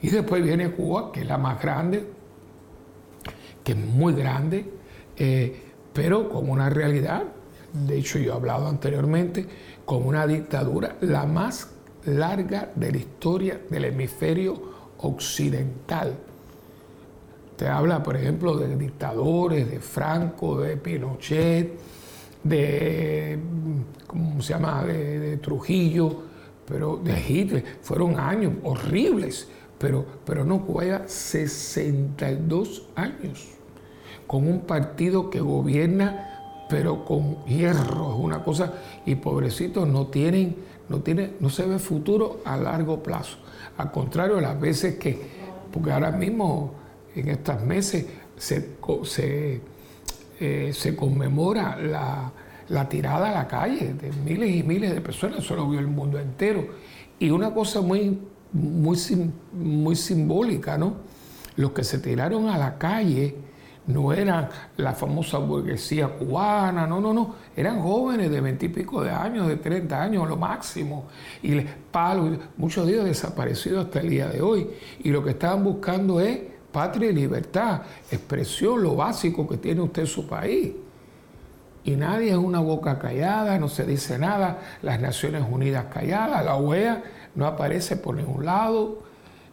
Y 0.00 0.08
después 0.08 0.42
viene 0.42 0.70
Cuba, 0.70 1.12
que 1.12 1.20
es 1.20 1.26
la 1.26 1.36
más 1.36 1.60
grande, 1.60 2.06
que 3.62 3.72
es 3.72 3.78
muy 3.78 4.14
grande, 4.14 4.70
eh, 5.16 5.62
pero 5.92 6.28
con 6.28 6.48
una 6.48 6.70
realidad, 6.70 7.24
de 7.72 7.98
hecho 7.98 8.18
yo 8.18 8.32
he 8.32 8.36
hablado 8.36 8.68
anteriormente, 8.68 9.46
con 9.84 10.06
una 10.06 10.26
dictadura 10.26 10.96
la 11.00 11.26
más 11.26 11.70
larga 12.06 12.72
de 12.74 12.92
la 12.92 12.98
historia 12.98 13.60
del 13.68 13.86
hemisferio 13.86 14.54
occidental. 14.98 16.16
Te 17.56 17.68
habla, 17.68 18.02
por 18.02 18.16
ejemplo, 18.16 18.56
de 18.56 18.76
dictadores, 18.76 19.70
de 19.70 19.80
Franco, 19.80 20.60
de 20.60 20.76
Pinochet, 20.76 21.78
de, 22.42 23.38
¿cómo 24.06 24.42
se 24.42 24.54
llama?, 24.54 24.84
de, 24.84 25.36
Trujillo, 25.38 26.22
pero 26.66 26.96
de 26.96 27.20
Hitler. 27.20 27.64
Fueron 27.80 28.18
años 28.18 28.54
horribles, 28.64 29.48
pero, 29.78 30.04
pero 30.24 30.44
no, 30.44 30.66
Cuba 30.66 31.06
62 31.06 32.88
años 32.96 33.54
con 34.26 34.48
un 34.48 34.60
partido 34.60 35.30
que 35.30 35.40
gobierna 35.40 36.33
pero 36.74 37.04
con 37.04 37.44
hierro, 37.44 38.14
es 38.14 38.18
una 38.18 38.42
cosa, 38.42 38.72
y 39.06 39.14
pobrecitos 39.14 39.86
no 39.86 40.08
tienen, 40.08 40.56
no 40.88 41.02
tienen, 41.02 41.36
no 41.38 41.48
se 41.48 41.64
ve 41.64 41.78
futuro 41.78 42.40
a 42.44 42.56
largo 42.56 43.00
plazo. 43.00 43.36
Al 43.78 43.92
contrario, 43.92 44.40
las 44.40 44.60
veces 44.60 44.96
que, 44.96 45.16
porque 45.72 45.92
ahora 45.92 46.10
mismo 46.10 46.72
en 47.14 47.28
estos 47.28 47.62
meses 47.62 48.06
se, 48.36 48.70
se, 49.04 49.60
eh, 50.40 50.72
se 50.74 50.96
conmemora 50.96 51.76
la, 51.76 52.32
la, 52.68 52.88
tirada 52.88 53.30
a 53.30 53.32
la 53.34 53.46
calle 53.46 53.94
de 53.94 54.10
miles 54.24 54.52
y 54.52 54.64
miles 54.64 54.92
de 54.92 55.00
personas, 55.00 55.38
eso 55.38 55.54
lo 55.54 55.70
vio 55.70 55.78
el 55.78 55.86
mundo 55.86 56.18
entero. 56.18 56.66
Y 57.20 57.30
una 57.30 57.54
cosa 57.54 57.82
muy, 57.82 58.18
muy, 58.52 58.98
muy 59.52 59.94
simbólica, 59.94 60.76
¿no? 60.76 60.96
Los 61.54 61.70
que 61.70 61.84
se 61.84 62.00
tiraron 62.00 62.48
a 62.48 62.58
la 62.58 62.78
calle, 62.78 63.36
no 63.86 64.12
eran 64.12 64.48
la 64.76 64.92
famosa 64.92 65.38
burguesía 65.38 66.08
cubana, 66.08 66.86
no, 66.86 67.00
no, 67.00 67.12
no, 67.12 67.34
eran 67.54 67.80
jóvenes 67.80 68.30
de 68.30 68.40
veintipico 68.40 69.02
de 69.02 69.10
años, 69.10 69.46
de 69.46 69.56
30 69.56 70.02
años, 70.02 70.28
lo 70.28 70.36
máximo, 70.36 71.06
y 71.42 71.54
les 71.54 71.66
palo, 71.90 72.38
muchos 72.56 72.86
de 72.86 72.94
ellos 72.94 73.04
desaparecidos 73.04 73.86
hasta 73.86 74.00
el 74.00 74.08
día 74.08 74.28
de 74.28 74.40
hoy, 74.40 74.68
y 75.00 75.10
lo 75.10 75.22
que 75.22 75.30
estaban 75.30 75.62
buscando 75.62 76.20
es 76.20 76.40
patria 76.72 77.10
y 77.10 77.12
libertad, 77.12 77.82
expresión, 78.10 78.82
lo 78.82 78.96
básico 78.96 79.46
que 79.46 79.58
tiene 79.58 79.80
usted 79.82 80.02
en 80.02 80.08
su 80.08 80.26
país. 80.26 80.72
Y 81.84 81.96
nadie 81.96 82.30
es 82.30 82.36
una 82.36 82.60
boca 82.60 82.98
callada, 82.98 83.58
no 83.58 83.68
se 83.68 83.84
dice 83.84 84.18
nada, 84.18 84.58
las 84.80 85.00
Naciones 85.00 85.44
Unidas 85.48 85.86
calladas, 85.92 86.42
la 86.44 86.56
OEA 86.56 87.04
no 87.34 87.46
aparece 87.46 87.96
por 87.96 88.16
ningún 88.16 88.46
lado, 88.46 89.02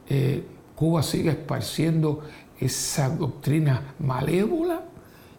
eh, 0.09 0.43
Cuba 0.75 1.03
sigue 1.03 1.29
esparciendo 1.29 2.21
esa 2.61 3.09
doctrina 3.09 3.95
malévola 3.99 4.81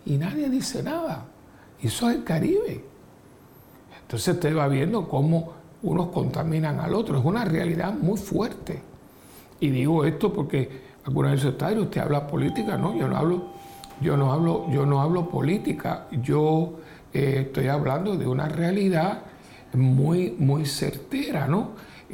y 0.05 0.17
nadie 0.17 0.51
dice 0.51 0.83
nada. 0.83 1.25
Y 1.81 1.87
eso 1.87 2.11
es 2.11 2.17
el 2.17 2.25
Caribe. 2.25 2.85
Entonces 4.03 4.35
usted 4.35 4.57
va 4.57 4.67
viendo 4.69 5.09
cómo 5.09 5.53
unos 5.83 6.09
contaminan 6.09 6.81
al 6.81 6.95
otro. 6.95 7.19
Es 7.19 7.25
una 7.25 7.45
realidad 7.45 7.95
muy 7.95 8.19
fuerte. 8.19 8.83
Y 9.61 9.71
digo 9.71 10.05
esto 10.05 10.33
porque 10.33 10.83
alguna 11.05 11.31
vez 11.31 11.45
está, 11.45 11.71
usted 11.73 12.01
habla 12.01 12.27
política, 12.27 12.77
no, 12.77 12.97
yo 12.97 13.07
no 13.07 13.17
hablo, 13.17 13.45
yo 14.01 14.17
no 14.17 14.33
hablo, 14.33 14.67
yo 14.73 14.85
no 14.85 15.01
hablo 15.01 15.29
política, 15.29 16.09
yo 16.11 16.81
eh, 17.13 17.45
estoy 17.47 17.69
hablando 17.69 18.17
de 18.17 18.27
una 18.27 18.49
realidad 18.49 19.23
muy, 19.73 20.35
muy 20.39 20.67
certera, 20.67 21.47
¿no? 21.47 21.71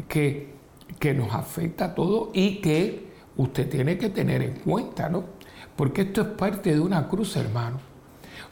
Que, 0.07 0.55
que 0.99 1.15
nos 1.15 1.35
afecta 1.35 1.87
a 1.87 1.95
todos 1.95 2.29
y 2.35 2.57
que 2.57 3.08
usted 3.39 3.69
tiene 3.69 3.97
que 3.97 4.11
tener 4.11 4.43
en 4.43 4.55
cuenta, 4.55 5.09
¿no? 5.09 5.25
Porque 5.77 6.03
esto 6.03 6.21
es 6.23 6.29
parte 6.29 6.75
de 6.75 6.81
una 6.81 7.09
cruz, 7.09 7.37
hermano. 7.37 7.79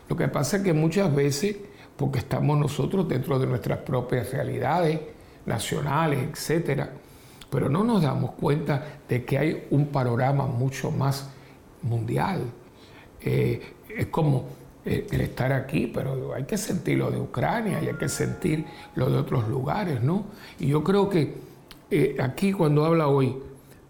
Lo 0.09 0.17
que 0.17 0.29
pasa 0.29 0.59
es 0.59 0.63
que 0.63 0.73
muchas 0.73 1.15
veces, 1.15 1.57
porque 1.97 2.21
estamos 2.21 2.59
nosotros 2.59 3.09
dentro 3.09 3.39
de 3.39 3.47
nuestras 3.47 3.81
propias 3.81 4.33
realidades 4.33 5.01
nacionales, 5.45 6.21
etcétera, 6.31 6.91
pero 7.51 7.69
no 7.69 7.85
nos 7.85 8.03
damos 8.03 8.33
cuenta 8.33 9.01
de 9.09 9.25
que 9.25 9.39
hay 9.39 9.67
un 9.71 9.87
panorama 9.89 10.47
mucho 10.47 10.91
más 10.91 11.29
mundial. 11.83 12.43
Eh, 13.21 13.61
es 13.89 14.07
como 14.07 14.45
eh, 14.85 15.07
el 15.11 15.21
estar 15.21 15.53
aquí, 15.53 15.91
pero 15.93 16.35
hay 16.35 16.45
que 16.45 16.57
sentir 16.57 16.99
lo 16.99 17.11
de 17.11 17.21
Ucrania 17.21 17.83
y 17.83 17.89
hay 17.89 17.95
que 17.95 18.09
sentir 18.09 18.65
lo 18.95 19.11
de 19.11 19.19
otros 19.19 19.49
lugares, 19.49 20.03
¿no? 20.03 20.27
Y 20.61 20.69
yo 20.69 20.85
creo 20.85 21.09
que 21.09 21.35
eh, 21.91 22.17
aquí 22.21 22.53
cuando 22.53 22.85
habla 22.85 23.09
hoy 23.09 23.37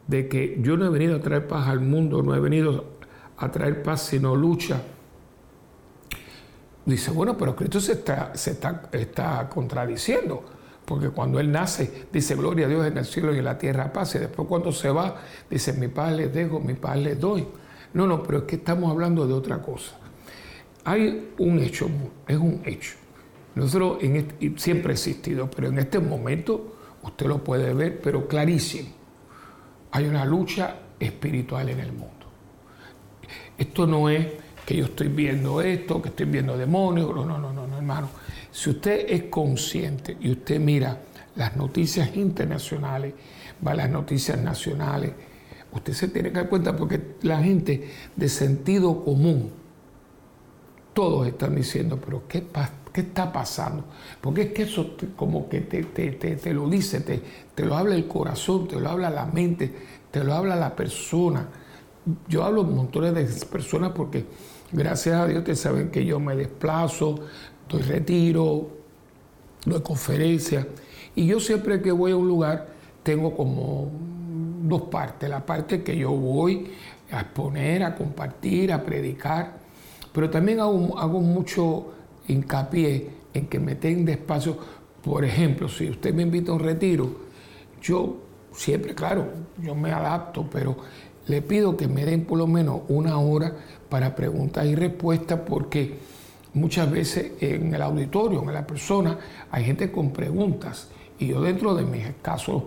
de 0.07 0.29
que 0.29 0.59
yo 0.61 0.77
no 0.77 0.87
he 0.87 0.91
venido 0.91 1.17
a 1.17 1.21
traer 1.21 1.47
paz 1.47 1.69
al 1.69 1.81
mundo, 1.81 2.23
no 2.23 2.35
he 2.35 2.41
venido 2.41 2.97
a 3.37 3.51
traer 3.51 3.83
paz 3.83 4.03
sino 4.03 4.35
lucha. 4.35 4.81
Dice, 6.85 7.11
bueno, 7.11 7.37
pero 7.37 7.57
Cristo 7.57 7.81
se 7.81 7.93
está, 7.93 8.33
se 8.37 8.53
está, 8.53 9.49
contradiciendo, 9.49 10.45
porque 10.85 11.09
cuando 11.09 11.41
Él 11.41 11.51
nace, 11.51 12.07
dice, 12.13 12.37
gloria 12.37 12.67
a 12.67 12.69
Dios 12.69 12.87
en 12.87 12.97
el 12.97 13.05
cielo 13.05 13.35
y 13.35 13.39
en 13.39 13.45
la 13.45 13.59
tierra 13.59 13.93
paz, 13.93 14.15
y 14.15 14.19
después 14.21 14.47
cuando 14.47 14.71
se 14.71 14.89
va, 14.91 15.21
dice, 15.51 15.73
mi 15.73 15.89
paz 15.89 16.13
les 16.13 16.33
dejo, 16.33 16.61
mi 16.61 16.75
paz 16.75 16.97
les 16.99 17.19
doy. 17.19 17.45
No, 17.93 18.07
no, 18.07 18.23
pero 18.23 18.39
es 18.39 18.45
que 18.45 18.57
estamos 18.57 18.91
hablando 18.91 19.27
de 19.27 19.33
otra 19.33 19.61
cosa. 19.61 19.97
Hay 20.85 21.33
un 21.39 21.59
hecho, 21.59 21.89
es 22.29 22.37
un 22.37 22.63
hecho. 22.65 22.95
Nosotros 23.57 23.99
en 24.03 24.17
este, 24.17 24.53
siempre 24.57 24.93
ha 24.93 24.95
existido, 24.95 25.51
pero 25.51 25.69
en 25.69 25.79
este 25.79 25.99
momento 25.99 26.77
usted 27.03 27.27
lo 27.27 27.43
puede 27.43 27.75
ver, 27.75 28.01
pero 28.01 28.29
clarísimo 28.29 28.96
hay 29.91 30.07
una 30.07 30.25
lucha 30.25 30.77
espiritual 30.99 31.69
en 31.69 31.81
el 31.81 31.93
mundo. 31.93 32.27
Esto 33.57 33.87
no 33.87 34.09
es 34.09 34.27
que 34.65 34.77
yo 34.77 34.87
estoy 34.87 35.09
viendo 35.09 35.61
esto, 35.61 36.03
que 36.03 36.09
estoy 36.09 36.27
viendo 36.27 36.57
demonios, 36.59 37.15
no, 37.15 37.25
no, 37.25 37.39
no, 37.39 37.67
no, 37.67 37.77
hermano. 37.77 38.11
Si 38.51 38.71
usted 38.71 39.07
es 39.09 39.25
consciente 39.25 40.17
y 40.21 40.31
usted 40.31 40.59
mira 40.59 41.01
las 41.37 41.57
noticias 41.57 42.17
internacionales, 42.17 43.15
va 43.65 43.73
a 43.73 43.75
las 43.75 43.91
noticias 43.91 44.39
nacionales, 44.41 45.13
usted 45.73 45.93
se 45.93 46.09
tiene 46.09 46.31
que 46.31 46.37
dar 46.37 46.49
cuenta 46.49 46.77
porque 46.77 47.15
la 47.23 47.43
gente 47.43 47.91
de 48.15 48.29
sentido 48.29 49.05
común, 49.05 49.53
todos 50.93 51.27
están 51.27 51.55
diciendo, 51.55 52.01
pero 52.03 52.27
¿qué, 52.27 52.45
¿Qué 52.97 53.03
está 53.03 53.31
pasando? 53.31 53.85
Porque 54.23 54.41
es 54.41 54.53
que 54.53 54.63
eso 54.63 54.97
como 55.17 55.51
que 55.51 55.61
te, 55.61 55.83
te, 55.85 56.55
lo 56.55 56.67
dice, 56.67 57.01
te, 57.01 57.21
te 57.55 57.67
lo 57.67 57.77
habla 57.77 57.95
el 57.95 58.09
corazón, 58.09 58.67
te 58.67 58.81
lo 58.81 58.89
habla 58.89 59.11
la 59.11 59.27
mente, 59.27 59.71
te 60.11 60.25
lo 60.25 60.33
habla 60.33 60.57
la 60.57 60.75
persona. 60.75 61.47
Yo 62.27 62.43
hablo 62.43 62.65
montones 62.65 63.13
de 63.13 63.47
personas 63.49 63.93
porque 63.95 64.25
gracias 64.73 65.15
a 65.15 65.27
Dios 65.27 65.45
te 65.45 65.55
saben 65.55 65.91
que 65.91 66.07
yo 66.07 66.19
me 66.21 66.37
desplazo, 66.37 67.17
doy 67.69 67.83
retiro, 67.83 68.71
doy 69.67 69.83
conferencias. 69.83 70.67
Y 71.15 71.27
yo 71.27 71.39
siempre 71.39 71.83
que 71.83 71.93
voy 71.93 72.13
a 72.13 72.17
un 72.17 72.27
lugar 72.27 72.69
tengo 73.03 73.37
como 73.37 73.91
dos 74.63 74.85
partes. 74.85 75.29
La 75.29 75.45
parte 75.45 75.83
que 75.83 75.99
yo 75.99 76.13
voy 76.13 76.71
a 77.11 77.21
exponer, 77.21 77.83
a 77.83 77.95
compartir, 77.95 78.73
a 78.73 78.83
predicar, 78.83 79.59
pero 80.15 80.31
también 80.31 80.61
hago 80.61 81.21
mucho 81.21 81.93
hincapié 82.29 83.11
en 83.35 83.47
que 83.47 83.59
me 83.59 83.75
den 83.75 84.09
espacio. 84.09 84.57
Por 85.03 85.25
ejemplo, 85.25 85.69
si 85.69 85.91
usted 85.91 86.15
me 86.15 86.23
invita 86.23 86.53
a 86.53 86.55
un 86.55 86.61
retiro, 86.61 87.09
yo 87.81 88.17
siempre, 88.53 88.95
claro, 88.95 89.29
yo 89.63 89.75
me 89.75 89.93
adapto, 89.93 90.49
pero 90.51 90.77
le 91.27 91.43
pido 91.43 91.77
que 91.77 91.89
me 91.89 92.05
den 92.05 92.25
por 92.25 92.39
lo 92.39 92.47
menos 92.47 92.83
una 92.89 93.19
hora 93.19 93.55
para 93.89 94.15
preguntas 94.15 94.67
y 94.67 94.75
respuestas 94.75 95.41
porque 95.47 95.99
muchas 96.55 96.91
veces 96.91 97.33
en 97.41 97.75
el 97.75 97.83
auditorio, 97.83 98.43
en 98.43 98.55
la 98.55 98.67
persona, 98.67 99.19
hay 99.51 99.65
gente 99.65 99.93
con 99.93 100.13
preguntas 100.13 100.89
y 101.19 101.29
yo 101.29 101.41
dentro 101.41 101.75
de 101.75 101.85
mis 101.85 102.05
escasos 102.05 102.63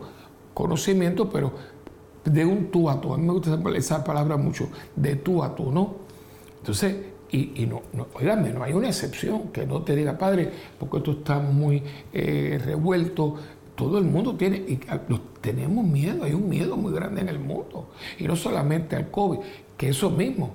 conocimientos, 0.54 1.28
pero 1.32 1.54
de 2.24 2.46
un 2.46 2.70
tú 2.70 2.90
a 2.90 3.00
tú, 3.00 3.14
a 3.14 3.18
mí 3.18 3.26
me 3.26 3.34
gusta 3.34 3.60
esa 3.76 4.04
palabra 4.04 4.38
mucho, 4.38 4.70
de 4.96 5.16
tú 5.16 5.44
a 5.44 5.56
tú, 5.56 5.72
¿no? 5.72 5.96
Entonces, 6.60 6.96
y, 7.32 7.66
no, 7.68 7.84
no, 7.94 8.08
no 8.54 8.64
hay 8.64 8.74
una 8.74 8.88
excepción 8.88 9.50
que 9.50 9.66
no 9.66 9.84
te 9.84 9.96
diga, 9.96 10.18
padre, 10.18 10.52
porque 10.80 11.00
tú 11.02 11.12
estás 11.12 11.44
muy 11.44 11.84
eh, 12.12 12.60
revuelto. 12.64 13.36
Todo 13.76 14.00
el 14.00 14.06
mundo 14.06 14.36
tiene, 14.36 14.58
y 14.58 14.80
tenemos 15.40 15.86
miedo, 15.86 16.24
hay 16.24 16.34
un 16.34 16.50
miedo 16.50 16.76
muy 16.76 16.92
grande 16.92 17.22
en 17.22 17.30
el 17.30 17.40
mundo. 17.40 17.90
Y 18.18 18.24
no 18.26 18.36
solamente 18.36 18.96
al 18.96 19.12
COVID, 19.12 19.40
que 19.78 19.90
eso 19.90 20.10
mismo. 20.10 20.54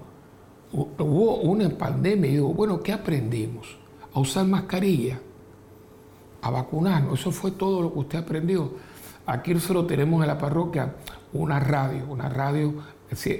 Hubo 0.73 1.37
una 1.43 1.69
pandemia 1.71 2.29
y 2.29 2.33
digo, 2.35 2.53
bueno, 2.53 2.83
¿qué 2.83 2.93
aprendimos? 2.93 3.79
A 4.13 4.19
usar 4.19 4.45
mascarilla, 4.45 5.21
a 6.43 6.51
vacunarnos. 6.51 7.21
Eso 7.21 7.31
fue 7.31 7.53
todo 7.53 7.83
lo 7.83 7.93
que 7.93 7.99
usted 8.01 8.19
aprendió. 8.19 8.73
Aquí 9.25 9.55
nosotros 9.55 9.87
tenemos 9.87 10.21
en 10.21 10.27
la 10.27 10.37
parroquia 10.37 10.97
una 11.33 11.61
radio, 11.61 12.05
una 12.09 12.29
radio 12.29 12.75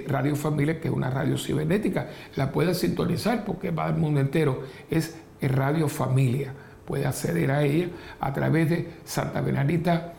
Radio 0.07 0.35
Familia, 0.35 0.79
que 0.79 0.87
es 0.87 0.93
una 0.93 1.09
radio 1.09 1.37
cibernética, 1.37 2.09
la 2.35 2.51
puede 2.51 2.73
sintonizar 2.73 3.45
porque 3.45 3.71
va 3.71 3.85
al 3.85 3.97
mundo 3.97 4.19
entero. 4.19 4.63
Es 4.89 5.17
Radio 5.41 5.87
Familia. 5.87 6.53
Puede 6.85 7.05
acceder 7.05 7.51
a 7.51 7.63
ella 7.63 7.89
a 8.19 8.31
través 8.31 8.69
de 8.69 8.89
Santa 9.03 9.41
Benedita 9.41 10.13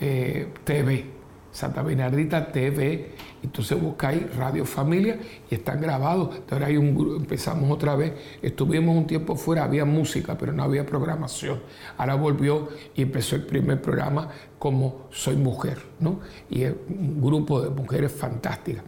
eh, 0.00 0.48
TV. 0.64 1.15
Santa 1.56 1.82
Bernardita 1.82 2.52
TV, 2.52 3.12
entonces 3.42 3.80
buscáis 3.80 4.36
Radio 4.36 4.66
Familia 4.66 5.18
y 5.50 5.54
están 5.54 5.80
grabados. 5.80 6.42
Ahora 6.50 6.66
hay 6.66 6.76
un 6.76 7.16
empezamos 7.18 7.70
otra 7.70 7.96
vez, 7.96 8.12
estuvimos 8.42 8.94
un 8.94 9.06
tiempo 9.06 9.36
fuera, 9.36 9.64
había 9.64 9.86
música, 9.86 10.36
pero 10.36 10.52
no 10.52 10.62
había 10.62 10.84
programación. 10.84 11.62
Ahora 11.96 12.14
volvió 12.14 12.68
y 12.94 13.00
empezó 13.00 13.36
el 13.36 13.46
primer 13.46 13.80
programa 13.80 14.28
como 14.58 15.06
Soy 15.10 15.36
Mujer, 15.36 15.78
¿no? 15.98 16.20
Y 16.50 16.64
es 16.64 16.74
un 16.90 17.22
grupo 17.22 17.62
de 17.62 17.70
mujeres 17.70 18.12
fantásticas. 18.12 18.84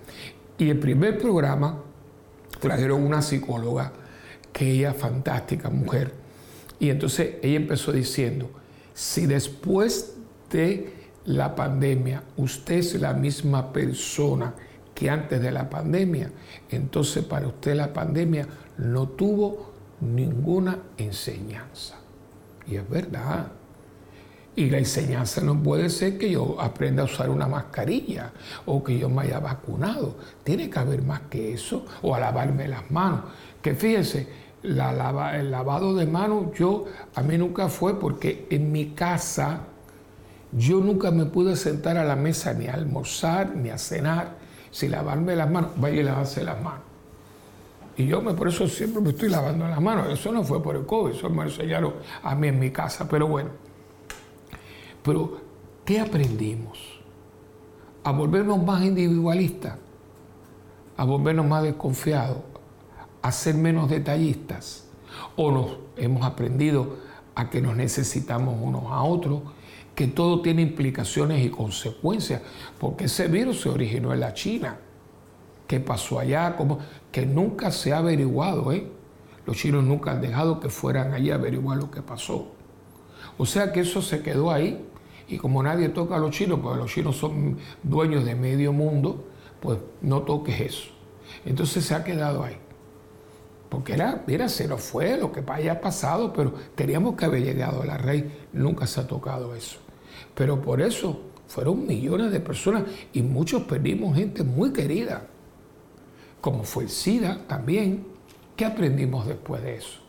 Y 0.59 0.69
el 0.69 0.79
primer 0.79 1.17
programa 1.17 1.79
trajeron 2.61 3.03
una 3.03 3.23
psicóloga, 3.23 3.95
que 4.53 4.73
ella 4.73 4.93
fantástica 4.93 5.71
mujer. 5.71 6.13
Y 6.79 6.91
entonces 6.91 7.37
ella 7.41 7.57
empezó 7.57 7.93
diciendo, 7.93 8.51
si 8.93 9.25
después 9.25 10.17
de 10.51 10.98
la 11.29 11.55
pandemia, 11.55 12.23
usted 12.39 12.77
es 12.77 13.01
la 13.01 13.13
misma 13.13 13.71
persona 13.71 14.55
que 14.95 15.11
antes 15.11 15.41
de 15.41 15.51
la 15.51 15.69
pandemia, 15.69 16.31
entonces 16.71 17.23
para 17.25 17.47
usted 17.47 17.75
la 17.75 17.93
pandemia 17.93 18.47
no 18.79 19.09
tuvo 19.09 19.73
ninguna 20.01 20.79
enseñanza. 20.97 21.97
Y 22.67 22.77
es 22.77 22.89
verdad. 22.89 23.53
Y 24.57 24.71
la 24.71 24.79
enseñanza 24.79 25.43
no 25.43 25.63
puede 25.63 25.91
ser 25.91 26.19
que 26.19 26.31
yo 26.31 26.57
aprenda 26.61 27.03
a 27.03 27.05
usar 27.05 27.31
una 27.31 27.47
mascarilla 27.47 28.33
o 28.67 28.83
que 28.83 28.99
yo 28.99 29.09
me 29.09 29.23
haya 29.23 29.39
vacunado. 29.39 30.17
Tiene 30.43 30.69
que 30.69 30.79
haber 30.79 31.03
más 31.03 31.21
que 31.31 31.53
eso. 31.53 31.87
O 32.03 32.15
a 32.15 32.21
lavarme 32.21 32.67
las 32.67 32.91
manos. 32.91 33.21
Que 33.63 33.75
fíjense, 33.75 34.27
el 34.63 34.77
lavado 35.51 35.95
de 35.95 36.07
manos 36.07 36.47
yo 36.59 36.87
a 37.15 37.23
mí 37.23 37.39
nunca 37.39 37.69
fue 37.69 38.01
porque 38.01 38.49
en 38.51 38.73
mi 38.73 38.91
casa 38.95 39.61
yo 40.53 40.81
nunca 40.81 41.11
me 41.11 41.27
pude 41.27 41.57
sentar 41.57 41.97
a 41.97 42.05
la 42.05 42.17
mesa 42.17 42.55
ni 42.55 42.67
a 42.67 42.75
almorzar 42.75 43.55
ni 43.55 43.69
a 43.71 43.79
cenar 43.79 44.37
sin 44.71 44.91
lavarme 44.91 45.37
las 45.37 45.51
manos. 45.51 45.73
Vaya 45.77 46.01
y 46.01 46.03
lavarse 46.03 46.43
las 46.45 46.61
manos. 46.63 46.83
Y 47.97 48.07
yo 48.07 48.23
me, 48.23 48.33
por 48.33 48.49
eso 48.49 48.69
siempre 48.69 49.03
me 49.03 49.11
estoy 49.11 49.29
lavando 49.29 49.67
las 49.67 49.81
manos. 49.81 50.09
Eso 50.09 50.33
no 50.33 50.45
fue 50.45 50.63
por 50.63 50.77
el 50.77 50.87
COVID, 50.87 51.15
eso 51.15 51.29
me 51.29 51.43
enseñaron 51.43 51.95
a 52.23 52.35
mí 52.35 52.49
en 52.49 52.59
mi 52.59 52.71
casa. 52.71 53.09
Pero 53.09 53.27
bueno. 53.27 53.51
Pero, 55.03 55.41
¿qué 55.85 56.01
aprendimos? 56.01 56.79
A 58.05 58.13
volvernos 58.13 58.63
más 58.63 58.85
individualistas, 58.85 59.75
a 60.97 61.05
volvernos 61.05 61.47
más 61.47 61.63
desconfiados, 61.63 62.39
a 63.21 63.33
ser 63.33 63.57
menos 63.57 63.91
detallistas. 63.91 64.87
O 65.37 65.51
nos 65.51 65.79
hemos 65.97 66.25
aprendido 66.25 66.97
a 67.35 67.51
que 67.51 67.61
nos 67.61 67.77
necesitamos 67.77 68.57
unos 68.61 68.85
a 68.91 69.03
otros 69.03 69.43
que 69.99 70.07
todo 70.07 70.43
tiene 70.43 70.63
implicaciones 70.63 71.45
y 71.45 71.51
consecuencias, 71.51 72.41
porque 72.79 73.07
ese 73.07 73.27
virus 73.27 73.63
se 73.63 73.69
originó 73.69 74.15
en 74.15 74.21
la 74.21 74.33
China. 74.33 74.79
¿Qué 75.67 75.81
pasó 75.81 76.21
allá? 76.21 76.55
¿Cómo? 76.55 76.79
Que 77.11 77.27
nunca 77.27 77.73
se 77.73 77.93
ha 77.93 77.99
averiguado, 77.99 78.71
¿eh? 78.71 78.89
Los 79.45 79.57
chinos 79.57 79.83
nunca 79.83 80.13
han 80.13 80.21
dejado 80.21 80.61
que 80.61 80.69
fueran 80.69 81.15
allí 81.15 81.33
a 81.33 81.35
averiguar 81.35 81.79
lo 81.79 81.91
que 81.91 82.01
pasó. 82.01 82.53
O 83.39 83.45
sea 83.45 83.73
que 83.73 83.81
eso 83.81 84.01
se 84.01 84.23
quedó 84.23 84.53
ahí. 84.53 84.87
Y 85.27 85.37
como 85.37 85.65
nadie 85.65 85.89
toca 85.89 86.15
a 86.15 86.21
los 86.21 86.31
chinos, 86.31 86.61
porque 86.63 86.79
los 86.79 86.93
chinos 86.93 87.17
son 87.17 87.59
dueños 87.83 88.25
de 88.25 88.37
medio 88.37 88.73
mundo, 88.73 89.25
pues 89.59 89.81
no 90.01 90.23
toques 90.23 90.61
eso. 90.61 90.91
Entonces 91.45 91.85
se 91.85 91.97
ha 91.97 92.05
quedado 92.05 92.45
ahí. 92.45 92.57
Porque 93.69 93.95
era, 93.95 94.23
mira, 94.29 94.49
se 94.49 94.69
nos 94.69 94.81
fue 94.81 95.19
lo 95.19 95.33
que 95.33 95.43
haya 95.49 95.81
pasado, 95.81 96.33
pero 96.33 96.55
teníamos 96.77 97.17
que 97.17 97.25
haber 97.25 97.43
llegado 97.43 97.83
a 97.83 97.85
la 97.85 97.99
rey. 97.99 98.47
Nunca 98.53 98.87
se 98.87 99.01
ha 99.01 99.07
tocado 99.09 99.57
eso. 99.57 99.88
Pero 100.35 100.61
por 100.61 100.81
eso 100.81 101.21
fueron 101.47 101.87
millones 101.87 102.31
de 102.31 102.41
personas 102.41 102.85
y 103.13 103.23
muchos 103.23 103.63
perdimos 103.63 104.17
gente 104.17 104.43
muy 104.45 104.73
querida, 104.73 105.27
como 106.41 106.63
fue 106.65 106.85
el 106.85 106.91
SIDA 106.91 107.47
también. 107.47 108.07
¿Qué 108.57 108.65
aprendimos 108.65 109.27
después 109.27 109.63
de 109.63 109.77
eso? 109.77 110.01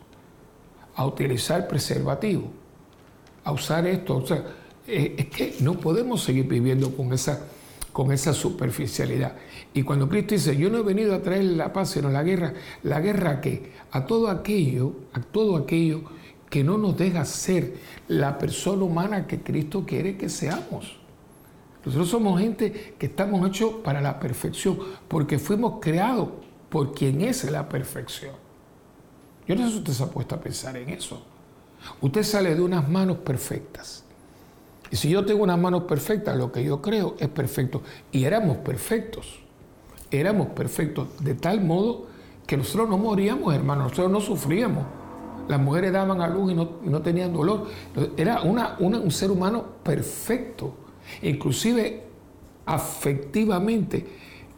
A 0.95 1.05
utilizar 1.05 1.67
preservativo, 1.67 2.51
a 3.43 3.51
usar 3.51 3.87
esto. 3.87 4.17
O 4.17 4.25
sea, 4.25 4.43
eh, 4.87 5.15
es 5.17 5.25
que 5.27 5.55
no 5.61 5.79
podemos 5.79 6.23
seguir 6.23 6.47
viviendo 6.47 6.95
con 6.95 7.13
esa, 7.13 7.45
con 7.93 8.11
esa 8.11 8.33
superficialidad. 8.33 9.35
Y 9.73 9.83
cuando 9.83 10.09
Cristo 10.09 10.33
dice, 10.33 10.57
yo 10.57 10.69
no 10.69 10.79
he 10.79 10.83
venido 10.83 11.13
a 11.13 11.21
traer 11.21 11.43
la 11.43 11.71
paz, 11.71 11.91
sino 11.91 12.09
la 12.09 12.23
guerra, 12.23 12.53
¿la 12.83 12.99
guerra 12.99 13.39
qué? 13.39 13.71
A 13.91 14.05
todo 14.05 14.29
aquello, 14.29 14.93
a 15.13 15.21
todo 15.21 15.55
aquello 15.55 16.18
que 16.49 16.63
no 16.63 16.77
nos 16.77 16.97
deja 16.97 17.25
ser 17.25 17.75
la 18.07 18.37
persona 18.37 18.83
humana 18.83 19.27
que 19.27 19.41
Cristo 19.41 19.85
quiere 19.85 20.17
que 20.17 20.29
seamos. 20.29 20.97
Nosotros 21.85 22.09
somos 22.09 22.39
gente 22.39 22.95
que 22.97 23.05
estamos 23.05 23.47
hechos 23.47 23.73
para 23.83 24.01
la 24.01 24.19
perfección, 24.19 24.79
porque 25.07 25.39
fuimos 25.39 25.75
creados 25.79 26.29
por 26.69 26.93
quien 26.93 27.21
es 27.21 27.49
la 27.49 27.69
perfección. 27.69 28.33
Yo 29.47 29.55
no 29.55 29.65
sé 29.65 29.71
si 29.71 29.77
usted 29.77 29.93
se 29.93 30.03
ha 30.03 30.07
puesto 30.07 30.35
a 30.35 30.41
pensar 30.41 30.75
en 30.77 30.89
eso. 30.89 31.23
Usted 32.01 32.23
sale 32.23 32.55
de 32.55 32.61
unas 32.61 32.87
manos 32.89 33.17
perfectas. 33.17 34.03
Y 34.91 34.95
si 34.95 35.09
yo 35.09 35.25
tengo 35.25 35.43
unas 35.43 35.57
manos 35.57 35.83
perfectas, 35.83 36.35
lo 36.35 36.51
que 36.51 36.63
yo 36.63 36.81
creo 36.81 37.15
es 37.19 37.29
perfecto. 37.29 37.81
Y 38.11 38.25
éramos 38.25 38.57
perfectos. 38.57 39.39
Éramos 40.11 40.47
perfectos 40.47 41.07
de 41.19 41.35
tal 41.35 41.61
modo 41.61 42.07
que 42.45 42.57
nosotros 42.57 42.89
no 42.89 42.97
moríamos, 42.97 43.53
hermanos, 43.53 43.91
nosotros 43.91 44.11
no 44.11 44.21
sufríamos 44.21 44.85
las 45.49 45.59
mujeres 45.59 45.91
daban 45.91 46.21
a 46.21 46.27
luz 46.27 46.51
y 46.51 46.55
no, 46.55 47.01
tenían 47.01 47.33
dolor. 47.33 47.65
Era 48.15 48.43
un 48.43 49.11
ser 49.11 49.31
humano 49.31 49.65
perfecto. 49.83 50.75
Inclusive 51.23 52.03
afectivamente 52.67 54.05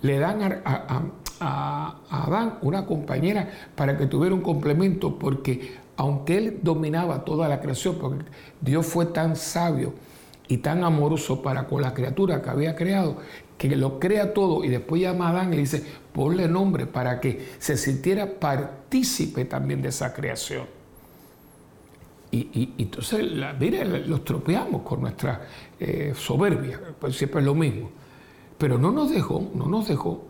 le 0.02 0.20
dan 0.20 0.62
a, 0.66 1.14
a, 1.40 1.98
Adán 2.10 2.60
una 2.62 2.86
compañera 2.86 3.50
para 3.74 3.98
que 3.98 4.06
tuviera 4.06 4.36
un 4.36 4.42
complemento, 4.42 5.18
porque 5.18 5.78
aunque 5.96 6.38
él 6.38 6.60
dominaba 6.62 7.24
toda 7.24 7.48
la 7.48 7.62
creación, 7.62 7.98
porque 8.00 8.26
Dios 8.60 8.86
fue 8.86 9.06
tan 9.06 9.38
sabio 9.38 9.94
y 10.50 10.58
tan 10.58 10.84
amoroso 10.84 11.42
para 11.42 11.68
con 11.68 11.82
la 11.82 11.94
criatura 11.94 12.42
que 12.42 12.50
había 12.50 12.76
creado, 12.76 13.16
que 13.58 13.74
lo 13.78 13.98
crea 13.98 14.34
todo 14.34 14.66
y 14.66 14.68
después 14.68 15.02
llama 15.02 15.28
a 15.28 15.30
Adán 15.30 15.54
y 15.54 15.56
le 15.56 15.62
dice, 15.62 15.84
ponle 16.12 16.50
nombre 16.50 16.86
para 16.86 17.22
que 17.22 17.48
se 17.60 17.78
sintiera 17.78 18.40
partícipe 18.40 19.46
también 19.46 19.82
de 19.82 19.90
esa 19.90 20.14
creación. 20.14 20.81
Y, 22.32 22.74
entonces, 22.78 23.30
la, 23.32 23.54
mire, 23.54 23.86
los 24.08 24.24
tropeamos 24.24 24.84
con 24.84 25.02
nuestra 25.02 25.48
eh, 25.80 26.14
soberbia, 26.16 26.80
pues 27.00 27.18
siempre 27.18 27.42
es 27.42 27.46
lo 27.46 27.54
mismo. 27.54 27.90
Pero 28.58 28.78
no 28.78 28.92
nos 28.92 29.12
dejó, 29.12 29.52
no 29.54 29.68
nos 29.68 29.88
dejó. 29.90 30.26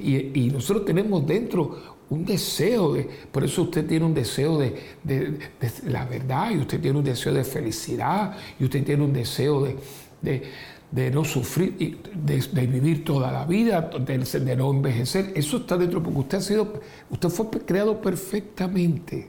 Y, 0.00 0.50
nosotros 0.52 0.84
tenemos 0.84 1.26
dentro 1.26 1.96
un 2.10 2.24
deseo 2.24 2.92
de, 2.94 3.08
por 3.30 3.44
eso 3.44 3.62
usted 3.62 3.86
tiene 3.86 4.04
un 4.04 4.14
deseo 4.14 4.58
de, 4.58 4.74
de, 5.02 5.38
la 5.86 6.04
verdad, 6.04 6.50
y 6.50 6.58
usted 6.58 6.80
tiene 6.80 6.98
un 6.98 7.04
deseo 7.04 7.32
de 7.32 7.44
felicidad, 7.44 8.36
y 8.58 8.64
usted 8.64 8.84
tiene 8.84 9.04
un 9.04 9.12
deseo 9.12 9.62
de, 9.62 10.42
de 10.90 11.10
no 11.10 11.24
sufrir, 11.24 12.00
de, 12.14 12.66
vivir 12.66 13.04
toda 13.04 13.32
la 13.32 13.44
vida, 13.44 13.90
de, 14.00 14.56
no 14.56 14.70
envejecer. 14.70 15.32
Eso 15.34 15.58
está 15.58 15.76
dentro 15.76 16.02
porque 16.02 16.18
usted 16.18 16.38
ha 16.38 16.40
sido, 16.40 16.80
usted 17.10 17.28
fue 17.28 17.50
creado 17.50 18.00
perfectamente. 18.00 19.28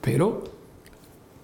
Pero 0.00 0.44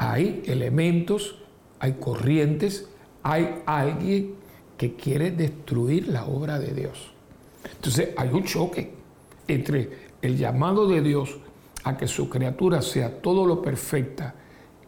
hay 0.01 0.43
elementos, 0.47 1.37
hay 1.79 1.93
corrientes, 2.01 2.89
hay 3.23 3.61
alguien 3.67 4.33
que 4.79 4.95
quiere 4.95 5.31
destruir 5.31 6.09
la 6.09 6.25
obra 6.25 6.59
de 6.59 6.73
Dios. 6.73 7.13
Entonces 7.71 8.09
hay 8.17 8.31
un 8.31 8.45
choque 8.45 8.95
entre 9.47 9.91
el 10.23 10.39
llamado 10.39 10.89
de 10.89 11.03
Dios 11.03 11.37
a 11.85 11.99
que 11.99 12.07
su 12.07 12.31
criatura 12.31 12.81
sea 12.81 13.21
todo 13.21 13.45
lo 13.45 13.61
perfecta 13.61 14.35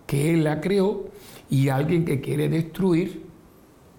que 0.07 0.33
Él 0.33 0.45
la 0.45 0.63
creó 0.63 1.05
y 1.51 1.69
alguien 1.69 2.07
que 2.07 2.23
quiere 2.23 2.49
destruir 2.49 3.23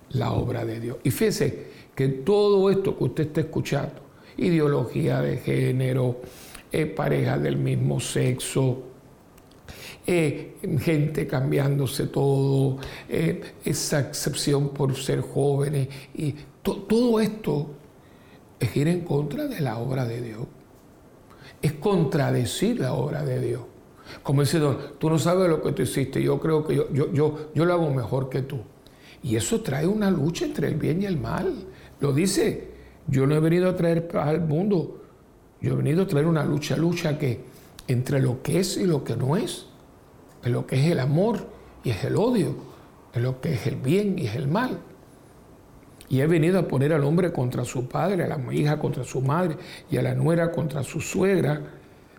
la 0.09 0.31
obra 0.31 0.65
de 0.65 0.79
Dios. 0.79 0.97
Y 1.03 1.11
fíjese 1.11 1.67
que 1.93 2.07
todo 2.07 2.71
esto 2.71 2.97
que 2.97 3.03
usted 3.03 3.27
está 3.27 3.41
escuchando, 3.41 4.01
ideología 4.37 5.21
de 5.21 5.37
género, 5.37 6.21
eh, 6.71 6.87
parejas 6.87 7.39
del 7.43 7.57
mismo 7.57 7.99
sexo, 7.99 8.92
eh, 10.05 10.57
gente 10.79 11.27
cambiándose 11.27 12.07
todo, 12.07 12.77
eh, 13.07 13.41
esa 13.63 13.99
excepción 13.99 14.69
por 14.69 14.95
ser 14.95 15.21
jóvenes, 15.21 15.87
y 16.13 16.35
todo 16.61 17.19
esto 17.19 17.69
es 18.59 18.75
ir 18.75 18.87
en 18.87 19.01
contra 19.01 19.47
de 19.47 19.59
la 19.59 19.77
obra 19.77 20.05
de 20.05 20.21
Dios. 20.21 20.47
Es 21.61 21.73
contradecir 21.73 22.79
la 22.79 22.93
obra 22.93 23.23
de 23.23 23.39
Dios. 23.39 23.61
Como 24.21 24.41
dice 24.41 24.59
Don, 24.59 24.77
tú 24.99 25.09
no 25.09 25.17
sabes 25.17 25.49
lo 25.49 25.61
que 25.61 25.71
tú 25.71 25.81
hiciste, 25.81 26.21
yo 26.21 26.39
creo 26.39 26.65
que 26.65 26.75
yo, 26.75 26.91
yo, 26.91 27.11
yo, 27.13 27.49
yo 27.53 27.65
lo 27.65 27.73
hago 27.73 27.89
mejor 27.89 28.29
que 28.29 28.41
tú. 28.41 28.59
Y 29.21 29.37
eso 29.37 29.61
trae 29.61 29.87
una 29.87 30.11
lucha 30.11 30.45
entre 30.45 30.67
el 30.67 30.75
bien 30.75 31.01
y 31.01 31.05
el 31.05 31.17
mal. 31.17 31.53
Lo 32.01 32.11
dice, 32.11 32.71
yo 33.07 33.25
no 33.25 33.35
he 33.35 33.39
venido 33.39 33.69
a 33.69 33.75
traer 33.75 34.09
al 34.17 34.41
mundo, 34.41 35.01
yo 35.61 35.73
he 35.73 35.75
venido 35.75 36.03
a 36.03 36.07
traer 36.07 36.25
una 36.25 36.43
lucha, 36.43 36.75
lucha 36.75 37.17
que 37.17 37.41
entre 37.87 38.21
lo 38.21 38.41
que 38.41 38.59
es 38.59 38.77
y 38.77 38.85
lo 38.85 39.03
que 39.03 39.15
no 39.15 39.35
es, 39.35 39.67
en 40.43 40.51
lo 40.51 40.65
que 40.67 40.79
es 40.79 40.91
el 40.91 40.99
amor 40.99 41.47
y 41.83 41.91
es 41.91 42.03
el 42.03 42.15
odio, 42.15 42.55
en 43.13 43.23
lo 43.23 43.41
que 43.41 43.53
es 43.53 43.67
el 43.67 43.75
bien 43.75 44.17
y 44.17 44.27
es 44.27 44.35
el 44.35 44.47
mal. 44.47 44.79
Y 46.09 46.21
he 46.21 46.27
venido 46.27 46.59
a 46.59 46.67
poner 46.67 46.93
al 46.93 47.03
hombre 47.03 47.31
contra 47.31 47.65
su 47.65 47.87
padre, 47.87 48.23
a 48.23 48.27
la 48.27 48.53
hija 48.53 48.77
contra 48.79 49.03
su 49.03 49.21
madre 49.21 49.57
y 49.89 49.97
a 49.97 50.01
la 50.01 50.13
nuera 50.13 50.51
contra 50.51 50.83
su 50.83 51.01
suegra, 51.01 51.61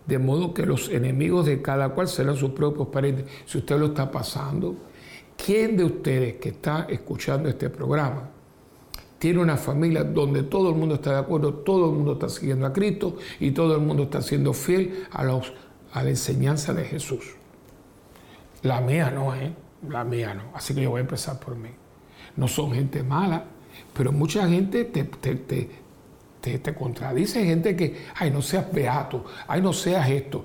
de 0.05 0.19
modo 0.19 0.53
que 0.53 0.65
los 0.65 0.89
enemigos 0.89 1.45
de 1.45 1.61
cada 1.61 1.89
cual 1.89 2.07
serán 2.07 2.35
sus 2.35 2.51
propios 2.51 2.89
parientes. 2.89 3.25
Si 3.45 3.57
usted 3.57 3.77
lo 3.77 3.87
está 3.87 4.11
pasando, 4.11 4.75
¿Quién 5.37 5.75
de 5.77 5.83
ustedes 5.83 6.37
que 6.37 6.49
está 6.49 6.87
escuchando 6.89 7.49
este 7.49 7.69
programa 7.69 8.29
tiene 9.19 9.39
una 9.39 9.57
familia 9.57 10.03
donde 10.03 10.43
todo 10.43 10.69
el 10.69 10.75
mundo 10.75 10.95
está 10.95 11.13
de 11.13 11.19
acuerdo, 11.19 11.53
todo 11.53 11.89
el 11.89 11.95
mundo 11.95 12.13
está 12.13 12.29
siguiendo 12.29 12.65
a 12.65 12.73
Cristo 12.73 13.17
y 13.39 13.51
todo 13.51 13.75
el 13.75 13.81
mundo 13.81 14.03
está 14.03 14.21
siendo 14.21 14.53
fiel 14.53 15.05
a 15.11 15.23
la 15.23 16.09
enseñanza 16.09 16.73
de 16.73 16.85
Jesús? 16.85 17.35
La 18.65 18.81
mía 18.81 19.09
no, 19.09 19.33
¿eh? 19.33 19.53
La 19.89 20.03
mía 20.03 20.33
no. 20.33 20.43
Así 20.53 20.75
que 20.75 20.81
yo 20.81 20.91
voy 20.91 20.99
a 20.99 21.01
empezar 21.01 21.39
por 21.39 21.55
mí. 21.55 21.69
No 22.35 22.47
son 22.47 22.73
gente 22.73 23.01
mala, 23.01 23.45
pero 23.93 24.11
mucha 24.11 24.47
gente 24.47 24.85
te, 24.85 25.03
te, 25.05 26.57
te, 26.57 26.75
contradice. 26.75 27.43
gente 27.45 27.75
que, 27.75 28.05
ay, 28.15 28.29
no 28.29 28.41
seas 28.41 28.71
beato, 28.71 29.25
ay, 29.47 29.61
no 29.61 29.71
seas 29.73 30.09
esto. 30.09 30.43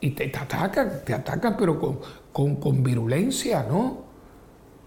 Y 0.00 0.10
te, 0.10 0.32
atacan, 0.36 1.02
te 1.04 1.12
atacan, 1.12 1.56
pero 1.58 1.80
con, 1.80 1.98
con, 2.32 2.56
con 2.56 2.82
virulencia, 2.82 3.66
¿no? 3.68 4.04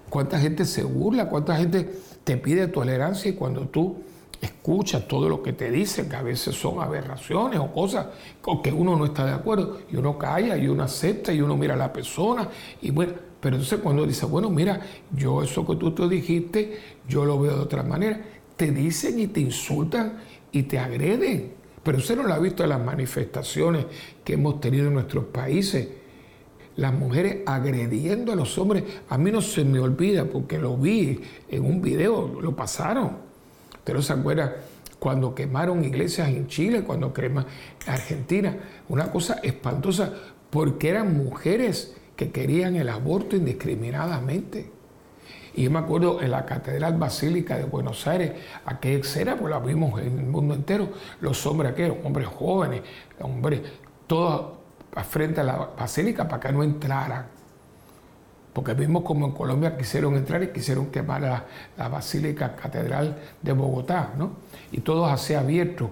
cuánta 0.10 0.40
gente 0.40 0.66
se 0.66 0.84
burla, 0.84 1.28
cuánta 1.30 1.56
gente 1.56 1.90
te 2.24 2.38
pide 2.38 2.68
tolerancia 2.68 3.30
y 3.32 3.34
cuando 3.34 3.68
tú 3.68 3.98
escuchas 4.42 5.08
todo 5.08 5.30
lo 5.30 5.42
que 5.42 5.54
te 5.54 5.72
dicen, 5.72 6.10
que 6.10 6.16
a 6.16 6.22
veces 6.22 6.56
son 6.56 6.82
aberraciones 6.82 7.60
o 7.60 7.72
cosas 7.72 8.08
con 8.42 8.62
que 8.62 8.72
uno 8.72 8.96
no 8.96 9.06
está 9.06 9.26
de 9.26 9.34
acuerdo, 9.34 9.80
y 9.92 9.96
uno 9.96 10.18
calla 10.18 10.58
y 10.58 10.68
uno 10.68 10.84
acepta 10.84 11.34
y 11.34 11.42
uno 11.42 11.56
mira 11.58 11.74
a 11.74 11.78
la 11.78 11.92
persona, 11.92 12.48
y 12.82 12.92
bueno, 12.92 13.14
pero 13.40 13.56
entonces 13.56 13.80
cuando 13.80 14.06
dice, 14.06 14.26
bueno, 14.26 14.50
mira, 14.50 14.82
yo 15.16 15.42
eso 15.42 15.66
que 15.66 15.76
tú 15.76 15.92
te 15.92 16.08
dijiste, 16.08 16.80
yo 17.08 17.26
lo 17.26 17.40
veo 17.40 17.56
de 17.56 17.62
otra 17.62 17.84
manera, 17.84 18.20
te 18.56 18.72
dicen 18.72 19.20
y 19.20 19.28
te 19.28 19.40
insultan 19.40 20.20
y 20.52 20.64
te 20.64 20.80
agreden. 20.80 21.54
Pero 21.84 22.00
usted 22.00 22.18
no 22.18 22.24
lo 22.24 22.34
ha 22.34 22.40
visto 22.40 22.64
en 22.64 22.70
las 22.70 22.84
manifestaciones 22.84 23.86
que 24.24 24.34
hemos 24.34 24.60
tenido 24.60 24.88
en 24.88 24.96
nuestros 24.96 25.26
países 25.26 25.88
las 26.78 26.94
mujeres 26.94 27.40
agrediendo 27.46 28.32
a 28.32 28.36
los 28.36 28.58
hombres. 28.58 28.84
A 29.10 29.18
mí 29.18 29.32
no 29.32 29.42
se 29.42 29.64
me 29.66 29.80
olvida 29.80 30.26
porque 30.26 30.58
lo 30.58 30.78
vi 30.78 31.20
en 31.50 31.66
un 31.66 31.82
video, 31.82 32.40
lo 32.42 32.56
pasaron. 32.56 33.27
¿Usted 33.88 33.96
no 33.96 34.02
se 34.02 34.12
acuerda 34.12 34.56
cuando 35.00 35.34
quemaron 35.34 35.82
iglesias 35.86 36.28
en 36.28 36.48
Chile, 36.48 36.84
cuando 36.84 37.14
quemaron 37.14 37.50
Argentina? 37.86 38.54
Una 38.90 39.10
cosa 39.10 39.36
espantosa 39.42 40.12
porque 40.50 40.90
eran 40.90 41.16
mujeres 41.16 41.96
que 42.18 42.30
querían 42.30 42.76
el 42.76 42.90
aborto 42.90 43.38
indiscriminadamente. 43.38 44.70
Y 45.56 45.64
yo 45.64 45.72
me 45.72 45.80
acuerdo 45.80 46.22
en 46.22 46.32
la 46.32 46.46
Catedral 46.46 46.98
Basílica 46.98 47.58
de 47.58 47.64
Buenos 47.64 48.06
Aires, 48.08 48.34
aquella 48.66 49.00
escena, 49.00 49.38
pues 49.38 49.52
la 49.52 49.60
vimos 49.60 50.02
en 50.02 50.20
el 50.20 50.26
mundo 50.26 50.54
entero, 50.54 50.90
los 51.22 51.46
hombres 51.46 51.72
aquellos, 51.72 51.96
hombres 52.04 52.28
jóvenes, 52.28 52.82
hombres, 53.22 53.62
todos 54.06 54.58
frente 55.10 55.40
a 55.40 55.46
la 55.46 55.56
basílica 55.80 56.28
para 56.28 56.42
que 56.42 56.52
no 56.52 56.62
entraran. 56.62 57.37
Porque 58.58 58.74
vimos 58.74 59.04
como 59.04 59.28
en 59.28 59.34
Colombia 59.34 59.78
quisieron 59.78 60.16
entrar 60.16 60.42
y 60.42 60.48
quisieron 60.48 60.88
quemar 60.88 61.22
la, 61.22 61.46
la 61.78 61.90
basílica 61.90 62.56
catedral 62.56 63.16
de 63.40 63.52
Bogotá, 63.52 64.14
¿no? 64.18 64.32
Y 64.72 64.80
todos 64.80 65.12
así 65.12 65.36
abiertos, 65.36 65.92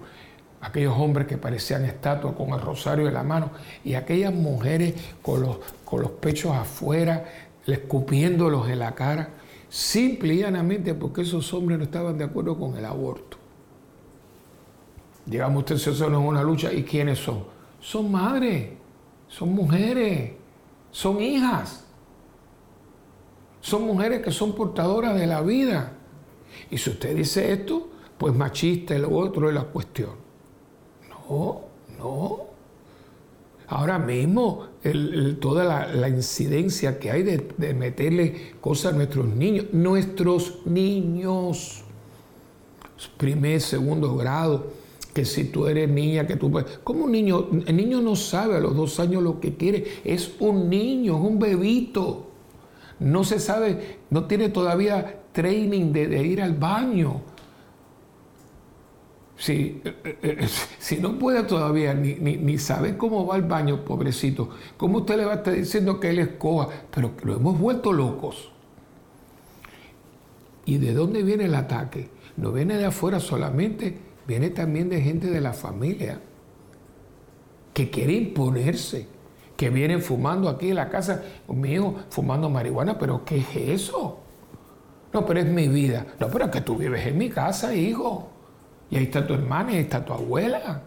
aquellos 0.61 0.97
hombres 0.97 1.27
que 1.27 1.37
parecían 1.37 1.85
estatuas 1.85 2.33
con 2.33 2.49
el 2.49 2.61
rosario 2.61 3.07
en 3.07 3.13
la 3.13 3.21
mano, 3.21 3.51
y 3.83 3.93
aquellas 3.93 4.33
mujeres 4.33 4.95
con 5.21 5.43
los, 5.43 5.57
con 5.85 6.01
los 6.01 6.09
pechos 6.09 6.55
afuera, 6.55 7.25
escupiéndolos 7.67 8.67
en 8.67 8.79
la 8.79 8.95
cara, 8.95 9.29
simple 9.69 10.33
y 10.33 10.39
llanamente 10.39 10.95
porque 10.95 11.21
esos 11.21 11.53
hombres 11.53 11.77
no 11.77 11.83
estaban 11.83 12.17
de 12.17 12.23
acuerdo 12.23 12.57
con 12.57 12.75
el 12.75 12.85
aborto. 12.85 13.37
Digamos, 15.23 15.59
usted 15.59 15.77
se 15.77 15.93
son 15.93 16.15
en 16.15 16.19
una 16.19 16.41
lucha, 16.41 16.73
¿y 16.73 16.83
quiénes 16.83 17.19
son? 17.19 17.43
Son 17.79 18.11
madres 18.11 18.69
son 19.27 19.53
mujeres, 19.53 20.31
son 20.91 21.21
hijas, 21.21 21.84
son 23.65 23.87
mujeres 23.87 24.21
que 24.21 24.29
son 24.29 24.53
portadoras 24.53 25.19
de 25.19 25.25
la 25.25 25.41
vida. 25.41 25.93
Y 26.69 26.77
si 26.77 26.91
usted 26.91 27.15
dice 27.15 27.51
esto, 27.51 27.89
pues 28.15 28.35
machista 28.35 28.95
lo 28.99 29.09
otro 29.09 29.49
es 29.49 29.55
la 29.55 29.63
cuestión. 29.63 30.11
No, 31.09 31.61
no. 31.97 32.41
Ahora 33.67 33.97
mismo, 33.97 34.67
toda 35.41 35.87
la, 35.95 36.09
incidencia 36.09 36.99
que 36.99 37.09
hay 37.09 37.23
de, 37.23 37.73
meterle 37.73 38.53
cosas 38.61 38.93
a 38.93 38.97
nuestros 38.97 39.25
niños, 39.25 39.65
nuestros 39.71 40.59
niños, 40.65 41.83
primer, 43.17 43.61
segundo 43.61 44.15
grado, 44.15 44.67
que 45.11 45.25
si 45.25 45.45
tú 45.45 45.65
eres 45.65 45.89
niña, 45.89 46.27
que 46.27 46.35
tú. 46.35 46.53
¿Cómo 46.83 47.05
un 47.05 47.11
niño? 47.11 47.49
El 47.65 47.75
niño 47.75 47.99
no 47.99 48.15
sabe 48.15 48.57
a 48.57 48.59
los 48.59 48.75
dos 48.75 48.99
años 48.99 49.23
lo 49.23 49.39
que 49.39 49.55
quiere. 49.55 50.01
Es 50.03 50.33
un 50.39 50.69
niño, 50.69 51.15
es 51.15 51.21
un 51.23 51.39
bebito. 51.39 52.24
No 52.99 53.23
se 53.23 53.39
sabe, 53.39 53.99
no 54.09 54.25
tiene 54.25 54.49
todavía 54.49 55.21
training 55.31 55.91
de, 55.91 56.25
ir 56.25 56.41
al 56.41 56.53
baño. 56.53 57.21
Si, 59.37 59.81
eh, 59.83 59.95
eh, 60.03 60.17
eh, 60.21 60.47
si, 60.79 60.97
no 60.97 61.19
puede 61.19 61.43
todavía 61.43 61.93
ni, 61.93 62.15
ni, 62.15 62.57
saber 62.57 62.95
cómo 62.95 63.25
va 63.27 63.35
al 63.35 63.43
baño, 63.43 63.83
pobrecito, 63.83 64.49
¿cómo 64.77 64.99
usted 64.99 65.17
le 65.17 65.25
va 65.25 65.33
a 65.33 65.35
estar 65.35 65.53
diciendo 65.53 65.99
que 65.99 66.09
él 66.09 66.19
escoba? 66.19 66.69
Pero 66.93 67.11
lo 67.23 67.35
hemos 67.35 67.59
vuelto 67.59 67.91
locos. 67.91 68.51
¿Y 70.65 70.77
de 70.77 70.93
dónde 70.93 71.21
viene 71.21 71.45
el 71.45 71.55
ataque? 71.55 72.09
No 72.37 72.51
viene 72.51 72.77
de 72.77 72.85
afuera 72.85 73.19
solamente, 73.19 73.97
viene 74.27 74.49
también 74.49 74.89
de 74.89 75.01
gente 75.01 75.27
de 75.27 75.41
la 75.41 75.53
familia 75.53 76.19
que 77.73 77.89
quiere 77.89 78.13
imponerse, 78.13 79.05
que 79.55 79.69
vienen 79.69 80.01
fumando 80.01 80.49
aquí 80.49 80.69
en 80.69 80.75
la 80.75 80.89
casa, 80.89 81.23
conmigo, 81.47 81.95
fumando 82.09 82.49
marihuana, 82.49 82.97
pero 82.97 83.23
¿qué 83.23 83.37
es 83.37 83.55
eso? 83.55 84.19
No, 85.13 85.25
pero 85.25 85.39
es 85.39 85.45
mi 85.45 85.67
vida. 85.69 86.05
No, 86.19 86.27
pero 86.27 86.45
es 86.45 86.51
que 86.51 86.61
tú 86.61 86.75
vives 86.75 87.05
en 87.07 87.17
mi 87.17 87.29
casa, 87.29 87.73
hijo. 87.73 88.27
Y 88.89 88.97
ahí 88.97 89.03
está 89.03 89.25
tu 89.25 89.33
hermana 89.33 89.71
y 89.71 89.75
ahí 89.75 89.81
está 89.81 90.03
tu 90.03 90.13
abuela. 90.13 90.81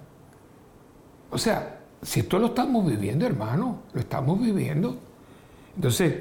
O 1.31 1.39
sea, 1.39 1.81
si 2.03 2.21
esto 2.21 2.39
lo 2.39 2.49
estamos 2.49 2.87
viviendo, 2.87 3.27
hermano, 3.27 3.83
lo 3.93 4.01
estamos 4.01 4.41
viviendo. 4.41 4.99
Entonces, 5.75 6.15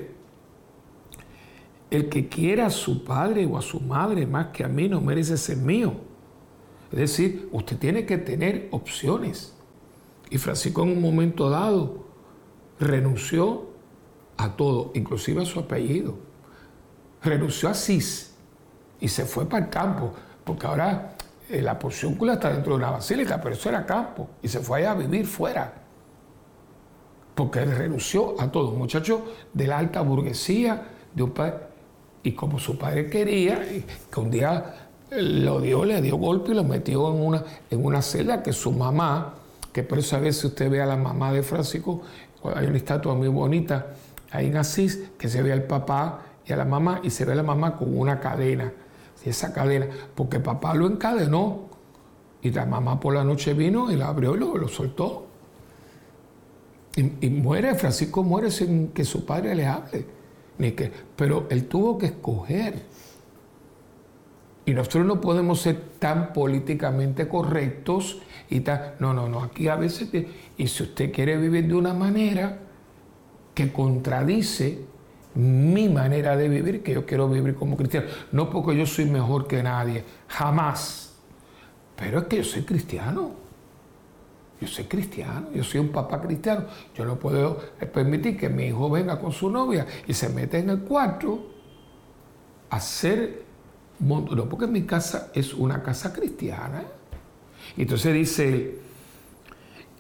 el 1.92 2.10
que 2.10 2.28
quiera 2.30 2.68
a 2.68 2.70
su 2.70 3.04
padre 3.04 3.46
o 3.46 3.58
a 3.58 3.62
su 3.62 3.80
madre 3.80 4.26
más 4.26 4.48
que 4.48 4.64
a 4.64 4.68
mí 4.68 4.88
no 4.88 5.02
merece 5.02 5.36
ser 5.38 5.58
mío. 5.58 5.94
Es 6.92 7.00
decir, 7.00 7.50
usted 7.52 7.78
tiene 7.78 8.06
que 8.06 8.18
tener 8.18 8.70
opciones. 8.72 9.54
Y 10.30 10.38
Francisco 10.38 10.84
en 10.84 10.92
un 10.92 11.02
momento 11.02 11.50
dado 11.50 12.07
renunció 12.80 13.66
a 14.38 14.56
todo, 14.56 14.92
inclusive 14.94 15.42
a 15.42 15.46
su 15.46 15.60
apellido. 15.60 16.16
Renunció 17.24 17.70
a 17.70 17.74
Cis 17.74 18.36
y 19.00 19.08
se 19.08 19.26
fue 19.26 19.46
para 19.46 19.66
el 19.66 19.72
campo, 19.72 20.14
porque 20.44 20.68
ahora 20.68 21.16
eh, 21.50 21.62
la 21.62 21.78
porciúncula 21.78 22.34
está 22.34 22.52
dentro 22.52 22.74
de 22.74 22.78
una 22.78 22.92
basílica, 22.92 23.40
pero 23.42 23.56
eso 23.56 23.70
era 23.70 23.86
campo, 23.86 24.30
y 24.42 24.48
se 24.48 24.60
fue 24.60 24.80
allá 24.80 24.92
a 24.92 24.96
vivir 24.96 25.26
fuera. 25.26 25.74
Porque 27.36 27.60
él 27.60 27.76
renunció 27.76 28.40
a 28.40 28.52
todo, 28.52 28.72
un 28.72 28.80
muchacho 28.80 29.26
de 29.54 29.68
la 29.68 29.78
alta 29.78 30.02
burguesía, 30.02 30.90
de 31.14 31.24
un 31.24 31.32
padre, 31.32 31.56
y 32.24 32.32
como 32.34 32.60
su 32.60 32.78
padre 32.78 33.10
quería, 33.10 33.62
que 34.12 34.20
un 34.20 34.32
día 34.32 34.90
lo 35.12 35.62
dio, 35.62 35.86
le 35.86 36.02
dio 36.02 36.18
golpe 36.18 36.52
y 36.52 36.56
lo 36.56 36.64
metió 36.64 37.14
en 37.14 37.22
una, 37.22 37.44
en 37.70 37.86
una 37.86 38.02
celda 38.02 38.44
que 38.44 38.52
su 38.52 38.72
mamá, 38.72 39.36
que 39.72 39.84
por 39.84 40.00
eso 40.00 40.16
a 40.16 40.20
veces 40.20 40.44
usted 40.44 40.70
ve 40.70 40.82
a 40.82 40.86
la 40.86 40.98
mamá 40.98 41.32
de 41.32 41.44
Francisco, 41.44 42.02
hay 42.44 42.68
una 42.68 42.78
estatua 42.78 43.16
muy 43.16 43.28
bonita 43.28 43.88
ahí 44.32 44.48
en 44.48 44.58
Asís, 44.58 45.10
que 45.18 45.30
se 45.30 45.42
ve 45.42 45.54
al 45.54 45.64
papá 45.64 46.22
y 46.46 46.54
a 46.54 46.58
la 46.58 46.66
mamá, 46.66 47.02
y 47.04 47.10
se 47.10 47.26
ve 47.26 47.34
a 47.34 47.36
la 47.36 47.44
mamá 47.44 47.76
con 47.76 47.98
una 47.98 48.20
cadena, 48.20 48.72
esa 49.26 49.54
cadena, 49.54 49.88
porque 50.16 50.40
papá 50.40 50.74
lo 50.74 50.88
encadenó, 50.88 51.68
y 52.42 52.52
la 52.52 52.66
mamá 52.66 53.00
por 53.00 53.14
la 53.14 53.24
noche 53.24 53.54
vino 53.54 53.92
y 53.92 53.96
la 53.96 54.08
abrió 54.08 54.36
y 54.36 54.40
lo, 54.40 54.68
soltó. 54.68 55.26
Y, 56.96 57.30
muere, 57.30 57.76
Francisco 57.76 58.24
muere 58.24 58.50
sin 58.50 58.90
que 58.90 59.06
su 59.06 59.26
padre 59.26 59.54
le 59.54 59.68
hable, 59.68 60.06
ni 60.58 60.72
que, 60.72 60.92
pero 61.16 61.46
él 61.50 61.68
tuvo 61.68 61.98
que 61.98 62.08
escoger. 62.08 62.86
Y 64.68 64.74
nosotros 64.74 65.06
no 65.06 65.22
podemos 65.22 65.62
ser 65.62 65.82
tan 65.98 66.34
políticamente 66.34 67.30
correctos 67.30 68.22
y 68.50 68.60
tal. 68.60 68.96
No, 69.00 69.14
no, 69.14 69.30
no. 69.30 69.42
Aquí 69.42 69.70
a 69.70 69.78
veces, 69.78 70.10
y 70.58 70.68
si 70.68 70.84
usted 70.84 71.10
quiere 71.14 71.38
vivir 71.38 71.70
de 71.70 71.74
una 71.74 71.94
manera, 71.94 72.60
que 73.56 73.72
contradice 73.72 74.82
mi 75.36 75.88
manera 75.88 76.36
de 76.36 76.50
vivir, 76.50 76.84
que 76.84 76.94
yo 76.94 77.06
quiero 77.06 77.30
vivir 77.30 77.56
como 77.56 77.78
cristiano. 77.78 78.08
No 78.34 78.50
porque 78.50 78.78
yo 78.78 78.86
soy 78.86 79.06
mejor 79.06 79.48
que 79.48 79.64
nadie, 79.64 80.04
jamás. 80.28 81.16
Pero 81.96 82.20
es 82.20 82.26
que 82.26 82.36
yo 82.36 82.44
soy 82.44 82.64
cristiano. 82.64 83.32
Yo 84.60 84.68
soy 84.68 84.84
cristiano, 84.84 85.48
yo 85.54 85.64
soy 85.64 85.80
un 85.80 85.94
papá 85.94 86.20
cristiano. 86.20 86.66
Yo 86.94 87.06
no 87.06 87.16
puedo 87.16 87.58
permitir 87.94 88.36
que 88.38 88.50
mi 88.50 88.66
hijo 88.66 88.90
venga 88.90 89.18
con 89.18 89.32
su 89.32 89.50
novia 89.50 89.88
y 90.06 90.14
se 90.14 90.28
meta 90.28 90.58
en 90.58 90.72
el 90.72 90.80
cuarto 90.82 91.54
a 92.70 92.76
hacer... 92.76 93.47
No, 94.00 94.26
porque 94.50 94.68
mi 94.68 94.84
casa 94.84 95.32
es 95.34 95.54
una 95.54 95.82
casa 95.82 96.14
cristiana. 96.14 96.84
Entonces 97.76 98.14
dice 98.14 98.80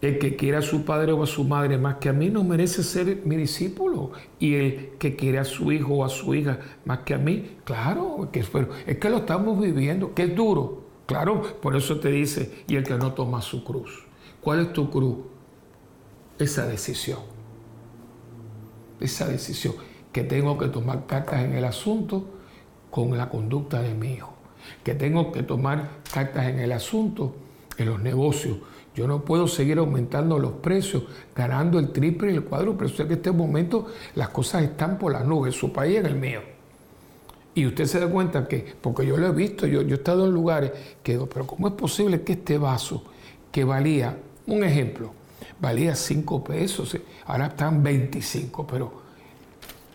el 0.02 0.20
que 0.20 0.36
quiera 0.36 0.60
a 0.60 0.62
su 0.62 0.86
padre 0.86 1.12
o 1.12 1.24
a 1.24 1.28
su 1.28 1.44
madre 1.44 1.78
más 1.80 1.96
que 1.96 2.10
a 2.10 2.14
mí 2.14 2.30
no 2.30 2.44
merece 2.44 2.84
ser 2.84 3.22
mi 3.26 3.36
discípulo. 3.36 4.12
Y 4.40 4.54
el 4.54 4.90
que 5.00 5.16
quiere 5.16 5.40
a 5.40 5.44
su 5.44 5.72
hijo 5.72 5.96
o 5.96 6.06
a 6.06 6.10
su 6.10 6.36
hija 6.36 6.60
más 6.86 7.00
que 7.00 7.16
a 7.16 7.18
mí, 7.18 7.58
claro, 7.64 8.30
que, 8.32 8.42
es 8.42 8.98
que 8.98 9.10
lo 9.10 9.18
estamos 9.18 9.60
viviendo, 9.60 10.14
que 10.14 10.24
es 10.24 10.36
duro. 10.36 10.84
Claro, 11.08 11.42
por 11.62 11.76
eso 11.76 12.00
te 12.00 12.10
dice, 12.10 12.64
y 12.68 12.76
el 12.76 12.84
que 12.84 12.96
no 12.96 13.14
toma 13.14 13.42
su 13.42 13.64
cruz. 13.64 14.06
¿Cuál 14.42 14.60
es 14.60 14.74
tu 14.74 14.90
cruz? 14.92 15.18
Esa 16.38 16.68
decisión. 16.68 17.20
Esa 19.00 19.28
decisión. 19.28 19.74
Que 20.12 20.24
tengo 20.24 20.58
que 20.58 20.68
tomar 20.68 21.06
cartas 21.08 21.44
en 21.44 21.54
el 21.54 21.66
asunto 21.66 22.37
con 23.06 23.18
la 23.18 23.30
conducta 23.30 23.82
de 23.82 23.94
mi 23.94 24.14
hijo. 24.14 24.34
Que 24.84 24.96
tengo 24.96 25.32
que 25.32 25.44
tomar 25.44 25.90
cartas 26.14 26.48
en 26.48 26.60
el 26.60 26.72
asunto 26.72 27.36
en 27.78 27.86
los 27.88 28.02
negocios 28.02 28.58
yo 28.98 29.08
no 29.08 29.24
puedo 29.24 29.48
seguir 29.48 29.78
aumentando 29.78 30.40
los 30.40 30.54
precios, 30.54 31.04
ganando 31.36 31.78
el 31.78 31.92
triple 31.92 32.32
y 32.32 32.36
el 32.36 32.44
cuádruple. 32.44 32.90
Pero 32.90 33.08
que 33.08 33.14
en 33.14 33.20
este 33.20 33.32
momento 33.32 33.86
las 34.16 34.30
cosas 34.30 34.64
están 34.64 34.98
por 34.98 35.14
las 35.14 35.24
nubes, 35.24 35.54
su 35.54 35.72
país 35.72 35.94
y 35.94 35.98
en 35.98 36.06
el 36.08 36.16
mío. 36.16 36.42
Y 37.54 37.68
usted 37.68 37.86
se 37.86 38.00
da 38.00 38.08
cuenta 38.08 38.48
que, 38.48 38.74
porque 38.82 39.06
yo 39.06 39.16
lo 39.18 39.28
he 39.28 39.32
visto, 39.32 39.68
yo, 39.68 39.84
yo 39.84 39.94
he 39.94 40.00
estado 40.00 40.26
en 40.26 40.32
lugares 40.32 40.72
que 41.04 41.12
digo, 41.12 41.28
pero 41.28 41.46
¿cómo 41.46 41.68
es 41.68 41.76
posible 41.76 42.24
que 42.24 42.34
este 42.34 42.58
vaso 42.58 43.04
que 43.52 43.64
valía, 43.64 44.18
un 44.48 44.64
ejemplo, 44.64 45.12
valía 45.62 45.96
5 45.96 46.44
pesos, 46.44 46.98
ahora 47.28 47.48
están 47.48 47.84
25, 47.84 48.66
pero 48.66 48.92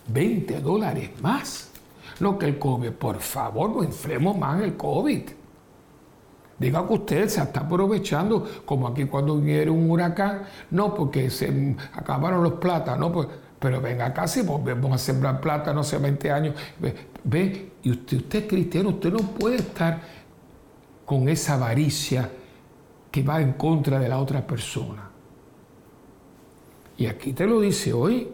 20 0.07 0.61
dólares 0.61 1.11
más? 1.21 1.72
No 2.21 2.39
que 2.39 2.47
el 2.47 2.59
COVID, 2.59 2.91
por 2.93 3.21
favor, 3.21 3.71
no 3.71 3.83
inflemos 3.83 4.37
más 4.37 4.63
el 4.63 4.77
COVID. 4.77 5.23
Diga 6.59 6.87
que 6.87 6.95
usted 6.95 7.29
se 7.29 7.43
está 7.43 7.61
aprovechando, 7.61 8.47
como 8.65 8.87
aquí 8.87 9.07
cuando 9.07 9.37
viene 9.39 9.71
un 9.71 9.91
huracán, 9.91 10.43
no 10.71 10.95
porque 10.95 11.29
se 11.31 11.77
acabaron 11.93 12.43
los 12.43 12.55
plátanos, 12.55 13.11
pues, 13.13 13.29
pero 13.59 13.81
venga 13.81 14.13
casi, 14.13 14.43
volvemos 14.43 14.93
a 14.93 14.99
sembrar 14.99 15.41
plátanos 15.41 15.87
hace 15.87 15.99
20 15.99 16.31
años. 16.31 16.55
Ve, 17.25 17.73
y 17.83 17.91
usted, 17.91 18.17
usted 18.19 18.43
es 18.43 18.49
cristiano, 18.49 18.91
usted 18.91 19.13
no 19.13 19.19
puede 19.19 19.57
estar 19.57 20.01
con 21.05 21.29
esa 21.29 21.55
avaricia 21.55 22.31
que 23.11 23.23
va 23.23 23.41
en 23.41 23.53
contra 23.55 23.99
de 23.99 24.09
la 24.09 24.19
otra 24.19 24.47
persona. 24.47 25.11
Y 26.97 27.07
aquí 27.07 27.33
te 27.33 27.47
lo 27.47 27.61
dice 27.61 27.93
hoy, 27.93 28.29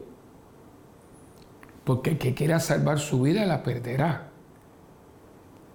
porque 1.89 2.11
el 2.11 2.19
que 2.19 2.35
quiera 2.35 2.61
salvar 2.61 2.99
su 2.99 3.23
vida 3.23 3.47
la 3.47 3.63
perderá 3.63 4.29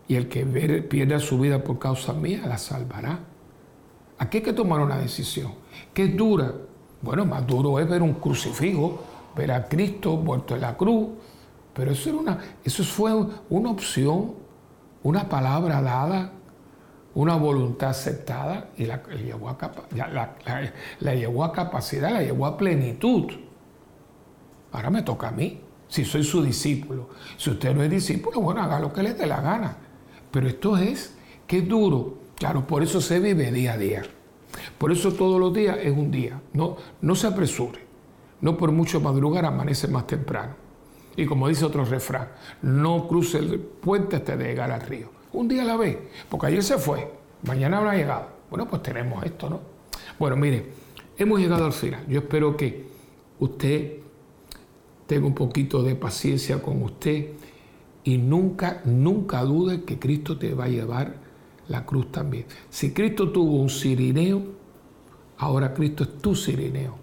y 0.07 0.15
el 0.15 0.29
que 0.29 0.45
pierda 0.45 1.17
su 1.17 1.39
vida 1.39 1.63
por 1.63 1.79
causa 1.79 2.13
mía 2.13 2.45
la 2.45 2.59
salvará. 2.59 3.17
Aquí 4.19 4.37
hay 4.37 4.43
que 4.43 4.53
tomar 4.53 4.79
una 4.81 4.99
decisión. 4.99 5.55
¿Qué 5.91 6.03
es 6.03 6.15
dura? 6.15 6.53
Bueno, 7.01 7.25
más 7.25 7.47
duro 7.47 7.79
es 7.79 7.89
ver 7.89 8.03
un 8.03 8.13
crucifijo, 8.13 9.01
ver 9.35 9.53
a 9.53 9.67
Cristo 9.67 10.15
muerto 10.17 10.53
en 10.53 10.61
la 10.61 10.77
cruz, 10.77 11.07
pero 11.73 11.89
eso, 11.89 12.09
era 12.09 12.19
una, 12.19 12.39
eso 12.63 12.83
fue 12.83 13.11
una 13.49 13.71
opción, 13.71 14.35
una 15.01 15.27
palabra 15.27 15.81
dada, 15.81 16.31
una 17.15 17.35
voluntad 17.37 17.89
aceptada 17.89 18.69
y 18.77 18.85
la, 18.85 19.01
llevó 19.15 19.49
a, 19.49 19.57
la, 19.95 20.35
la 20.99 21.15
llevó 21.15 21.43
a 21.43 21.51
capacidad, 21.51 22.11
la 22.11 22.21
llevó 22.21 22.45
a 22.45 22.55
plenitud. 22.55 23.31
Ahora 24.71 24.91
me 24.91 25.01
toca 25.01 25.29
a 25.29 25.31
mí, 25.31 25.62
si 25.93 26.03
soy 26.03 26.23
su 26.23 26.41
discípulo. 26.41 27.09
Si 27.37 27.51
usted 27.51 27.75
no 27.75 27.83
es 27.83 27.89
discípulo, 27.91 28.41
bueno, 28.41 28.63
haga 28.63 28.79
lo 28.79 28.91
que 28.91 29.03
le 29.03 29.13
dé 29.13 29.27
la 29.27 29.41
gana. 29.41 29.77
Pero 30.31 30.47
esto 30.47 30.75
es 30.75 31.13
que 31.45 31.61
duro. 31.61 32.17
Claro, 32.35 32.65
por 32.65 32.81
eso 32.81 32.99
se 32.99 33.19
vive 33.19 33.51
día 33.51 33.73
a 33.73 33.77
día. 33.77 34.01
Por 34.79 34.91
eso 34.91 35.13
todos 35.13 35.39
los 35.39 35.53
días 35.53 35.77
es 35.83 35.95
un 35.95 36.09
día. 36.09 36.41
No, 36.53 36.77
no 36.99 37.13
se 37.13 37.27
apresure. 37.27 37.79
No 38.41 38.57
por 38.57 38.71
mucho 38.71 39.01
madrugar 39.01 39.45
amanece 39.45 39.87
más 39.87 40.07
temprano. 40.07 40.55
Y 41.15 41.27
como 41.27 41.47
dice 41.47 41.63
otro 41.63 41.85
refrán, 41.85 42.29
no 42.63 43.07
cruce 43.07 43.37
el 43.37 43.59
puente 43.59 44.15
hasta 44.15 44.35
llegar 44.35 44.71
al 44.71 44.81
río. 44.81 45.11
Un 45.31 45.47
día 45.47 45.61
a 45.61 45.65
la 45.65 45.77
vez, 45.77 45.99
porque 46.27 46.47
ayer 46.47 46.63
se 46.63 46.79
fue, 46.79 47.07
mañana 47.43 47.77
habrá 47.77 47.93
llegado. 47.93 48.29
Bueno, 48.49 48.67
pues 48.67 48.81
tenemos 48.81 49.23
esto, 49.23 49.47
¿no? 49.47 49.59
Bueno, 50.17 50.37
mire, 50.37 50.71
hemos 51.19 51.39
llegado 51.39 51.65
al 51.65 51.73
final. 51.73 52.03
Yo 52.07 52.21
espero 52.21 52.57
que 52.57 52.87
usted 53.37 54.02
tenga 55.13 55.27
un 55.27 55.35
poquito 55.35 55.83
de 55.83 55.93
paciencia 55.93 56.59
con 56.63 56.81
usted 56.81 57.33
y 58.03 58.17
nunca, 58.17 58.81
nunca 58.83 59.43
dudes 59.43 59.81
que 59.85 59.99
Cristo 59.99 60.39
te 60.39 60.55
va 60.55 60.63
a 60.63 60.69
llevar 60.69 61.17
la 61.67 61.85
cruz 61.85 62.11
también. 62.11 62.45
Si 62.71 62.93
Cristo 62.93 63.31
tuvo 63.31 63.61
un 63.61 63.69
sirineo, 63.69 64.41
ahora 65.37 65.75
Cristo 65.75 66.03
es 66.03 66.17
tu 66.17 66.33
sirineo. 66.33 66.95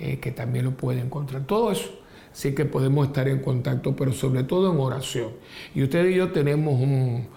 eh, 0.00 0.18
que 0.18 0.32
también 0.32 0.64
lo 0.64 0.72
pueden 0.72 1.06
encontrar. 1.06 1.44
Todo 1.44 1.70
eso, 1.70 2.00
sí 2.32 2.52
que 2.52 2.64
podemos 2.64 3.06
estar 3.06 3.28
en 3.28 3.38
contacto, 3.38 3.94
pero 3.94 4.12
sobre 4.12 4.42
todo 4.42 4.72
en 4.72 4.80
oración. 4.80 5.28
Y 5.76 5.84
usted 5.84 6.08
y 6.08 6.16
yo 6.16 6.32
tenemos 6.32 6.80
un, 6.80 7.28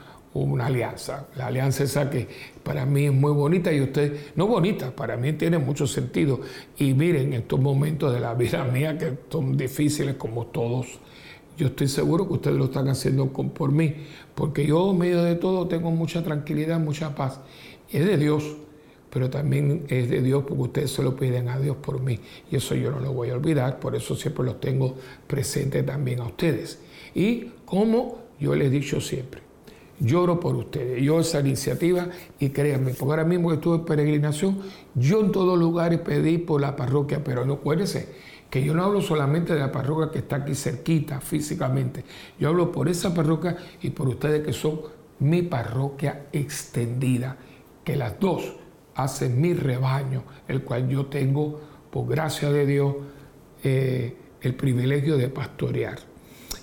una 0.43 0.67
alianza. 0.67 1.27
La 1.35 1.47
alianza 1.47 1.83
esa 1.83 2.09
que 2.09 2.27
para 2.63 2.85
mí 2.85 3.05
es 3.05 3.13
muy 3.13 3.31
bonita 3.31 3.71
y 3.71 3.81
usted, 3.81 4.31
no 4.35 4.47
bonita, 4.47 4.95
para 4.95 5.15
mí 5.17 5.33
tiene 5.33 5.57
mucho 5.57 5.87
sentido. 5.87 6.41
Y 6.77 6.93
miren, 6.93 7.33
estos 7.33 7.59
momentos 7.59 8.13
de 8.13 8.19
la 8.19 8.33
vida 8.33 8.63
mía 8.73 8.97
que 8.97 9.17
son 9.29 9.55
difíciles 9.55 10.15
como 10.15 10.47
todos, 10.47 10.99
yo 11.57 11.67
estoy 11.67 11.87
seguro 11.87 12.27
que 12.27 12.33
ustedes 12.33 12.57
lo 12.57 12.65
están 12.65 12.89
haciendo 12.89 13.27
por 13.31 13.71
mí, 13.71 13.95
porque 14.35 14.65
yo 14.65 14.91
en 14.91 14.97
medio 14.97 15.23
de 15.23 15.35
todo 15.35 15.67
tengo 15.67 15.89
mucha 15.89 16.21
tranquilidad, 16.21 16.79
mucha 16.79 17.15
paz. 17.15 17.39
Es 17.89 18.05
de 18.05 18.17
Dios, 18.17 18.57
pero 19.09 19.29
también 19.29 19.85
es 19.87 20.09
de 20.09 20.21
Dios 20.21 20.43
porque 20.45 20.63
ustedes 20.63 20.91
se 20.91 21.01
lo 21.01 21.15
piden 21.15 21.47
a 21.47 21.57
Dios 21.57 21.77
por 21.77 22.01
mí. 22.01 22.19
Y 22.51 22.57
eso 22.57 22.75
yo 22.75 22.91
no 22.91 22.99
lo 22.99 23.13
voy 23.13 23.29
a 23.29 23.35
olvidar, 23.35 23.79
por 23.79 23.95
eso 23.95 24.17
siempre 24.17 24.43
los 24.43 24.59
tengo 24.59 24.95
presentes 25.27 25.85
también 25.85 26.19
a 26.19 26.25
ustedes. 26.25 26.79
Y 27.13 27.51
como 27.63 28.19
yo 28.37 28.53
les 28.53 28.67
he 28.67 28.69
dicho 28.71 28.99
siempre, 28.99 29.44
lloro 29.99 30.39
por 30.39 30.55
ustedes. 30.55 31.01
Yo 31.01 31.19
esa 31.19 31.39
iniciativa 31.39 32.07
y 32.39 32.49
créanme, 32.49 32.91
porque 32.91 33.11
ahora 33.11 33.23
mismo 33.23 33.49
que 33.49 33.55
estuve 33.55 33.77
en 33.77 33.85
peregrinación, 33.85 34.59
yo 34.93 35.21
en 35.21 35.31
todos 35.31 35.57
lugares 35.57 35.99
pedí 35.99 36.37
por 36.37 36.61
la 36.61 36.75
parroquia, 36.75 37.23
pero 37.23 37.45
no 37.45 37.53
acuérdense 37.53 38.35
que 38.49 38.63
yo 38.63 38.73
no 38.73 38.83
hablo 38.83 39.01
solamente 39.01 39.53
de 39.53 39.59
la 39.59 39.71
parroquia 39.71 40.11
que 40.11 40.19
está 40.19 40.37
aquí 40.37 40.55
cerquita 40.55 41.19
físicamente, 41.19 42.05
yo 42.39 42.49
hablo 42.49 42.71
por 42.71 42.87
esa 42.87 43.13
parroquia 43.13 43.57
y 43.81 43.89
por 43.89 44.07
ustedes 44.07 44.45
que 44.45 44.53
son 44.53 44.81
mi 45.19 45.41
parroquia 45.41 46.27
extendida, 46.31 47.37
que 47.83 47.95
las 47.95 48.19
dos 48.19 48.55
hacen 48.95 49.41
mi 49.41 49.53
rebaño, 49.53 50.23
el 50.47 50.63
cual 50.63 50.87
yo 50.87 51.07
tengo, 51.07 51.59
por 51.91 52.07
gracia 52.07 52.51
de 52.51 52.65
Dios, 52.65 52.95
eh, 53.63 54.15
el 54.41 54.55
privilegio 54.55 55.17
de 55.17 55.29
pastorear. 55.29 55.99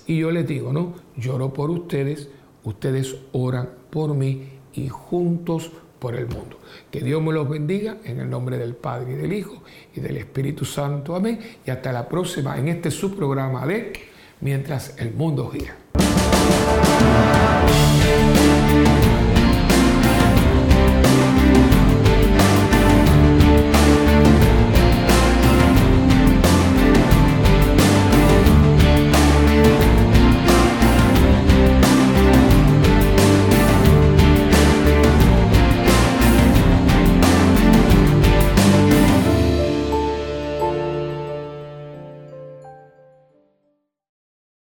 Y 0.05 0.19
yo 0.19 0.31
les 0.31 0.47
digo, 0.47 0.73
¿no? 0.73 0.93
Lloro 1.15 1.53
por 1.53 1.69
ustedes, 1.69 2.29
ustedes 2.63 3.15
oran 3.31 3.69
por 3.89 4.13
mí 4.13 4.49
y 4.73 4.89
juntos 4.89 5.71
por 5.99 6.15
el 6.15 6.27
mundo. 6.27 6.59
Que 6.91 7.01
Dios 7.01 7.21
me 7.21 7.31
los 7.31 7.47
bendiga 7.47 7.97
en 8.03 8.19
el 8.19 8.29
nombre 8.29 8.57
del 8.57 8.75
Padre 8.75 9.13
y 9.13 9.15
del 9.15 9.33
Hijo 9.33 9.63
y 9.95 10.01
del 10.01 10.17
Espíritu 10.17 10.65
Santo. 10.65 11.15
Amén. 11.15 11.39
Y 11.65 11.71
hasta 11.71 11.91
la 11.91 12.09
próxima 12.09 12.57
en 12.57 12.67
este 12.67 12.91
subprograma 12.91 13.65
de 13.65 13.93
Mientras 14.41 14.97
el 14.97 15.13
mundo 15.13 15.49
gira. 15.49 17.32